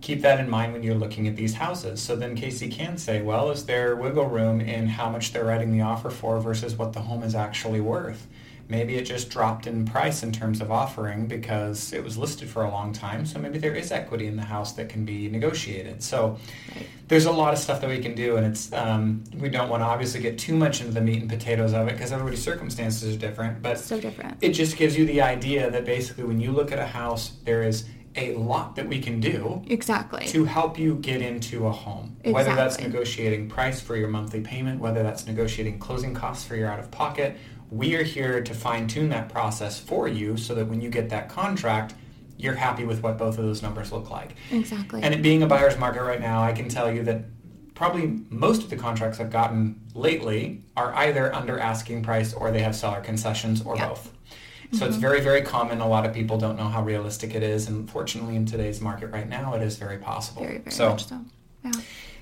Keep 0.00 0.22
that 0.22 0.38
in 0.38 0.48
mind 0.48 0.72
when 0.72 0.82
you're 0.82 0.94
looking 0.94 1.26
at 1.28 1.36
these 1.36 1.54
houses. 1.54 2.00
So 2.00 2.14
then 2.14 2.36
Casey 2.36 2.68
can 2.68 2.98
say, 2.98 3.22
well, 3.22 3.50
is 3.50 3.64
there 3.64 3.96
wiggle 3.96 4.26
room 4.26 4.60
in 4.60 4.86
how 4.86 5.08
much 5.08 5.32
they're 5.32 5.46
writing 5.46 5.72
the 5.72 5.80
offer 5.80 6.10
for 6.10 6.38
versus 6.40 6.76
what 6.76 6.92
the 6.92 7.00
home 7.00 7.22
is 7.22 7.34
actually 7.34 7.80
worth? 7.80 8.26
Maybe 8.68 8.96
it 8.96 9.02
just 9.04 9.28
dropped 9.30 9.66
in 9.66 9.84
price 9.84 10.22
in 10.22 10.32
terms 10.32 10.60
of 10.60 10.70
offering 10.70 11.26
because 11.26 11.92
it 11.92 12.02
was 12.02 12.16
listed 12.16 12.48
for 12.48 12.64
a 12.64 12.70
long 12.70 12.92
time. 12.92 13.26
So 13.26 13.38
maybe 13.38 13.58
there 13.58 13.74
is 13.74 13.92
equity 13.92 14.26
in 14.26 14.36
the 14.36 14.42
house 14.42 14.72
that 14.72 14.88
can 14.88 15.04
be 15.04 15.28
negotiated. 15.28 16.02
So 16.02 16.38
Right. 16.74 16.86
there's 17.08 17.26
a 17.26 17.30
lot 17.32 17.52
of 17.52 17.58
stuff 17.58 17.80
that 17.82 17.90
we 17.90 17.98
can 17.98 18.14
do, 18.14 18.36
and 18.36 18.46
it's 18.46 18.72
um, 18.72 19.22
we 19.38 19.50
don't 19.50 19.68
want 19.68 19.82
to 19.82 19.86
obviously 19.86 20.20
get 20.20 20.38
too 20.38 20.56
much 20.56 20.80
into 20.80 20.92
the 20.92 21.00
meat 21.02 21.20
and 21.20 21.28
potatoes 21.28 21.74
of 21.74 21.88
it 21.88 21.92
because 21.92 22.10
everybody's 22.10 22.42
circumstances 22.42 23.14
are 23.14 23.18
different. 23.18 23.62
But 23.62 23.78
So 23.78 24.00
different. 24.00 24.38
it 24.40 24.50
just 24.50 24.76
gives 24.78 24.96
you 24.96 25.04
the 25.04 25.20
idea 25.20 25.70
that 25.70 25.84
basically 25.84 26.24
when 26.24 26.40
you 26.40 26.50
look 26.52 26.72
at 26.72 26.78
a 26.78 26.86
house, 26.86 27.32
there 27.44 27.62
is 27.62 27.84
a 28.16 28.32
lot 28.36 28.76
that 28.76 28.86
we 28.88 29.00
can 29.00 29.18
do 29.18 29.60
Exactly. 29.66 30.24
to 30.28 30.44
help 30.44 30.78
you 30.78 30.94
get 30.94 31.20
into 31.20 31.66
a 31.66 31.72
home. 31.72 32.16
Whether 32.24 32.54
that's 32.54 32.78
negotiating 32.80 33.48
price 33.48 33.80
for 33.80 33.96
your 33.96 34.06
monthly 34.06 34.40
payment, 34.40 34.80
whether 34.80 35.02
that's 35.02 35.26
negotiating 35.26 35.80
closing 35.80 36.14
costs 36.14 36.44
for 36.46 36.54
your 36.54 36.68
out 36.68 36.78
of 36.78 36.92
pocket, 36.92 37.36
we 37.74 37.96
are 37.96 38.04
here 38.04 38.40
to 38.40 38.54
fine 38.54 38.86
tune 38.86 39.08
that 39.08 39.28
process 39.28 39.78
for 39.78 40.06
you 40.06 40.36
so 40.36 40.54
that 40.54 40.66
when 40.66 40.80
you 40.80 40.88
get 40.88 41.08
that 41.10 41.28
contract, 41.28 41.94
you're 42.38 42.54
happy 42.54 42.84
with 42.84 43.02
what 43.02 43.18
both 43.18 43.36
of 43.36 43.44
those 43.44 43.62
numbers 43.62 43.90
look 43.90 44.10
like. 44.10 44.36
Exactly. 44.52 45.02
And 45.02 45.12
it 45.12 45.22
being 45.22 45.42
a 45.42 45.46
buyer's 45.46 45.76
market 45.76 46.02
right 46.02 46.20
now, 46.20 46.42
I 46.42 46.52
can 46.52 46.68
tell 46.68 46.92
you 46.92 47.02
that 47.04 47.24
probably 47.74 48.20
most 48.30 48.62
of 48.62 48.70
the 48.70 48.76
contracts 48.76 49.18
I've 49.18 49.30
gotten 49.30 49.80
lately 49.94 50.62
are 50.76 50.94
either 50.94 51.34
under 51.34 51.58
asking 51.58 52.04
price 52.04 52.32
or 52.32 52.52
they 52.52 52.60
have 52.60 52.76
seller 52.76 53.00
concessions 53.00 53.62
or 53.62 53.76
Yeah. 53.76 53.88
both. 53.88 54.12
So 54.72 54.86
it's 54.86 54.94
mm-hmm. 54.94 55.00
very, 55.00 55.20
very 55.20 55.42
common. 55.42 55.80
A 55.80 55.88
lot 55.88 56.06
of 56.06 56.12
people 56.12 56.38
don't 56.38 56.56
know 56.56 56.68
how 56.68 56.82
realistic 56.82 57.34
it 57.34 57.42
is. 57.42 57.68
And 57.68 57.88
fortunately, 57.88 58.34
in 58.34 58.46
today's 58.46 58.80
market 58.80 59.08
right 59.08 59.28
now, 59.28 59.54
it 59.54 59.62
is 59.62 59.76
very 59.76 59.98
possible. 59.98 60.42
very, 60.42 60.58
very 60.58 60.70
so, 60.70 60.90
much 60.90 61.06
so. 61.06 61.20
Yeah. 61.64 61.72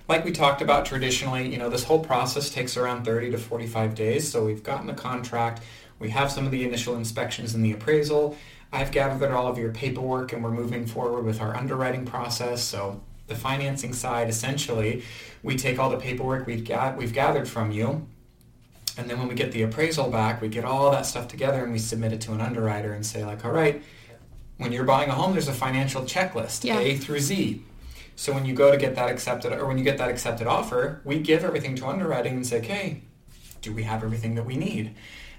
Like 0.08 0.24
we 0.24 0.32
talked 0.32 0.62
about 0.62 0.84
traditionally, 0.84 1.48
you 1.48 1.58
know, 1.58 1.68
this 1.68 1.84
whole 1.84 2.00
process 2.00 2.50
takes 2.50 2.76
around 2.76 3.04
30 3.04 3.30
to 3.32 3.38
45 3.38 3.94
days. 3.94 4.30
So 4.30 4.44
we've 4.44 4.62
gotten 4.62 4.86
the 4.86 4.94
contract, 4.94 5.62
we 5.98 6.10
have 6.10 6.30
some 6.32 6.44
of 6.44 6.50
the 6.50 6.64
initial 6.64 6.96
inspections 6.96 7.54
and 7.54 7.64
the 7.64 7.72
appraisal. 7.72 8.36
I've 8.72 8.90
gathered 8.90 9.30
all 9.30 9.46
of 9.46 9.58
your 9.58 9.70
paperwork 9.70 10.32
and 10.32 10.42
we're 10.42 10.50
moving 10.50 10.86
forward 10.86 11.24
with 11.24 11.40
our 11.40 11.56
underwriting 11.56 12.04
process. 12.04 12.62
So 12.62 13.00
the 13.28 13.34
financing 13.34 13.92
side, 13.92 14.28
essentially, 14.28 15.04
we 15.42 15.56
take 15.56 15.78
all 15.78 15.90
the 15.90 15.98
paperwork 15.98 16.46
we've 16.46 16.66
got, 16.66 16.96
we've 16.96 17.12
gathered 17.12 17.48
from 17.48 17.70
you. 17.70 18.06
And 18.98 19.08
then 19.08 19.18
when 19.18 19.28
we 19.28 19.34
get 19.34 19.52
the 19.52 19.62
appraisal 19.62 20.10
back, 20.10 20.40
we 20.40 20.48
get 20.48 20.64
all 20.64 20.90
that 20.90 21.06
stuff 21.06 21.28
together 21.28 21.62
and 21.62 21.72
we 21.72 21.78
submit 21.78 22.12
it 22.12 22.20
to 22.22 22.32
an 22.32 22.40
underwriter 22.40 22.92
and 22.92 23.06
say 23.06 23.24
like, 23.24 23.44
all 23.44 23.52
right, 23.52 23.82
when 24.58 24.72
you're 24.72 24.84
buying 24.84 25.08
a 25.08 25.14
home, 25.14 25.32
there's 25.32 25.48
a 25.48 25.52
financial 25.52 26.02
checklist, 26.02 26.64
Yeah. 26.64 26.78
A 26.78 26.96
through 26.96 27.20
Z. 27.20 27.62
So 28.16 28.32
when 28.32 28.44
you 28.44 28.54
go 28.54 28.70
to 28.70 28.76
get 28.76 28.94
that 28.96 29.10
accepted, 29.10 29.52
or 29.52 29.66
when 29.66 29.78
you 29.78 29.84
get 29.84 29.98
that 29.98 30.08
accepted 30.10 30.46
offer, 30.46 31.00
we 31.04 31.18
give 31.18 31.44
everything 31.44 31.74
to 31.76 31.86
underwriting 31.86 32.34
and 32.34 32.46
say, 32.46 32.58
okay, 32.58 33.02
do 33.60 33.72
we 33.72 33.84
have 33.84 34.04
everything 34.04 34.34
that 34.34 34.44
we 34.44 34.56
need? 34.56 34.94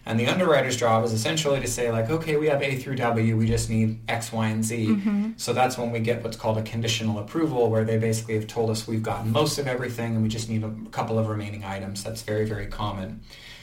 And 0.05 0.19
the 0.19 0.27
underwriter's 0.27 0.75
job 0.75 1.05
is 1.05 1.13
essentially 1.13 1.61
to 1.61 1.67
say 1.67 1.89
like, 1.89 2.09
okay, 2.09 2.35
we 2.35 2.47
have 2.47 2.61
A 2.61 2.75
through 2.75 2.95
W, 2.97 3.37
we 3.37 3.47
just 3.47 3.69
need 3.69 3.99
X, 4.09 4.33
Y, 4.33 4.47
and 4.47 4.63
Z. 4.63 4.87
Mm-hmm. 4.87 5.31
So 5.37 5.53
that's 5.53 5.77
when 5.77 5.91
we 5.91 5.99
get 5.99 6.21
what's 6.23 6.35
called 6.35 6.57
a 6.57 6.61
conditional 6.61 7.19
approval, 7.19 7.69
where 7.69 7.85
they 7.85 7.97
basically 7.97 8.33
have 8.33 8.47
told 8.47 8.69
us 8.69 8.85
we've 8.85 9.03
gotten 9.03 9.31
most 9.31 9.57
of 9.59 9.67
everything 9.67 10.15
and 10.15 10.23
we 10.23 10.27
just 10.27 10.49
need 10.49 10.63
a 10.63 10.73
couple 10.91 11.17
of 11.17 11.29
remaining 11.29 11.63
items. 11.63 12.03
That's 12.03 12.21
very, 12.21 12.45
very 12.45 12.67
common. 12.67 13.21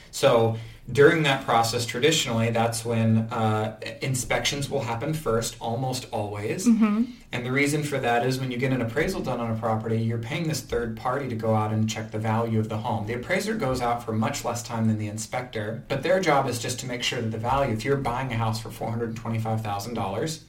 So 0.09 0.57
during 0.91 1.23
that 1.23 1.45
process, 1.45 1.85
traditionally, 1.85 2.49
that's 2.51 2.83
when 2.83 3.19
uh, 3.31 3.79
inspections 4.01 4.69
will 4.69 4.81
happen 4.81 5.13
first, 5.13 5.55
almost 5.59 6.05
always. 6.11 6.65
And 7.33 7.45
the 7.45 7.51
reason 7.51 7.83
for 7.83 7.97
that 7.99 8.25
is 8.25 8.39
when 8.39 8.51
you 8.51 8.57
get 8.57 8.73
an 8.73 8.81
appraisal 8.81 9.21
done 9.21 9.39
on 9.39 9.51
a 9.51 9.55
property, 9.57 9.97
you're 9.97 10.17
paying 10.17 10.47
this 10.49 10.59
third 10.61 10.97
party 10.97 11.29
to 11.29 11.35
go 11.35 11.55
out 11.55 11.71
and 11.71 11.89
check 11.89 12.11
the 12.11 12.19
value 12.19 12.59
of 12.59 12.67
the 12.67 12.77
home. 12.77 13.07
The 13.07 13.13
appraiser 13.13 13.53
goes 13.55 13.81
out 13.81 14.03
for 14.03 14.11
much 14.11 14.43
less 14.43 14.61
time 14.63 14.87
than 14.87 14.97
the 14.97 15.07
inspector, 15.07 15.83
but 15.87 16.03
their 16.03 16.19
job 16.19 16.47
is 16.49 16.59
just 16.59 16.79
to 16.81 16.85
make 16.87 17.03
sure 17.03 17.21
that 17.21 17.31
the 17.31 17.37
value, 17.37 17.73
if 17.73 17.85
you're 17.85 17.95
buying 17.97 18.31
a 18.33 18.35
house 18.35 18.59
for 18.59 18.69
$425,000, 18.69 20.41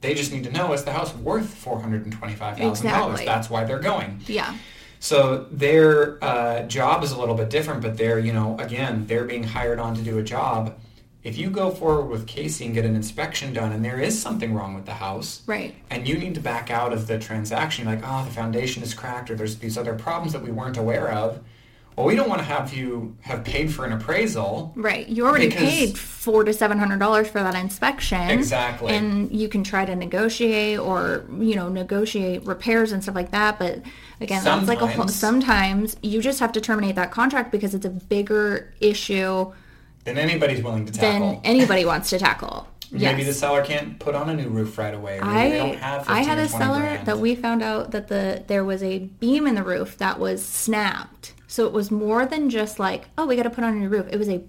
they 0.00 0.14
just 0.14 0.32
need 0.32 0.44
to 0.44 0.52
know 0.52 0.72
is 0.72 0.84
the 0.84 0.92
house 0.92 1.14
worth 1.14 1.62
$425,000? 1.64 2.70
Exactly. 2.70 3.24
That's 3.24 3.50
why 3.50 3.64
they're 3.64 3.78
going. 3.78 4.20
Yeah. 4.26 4.56
So 5.04 5.44
their 5.50 6.16
uh, 6.24 6.62
job 6.62 7.04
is 7.04 7.12
a 7.12 7.20
little 7.20 7.34
bit 7.34 7.50
different, 7.50 7.82
but 7.82 7.98
they're, 7.98 8.18
you 8.18 8.32
know, 8.32 8.56
again, 8.58 9.06
they're 9.06 9.26
being 9.26 9.42
hired 9.44 9.78
on 9.78 9.94
to 9.96 10.00
do 10.00 10.16
a 10.16 10.22
job. 10.22 10.78
If 11.22 11.36
you 11.36 11.50
go 11.50 11.68
forward 11.70 12.06
with 12.06 12.26
Casey 12.26 12.64
and 12.64 12.72
get 12.72 12.86
an 12.86 12.96
inspection 12.96 13.52
done 13.52 13.72
and 13.72 13.84
there 13.84 14.00
is 14.00 14.18
something 14.18 14.54
wrong 14.54 14.72
with 14.74 14.86
the 14.86 14.94
house, 14.94 15.42
Right. 15.46 15.74
and 15.90 16.08
you 16.08 16.16
need 16.16 16.34
to 16.36 16.40
back 16.40 16.70
out 16.70 16.94
of 16.94 17.06
the 17.06 17.18
transaction, 17.18 17.84
like, 17.84 18.00
oh, 18.02 18.24
the 18.24 18.30
foundation 18.30 18.82
is 18.82 18.94
cracked 18.94 19.30
or 19.30 19.34
there's 19.34 19.58
these 19.58 19.76
other 19.76 19.92
problems 19.92 20.32
that 20.32 20.40
we 20.42 20.50
weren't 20.50 20.78
aware 20.78 21.10
of, 21.12 21.38
well, 21.96 22.06
we 22.06 22.16
don't 22.16 22.28
want 22.28 22.40
to 22.40 22.44
have 22.44 22.74
you 22.74 23.16
have 23.20 23.44
paid 23.44 23.72
for 23.72 23.84
an 23.84 23.92
appraisal. 23.92 24.72
Right. 24.74 25.08
You 25.08 25.26
already 25.26 25.50
paid 25.50 25.96
four 25.96 26.42
to 26.44 26.52
seven 26.52 26.78
hundred 26.78 26.98
dollars 26.98 27.28
for 27.28 27.42
that 27.42 27.54
inspection. 27.54 28.30
Exactly. 28.30 28.92
And 28.92 29.30
you 29.30 29.48
can 29.48 29.62
try 29.62 29.84
to 29.84 29.94
negotiate 29.94 30.78
or, 30.78 31.24
you 31.38 31.54
know, 31.54 31.68
negotiate 31.68 32.44
repairs 32.46 32.90
and 32.92 33.02
stuff 33.02 33.14
like 33.14 33.30
that. 33.30 33.58
But 33.58 33.82
again, 34.20 34.42
that's 34.42 34.66
like 34.66 34.80
a 34.80 34.86
whole 34.86 35.06
Sometimes. 35.08 35.92
sometimes 35.92 35.96
you 36.02 36.20
just 36.20 36.40
have 36.40 36.52
to 36.52 36.60
terminate 36.60 36.96
that 36.96 37.10
contract 37.10 37.52
because 37.52 37.74
it's 37.74 37.86
a 37.86 37.90
bigger 37.90 38.72
issue 38.80 39.52
than 40.04 40.18
anybody's 40.18 40.62
willing 40.62 40.86
to 40.86 40.92
than 40.92 41.20
tackle. 41.20 41.40
anybody 41.44 41.84
wants 41.92 42.10
to 42.10 42.18
tackle. 42.18 42.68
Maybe 42.90 43.24
the 43.24 43.32
seller 43.34 43.64
can't 43.64 43.98
put 43.98 44.14
on 44.14 44.28
a 44.28 44.34
new 44.34 44.48
roof 44.48 44.78
right 44.78 44.94
away. 44.94 45.18
Or 45.18 45.24
maybe 45.24 45.50
they 45.52 45.58
don't 45.58 45.82
I 45.82 46.04
I 46.06 46.22
had 46.22 46.38
a 46.38 46.48
seller 46.48 46.80
grand. 46.80 47.06
that 47.06 47.18
we 47.18 47.34
found 47.34 47.62
out 47.62 47.90
that 47.90 48.08
the 48.08 48.44
there 48.46 48.64
was 48.64 48.82
a 48.82 48.98
beam 49.00 49.46
in 49.46 49.54
the 49.54 49.62
roof 49.64 49.98
that 49.98 50.18
was 50.18 50.44
snapped. 50.44 51.33
So 51.54 51.66
it 51.66 51.72
was 51.72 51.88
more 51.88 52.26
than 52.26 52.50
just 52.50 52.80
like, 52.80 53.04
oh, 53.16 53.26
we 53.26 53.36
got 53.36 53.44
to 53.44 53.50
put 53.50 53.62
on 53.62 53.74
a 53.74 53.76
new 53.76 53.88
roof. 53.88 54.08
It 54.10 54.18
was 54.18 54.28
a 54.28 54.42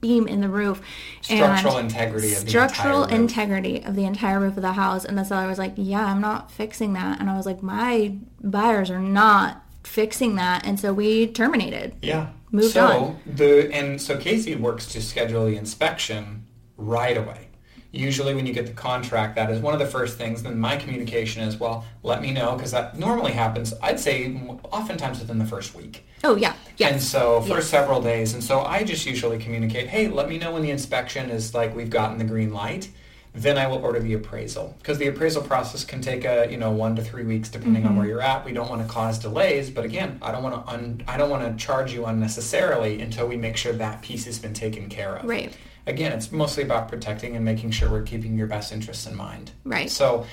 beam 0.00 0.26
in 0.26 0.40
the 0.40 0.48
roof. 0.48 0.80
Structural 1.20 1.76
and 1.76 1.90
integrity 1.90 2.32
of 2.32 2.44
the 2.44 2.48
structural 2.48 3.02
roof. 3.02 3.12
integrity 3.12 3.84
of 3.84 3.94
the 3.94 4.06
entire 4.06 4.40
roof 4.40 4.56
of 4.56 4.62
the 4.62 4.72
house. 4.72 5.04
And 5.04 5.18
the 5.18 5.24
seller 5.24 5.46
was 5.46 5.58
like, 5.58 5.74
yeah, 5.76 6.06
I'm 6.06 6.22
not 6.22 6.50
fixing 6.50 6.94
that. 6.94 7.20
And 7.20 7.28
I 7.28 7.36
was 7.36 7.44
like, 7.44 7.62
my 7.62 8.16
buyers 8.42 8.90
are 8.90 9.00
not 9.00 9.66
fixing 9.84 10.36
that. 10.36 10.66
And 10.66 10.80
so 10.80 10.94
we 10.94 11.26
terminated. 11.26 11.94
Yeah. 12.00 12.28
Moved 12.50 12.72
so 12.72 12.86
on. 12.86 13.18
the 13.26 13.70
and 13.70 14.00
so 14.00 14.16
Casey 14.16 14.54
works 14.54 14.86
to 14.86 15.02
schedule 15.02 15.44
the 15.44 15.56
inspection 15.56 16.46
right 16.78 17.18
away. 17.18 17.45
Usually, 17.92 18.34
when 18.34 18.46
you 18.46 18.52
get 18.52 18.66
the 18.66 18.72
contract, 18.72 19.36
that 19.36 19.50
is 19.50 19.60
one 19.60 19.72
of 19.72 19.80
the 19.80 19.86
first 19.86 20.18
things. 20.18 20.42
Then 20.42 20.58
my 20.58 20.76
communication 20.76 21.42
is, 21.42 21.58
well, 21.58 21.84
let 22.02 22.20
me 22.20 22.30
know 22.32 22.54
because 22.54 22.72
that 22.72 22.98
normally 22.98 23.32
happens. 23.32 23.72
I'd 23.82 23.98
say 24.00 24.34
oftentimes 24.70 25.20
within 25.20 25.38
the 25.38 25.46
first 25.46 25.74
week. 25.74 26.04
Oh 26.24 26.36
yeah, 26.36 26.54
yeah. 26.76 26.88
And 26.88 27.00
so 27.02 27.40
for 27.42 27.56
Yes. 27.56 27.66
several 27.68 28.02
days. 28.02 28.34
And 28.34 28.42
so 28.42 28.60
I 28.60 28.84
just 28.84 29.06
usually 29.06 29.38
communicate, 29.38 29.86
hey, 29.88 30.08
let 30.08 30.28
me 30.28 30.38
know 30.38 30.52
when 30.52 30.62
the 30.62 30.70
inspection 30.70 31.30
is 31.30 31.54
like 31.54 31.74
we've 31.74 31.90
gotten 31.90 32.18
the 32.18 32.24
green 32.24 32.52
light. 32.52 32.90
Then 33.34 33.58
I 33.58 33.66
will 33.66 33.84
order 33.84 34.00
the 34.00 34.14
appraisal 34.14 34.74
because 34.78 34.96
the 34.96 35.08
appraisal 35.08 35.42
process 35.42 35.84
can 35.84 36.00
take 36.00 36.24
a 36.24 36.48
you 36.50 36.56
know 36.56 36.70
one 36.70 36.96
to 36.96 37.02
three 37.02 37.22
weeks 37.24 37.50
depending 37.50 37.82
Mm-hmm. 37.82 37.92
on 37.92 37.96
where 37.98 38.06
you're 38.06 38.22
at. 38.22 38.46
We 38.46 38.52
don't 38.52 38.70
want 38.70 38.80
to 38.80 38.88
cause 38.92 39.18
delays, 39.18 39.68
but 39.68 39.84
again, 39.84 40.18
I 40.22 40.32
don't 40.32 40.42
want 40.42 40.54
to 40.66 40.72
un- 40.72 41.02
I 41.06 41.18
don't 41.18 41.28
want 41.28 41.44
to 41.58 41.62
charge 41.62 41.92
you 41.92 42.06
unnecessarily 42.06 43.00
until 43.02 43.26
we 43.28 43.36
make 43.36 43.58
sure 43.58 43.74
that 43.74 44.00
piece 44.00 44.24
has 44.24 44.38
been 44.38 44.54
taken 44.54 44.88
care 44.88 45.16
of. 45.16 45.26
Right. 45.28 45.54
Again, 45.86 46.12
it's 46.12 46.32
mostly 46.32 46.64
about 46.64 46.88
protecting 46.88 47.36
and 47.36 47.44
making 47.44 47.70
sure 47.70 47.90
we're 47.90 48.02
keeping 48.02 48.36
your 48.36 48.46
best 48.46 48.72
interests 48.72 49.06
in 49.06 49.14
mind. 49.14 49.52
Right. 49.64 49.90
So 49.90 50.26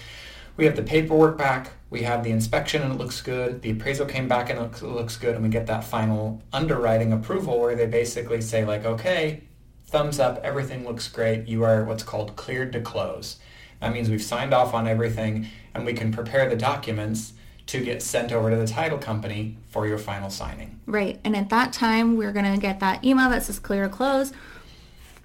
we 0.57 0.65
have 0.65 0.75
the 0.75 0.83
paperwork 0.83 1.37
back, 1.37 1.71
we 1.89 2.01
have 2.03 2.23
the 2.23 2.31
inspection 2.31 2.81
and 2.81 2.93
it 2.93 2.97
looks 2.97 3.21
good, 3.21 3.61
the 3.61 3.71
appraisal 3.71 4.05
came 4.05 4.27
back 4.27 4.49
and 4.49 4.59
it 4.59 4.61
looks, 4.61 4.81
it 4.81 4.87
looks 4.87 5.17
good, 5.17 5.35
and 5.35 5.43
we 5.43 5.49
get 5.49 5.67
that 5.67 5.83
final 5.83 6.41
underwriting 6.51 7.11
approval 7.13 7.59
where 7.59 7.75
they 7.75 7.85
basically 7.85 8.41
say 8.41 8.65
like, 8.65 8.85
okay, 8.85 9.41
thumbs 9.87 10.19
up, 10.19 10.39
everything 10.43 10.85
looks 10.85 11.07
great, 11.07 11.47
you 11.47 11.63
are 11.63 11.83
what's 11.83 12.03
called 12.03 12.35
cleared 12.35 12.71
to 12.73 12.81
close. 12.81 13.37
That 13.79 13.93
means 13.93 14.09
we've 14.09 14.23
signed 14.23 14.53
off 14.53 14.73
on 14.73 14.87
everything 14.87 15.47
and 15.73 15.85
we 15.85 15.93
can 15.93 16.11
prepare 16.11 16.49
the 16.49 16.55
documents 16.55 17.33
to 17.67 17.83
get 17.83 18.01
sent 18.01 18.31
over 18.31 18.49
to 18.49 18.55
the 18.55 18.67
title 18.67 18.97
company 18.97 19.57
for 19.69 19.87
your 19.87 19.97
final 19.97 20.29
signing. 20.29 20.79
Right. 20.85 21.19
And 21.23 21.35
at 21.35 21.49
that 21.49 21.73
time, 21.73 22.17
we're 22.17 22.33
going 22.33 22.51
to 22.51 22.59
get 22.59 22.79
that 22.81 23.03
email 23.03 23.29
that 23.29 23.43
says 23.43 23.59
clear 23.59 23.83
to 23.83 23.89
close. 23.89 24.33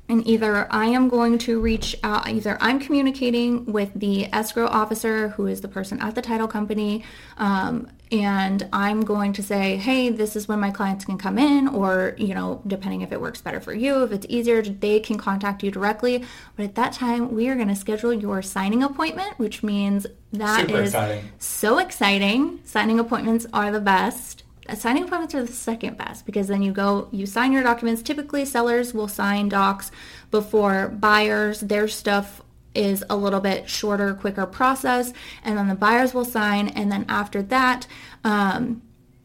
And 0.08 0.26
either 0.26 0.66
I 0.72 0.86
am 0.86 1.08
going 1.08 1.36
to 1.38 1.60
reach 1.60 1.94
out, 2.02 2.26
either 2.28 2.56
I'm 2.60 2.80
communicating 2.80 3.66
with 3.66 3.90
the 3.94 4.24
escrow 4.32 4.66
officer, 4.66 5.28
who 5.28 5.46
is 5.46 5.60
the 5.60 5.68
person 5.68 6.00
at 6.00 6.14
the 6.14 6.22
title 6.22 6.48
company, 6.48 7.04
um, 7.36 7.90
and 8.10 8.66
I'm 8.72 9.02
going 9.02 9.34
to 9.34 9.42
say, 9.42 9.76
hey, 9.76 10.08
this 10.08 10.34
is 10.34 10.48
when 10.48 10.60
my 10.60 10.70
clients 10.70 11.04
can 11.04 11.18
come 11.18 11.38
in, 11.38 11.68
or, 11.68 12.14
you 12.16 12.34
know, 12.34 12.62
depending 12.66 13.02
if 13.02 13.12
it 13.12 13.20
works 13.20 13.42
better 13.42 13.60
for 13.60 13.74
you, 13.74 14.02
if 14.02 14.12
it's 14.12 14.24
easier, 14.30 14.62
they 14.62 14.98
can 15.00 15.18
contact 15.18 15.62
you 15.62 15.70
directly. 15.70 16.24
But 16.56 16.64
at 16.64 16.74
that 16.76 16.94
time, 16.94 17.34
we 17.34 17.48
are 17.48 17.54
going 17.54 17.68
to 17.68 17.76
schedule 17.76 18.14
your 18.14 18.40
signing 18.40 18.82
appointment, 18.82 19.38
which 19.38 19.62
means 19.62 20.06
that 20.32 20.62
Super 20.62 20.80
is 20.80 20.94
exciting. 20.94 21.32
so 21.38 21.78
exciting. 21.78 22.60
Signing 22.64 22.98
appointments 22.98 23.46
are 23.52 23.70
the 23.70 23.80
best. 23.80 24.42
Signing 24.76 25.04
appointments 25.04 25.34
are 25.34 25.44
the 25.44 25.52
second 25.52 25.96
best 25.96 26.26
because 26.26 26.48
then 26.48 26.62
you 26.62 26.72
go, 26.72 27.08
you 27.10 27.26
sign 27.26 27.52
your 27.52 27.62
documents. 27.62 28.02
Typically, 28.02 28.44
sellers 28.44 28.92
will 28.92 29.08
sign 29.08 29.48
docs 29.48 29.90
before 30.30 30.88
buyers. 30.88 31.60
Their 31.60 31.88
stuff 31.88 32.42
is 32.74 33.04
a 33.08 33.16
little 33.16 33.40
bit 33.40 33.68
shorter, 33.68 34.14
quicker 34.14 34.46
process, 34.46 35.12
and 35.42 35.56
then 35.56 35.68
the 35.68 35.74
buyers 35.74 36.14
will 36.14 36.24
sign. 36.24 36.68
And 36.68 36.92
then 36.92 37.06
after 37.08 37.42
that, 37.42 37.86
um, 38.24 38.82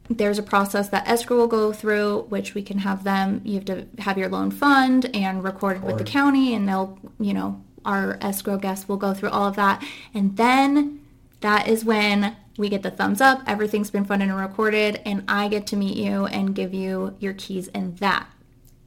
there's 0.10 0.40
a 0.40 0.44
process 0.44 0.90
that 0.90 1.08
escrow 1.08 1.38
will 1.38 1.48
go 1.48 1.72
through, 1.72 2.26
which 2.30 2.54
we 2.54 2.62
can 2.62 2.80
have 2.80 3.04
them. 3.04 3.42
You 3.44 3.56
have 3.56 3.66
to 3.66 3.88
have 4.00 4.18
your 4.18 4.30
loan 4.30 4.52
fund 4.52 5.10
and 5.16 5.44
recorded 5.44 5.84
with 5.84 5.98
the 5.98 6.04
county, 6.04 6.54
and 6.54 6.68
they'll, 6.68 6.98
you 7.20 7.34
know, 7.34 7.62
our 7.86 8.18
escrow 8.22 8.58
guests 8.58 8.88
will 8.88 8.98
go 8.98 9.14
through 9.14 9.30
all 9.30 9.48
of 9.48 9.56
that, 9.56 9.84
and 10.14 10.38
then 10.38 11.02
that 11.42 11.68
is 11.68 11.84
when 11.84 12.36
we 12.58 12.70
get 12.70 12.84
the 12.84 12.92
thumbs 12.92 13.22
up. 13.22 13.42
Everything's 13.48 13.90
been 13.92 14.06
funded 14.06 14.30
and 14.30 14.38
recorded, 14.38 15.02
and 15.06 15.24
I 15.28 15.48
get 15.48 15.68
to 15.68 15.76
meet 15.76 15.98
you 15.98 16.26
and 16.28 16.54
give 16.54 16.74
you 16.74 17.16
your 17.20 17.34
keys, 17.34 17.68
and 17.70 17.98
that 17.98 18.28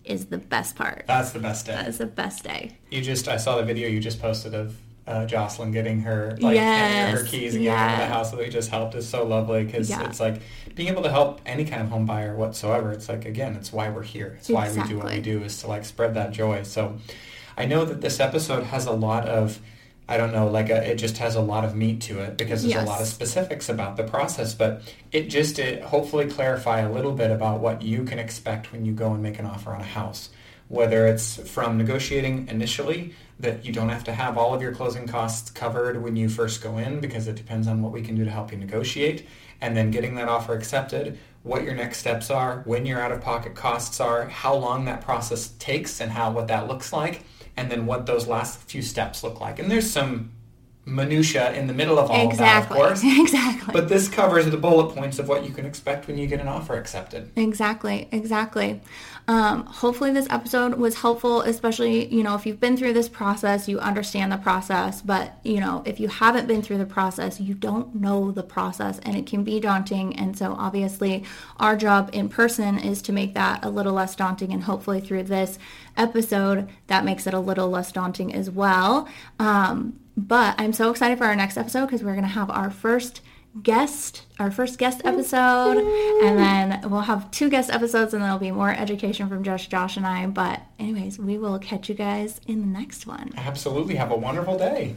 is 0.04 0.26
the 0.26 0.38
best 0.38 0.76
part. 0.76 1.04
That's 1.06 1.32
the 1.32 1.40
best 1.40 1.66
day. 1.66 1.72
That 1.72 1.88
is 1.88 1.98
the 1.98 2.06
best 2.06 2.44
day. 2.44 2.76
You 2.90 3.02
just, 3.02 3.26
I 3.28 3.36
saw 3.38 3.56
the 3.56 3.64
video 3.64 3.88
you 3.88 3.98
just 3.98 4.20
posted 4.20 4.54
of 4.54 4.76
uh, 5.08 5.24
Jocelyn 5.26 5.72
getting 5.72 6.00
her, 6.02 6.36
like, 6.40 6.56
handing 6.56 7.16
her 7.16 7.24
keys 7.28 7.54
and 7.54 7.64
getting 7.64 7.84
into 7.90 8.00
the 8.02 8.06
house 8.06 8.30
that 8.30 8.38
we 8.38 8.48
just 8.48 8.70
helped 8.70 8.94
is 8.94 9.08
so 9.08 9.24
lovely 9.24 9.64
because 9.64 9.88
Yeah. 9.90 10.04
it's 10.04 10.18
like 10.20 10.40
being 10.74 10.88
able 10.88 11.02
to 11.04 11.10
help 11.10 11.40
any 11.46 11.64
kind 11.64 11.80
of 11.82 11.88
home 11.88 12.06
buyer 12.06 12.34
whatsoever. 12.36 12.92
It's 12.92 13.08
like, 13.08 13.24
again, 13.24 13.54
it's 13.56 13.72
why 13.72 13.88
we're 13.88 14.02
here. 14.02 14.36
It's 14.38 14.48
why 14.48 14.68
we 14.72 14.82
do 14.82 14.98
what 14.98 15.12
we 15.12 15.20
do 15.20 15.42
is 15.42 15.60
to 15.62 15.68
like 15.68 15.84
spread 15.84 16.14
that 16.14 16.32
joy. 16.32 16.62
So 16.64 16.98
I 17.56 17.66
know 17.66 17.84
that 17.84 18.00
this 18.00 18.18
episode 18.20 18.64
has 18.64 18.86
a 18.86 18.92
lot 18.92 19.28
of, 19.28 19.60
I 20.08 20.16
don't 20.16 20.32
know, 20.32 20.46
like 20.48 20.70
a, 20.70 20.90
it 20.90 20.96
just 20.96 21.18
has 21.18 21.34
a 21.34 21.40
lot 21.40 21.64
of 21.64 21.74
meat 21.74 22.00
to 22.02 22.20
it 22.20 22.36
because 22.36 22.62
there's 22.62 22.74
a 22.76 22.86
lot 22.86 23.00
of 23.00 23.08
specifics 23.08 23.68
about 23.68 23.96
the 23.96 24.04
process, 24.04 24.54
but 24.54 24.82
it 25.10 25.28
just 25.28 25.58
it 25.58 25.82
hopefully 25.82 26.26
clarify 26.26 26.80
a 26.80 26.92
little 26.92 27.12
bit 27.12 27.32
about 27.32 27.60
what 27.60 27.82
you 27.82 28.04
can 28.04 28.18
expect 28.18 28.72
when 28.72 28.84
you 28.84 28.92
go 28.92 29.12
and 29.12 29.22
make 29.22 29.38
an 29.40 29.46
offer 29.46 29.72
on 29.72 29.80
a 29.80 29.84
house. 29.84 30.30
Whether 30.68 31.06
it's 31.06 31.36
from 31.48 31.76
negotiating 31.78 32.48
initially, 32.48 33.14
that 33.38 33.64
you 33.64 33.72
don't 33.72 33.88
have 33.88 34.04
to 34.04 34.12
have 34.12 34.38
all 34.38 34.54
of 34.54 34.62
your 34.62 34.72
closing 34.72 35.06
costs 35.06 35.50
covered 35.50 36.02
when 36.02 36.16
you 36.16 36.28
first 36.28 36.62
go 36.62 36.78
in 36.78 37.00
because 37.00 37.28
it 37.28 37.36
depends 37.36 37.68
on 37.68 37.82
what 37.82 37.92
we 37.92 38.02
can 38.02 38.14
do 38.14 38.24
to 38.24 38.30
help 38.30 38.52
you 38.52 38.58
negotiate, 38.58 39.26
and 39.60 39.76
then 39.76 39.90
getting 39.90 40.14
that 40.14 40.28
offer 40.28 40.54
accepted, 40.54 41.18
what 41.42 41.62
your 41.62 41.74
next 41.74 41.98
steps 41.98 42.30
are, 42.30 42.62
when 42.64 42.86
your 42.86 43.00
out-of-pocket 43.00 43.54
costs 43.54 44.00
are, 44.00 44.26
how 44.26 44.54
long 44.54 44.84
that 44.84 45.02
process 45.02 45.48
takes 45.58 46.00
and 46.00 46.10
how 46.10 46.30
what 46.30 46.48
that 46.48 46.66
looks 46.66 46.92
like, 46.92 47.22
and 47.56 47.70
then 47.70 47.86
what 47.86 48.06
those 48.06 48.26
last 48.26 48.60
few 48.60 48.82
steps 48.82 49.22
look 49.22 49.40
like. 49.40 49.58
And 49.58 49.70
there's 49.70 49.90
some 49.90 50.32
minutia 50.84 51.52
in 51.52 51.66
the 51.66 51.72
middle 51.72 51.98
of 51.98 52.10
all 52.10 52.30
exactly. 52.30 52.80
of 52.80 52.82
that, 52.82 52.92
of 52.92 53.02
course. 53.02 53.02
exactly. 53.20 53.72
But 53.72 53.88
this 53.88 54.08
covers 54.08 54.48
the 54.48 54.56
bullet 54.56 54.94
points 54.94 55.18
of 55.18 55.28
what 55.28 55.44
you 55.44 55.52
can 55.52 55.66
expect 55.66 56.06
when 56.06 56.16
you 56.16 56.26
get 56.26 56.40
an 56.40 56.48
offer 56.48 56.76
accepted. 56.76 57.30
Exactly, 57.36 58.08
exactly. 58.12 58.80
Um, 59.28 59.66
hopefully, 59.66 60.12
this 60.12 60.28
episode 60.30 60.74
was 60.74 60.96
helpful, 60.96 61.40
especially, 61.42 62.06
you 62.14 62.22
know, 62.22 62.36
if 62.36 62.46
you've 62.46 62.60
been 62.60 62.76
through 62.76 62.92
this 62.92 63.08
process, 63.08 63.68
you 63.68 63.80
understand 63.80 64.30
the 64.30 64.36
process. 64.36 65.02
But, 65.02 65.38
you 65.42 65.58
know, 65.58 65.82
if 65.84 65.98
you 65.98 66.06
haven't 66.06 66.46
been 66.46 66.62
through 66.62 66.78
the 66.78 66.86
process, 66.86 67.40
you 67.40 67.54
don't 67.54 67.94
know 67.96 68.30
the 68.30 68.44
process 68.44 69.00
and 69.00 69.16
it 69.16 69.26
can 69.26 69.42
be 69.42 69.58
daunting. 69.58 70.14
And 70.16 70.38
so, 70.38 70.54
obviously, 70.56 71.24
our 71.58 71.76
job 71.76 72.10
in 72.12 72.28
person 72.28 72.78
is 72.78 73.02
to 73.02 73.12
make 73.12 73.34
that 73.34 73.64
a 73.64 73.68
little 73.68 73.94
less 73.94 74.14
daunting. 74.14 74.52
And 74.52 74.62
hopefully, 74.62 75.00
through 75.00 75.24
this 75.24 75.58
episode, 75.96 76.68
that 76.86 77.04
makes 77.04 77.26
it 77.26 77.34
a 77.34 77.40
little 77.40 77.68
less 77.68 77.90
daunting 77.90 78.32
as 78.32 78.48
well. 78.48 79.08
Um, 79.40 79.98
but 80.16 80.54
I'm 80.58 80.72
so 80.72 80.90
excited 80.90 81.18
for 81.18 81.24
our 81.24 81.36
next 81.36 81.56
episode 81.56 81.86
because 81.86 82.02
we're 82.02 82.12
going 82.12 82.22
to 82.22 82.28
have 82.28 82.50
our 82.50 82.70
first 82.70 83.22
guest, 83.62 84.22
our 84.38 84.50
first 84.50 84.78
guest 84.78 85.02
episode, 85.04 85.78
and 86.24 86.38
then 86.38 86.90
we'll 86.90 87.02
have 87.02 87.30
two 87.30 87.48
guest 87.48 87.70
episodes, 87.70 88.12
and 88.12 88.22
there'll 88.22 88.38
be 88.38 88.50
more 88.50 88.70
education 88.70 89.28
from 89.28 89.42
Josh, 89.44 89.68
Josh, 89.68 89.96
and 89.96 90.06
I. 90.06 90.26
But 90.26 90.62
anyways, 90.78 91.18
we 91.18 91.38
will 91.38 91.58
catch 91.58 91.88
you 91.88 91.94
guys 91.94 92.40
in 92.46 92.60
the 92.60 92.66
next 92.66 93.06
one. 93.06 93.32
Absolutely. 93.36 93.94
Have 93.94 94.10
a 94.10 94.16
wonderful 94.16 94.58
day. 94.58 94.96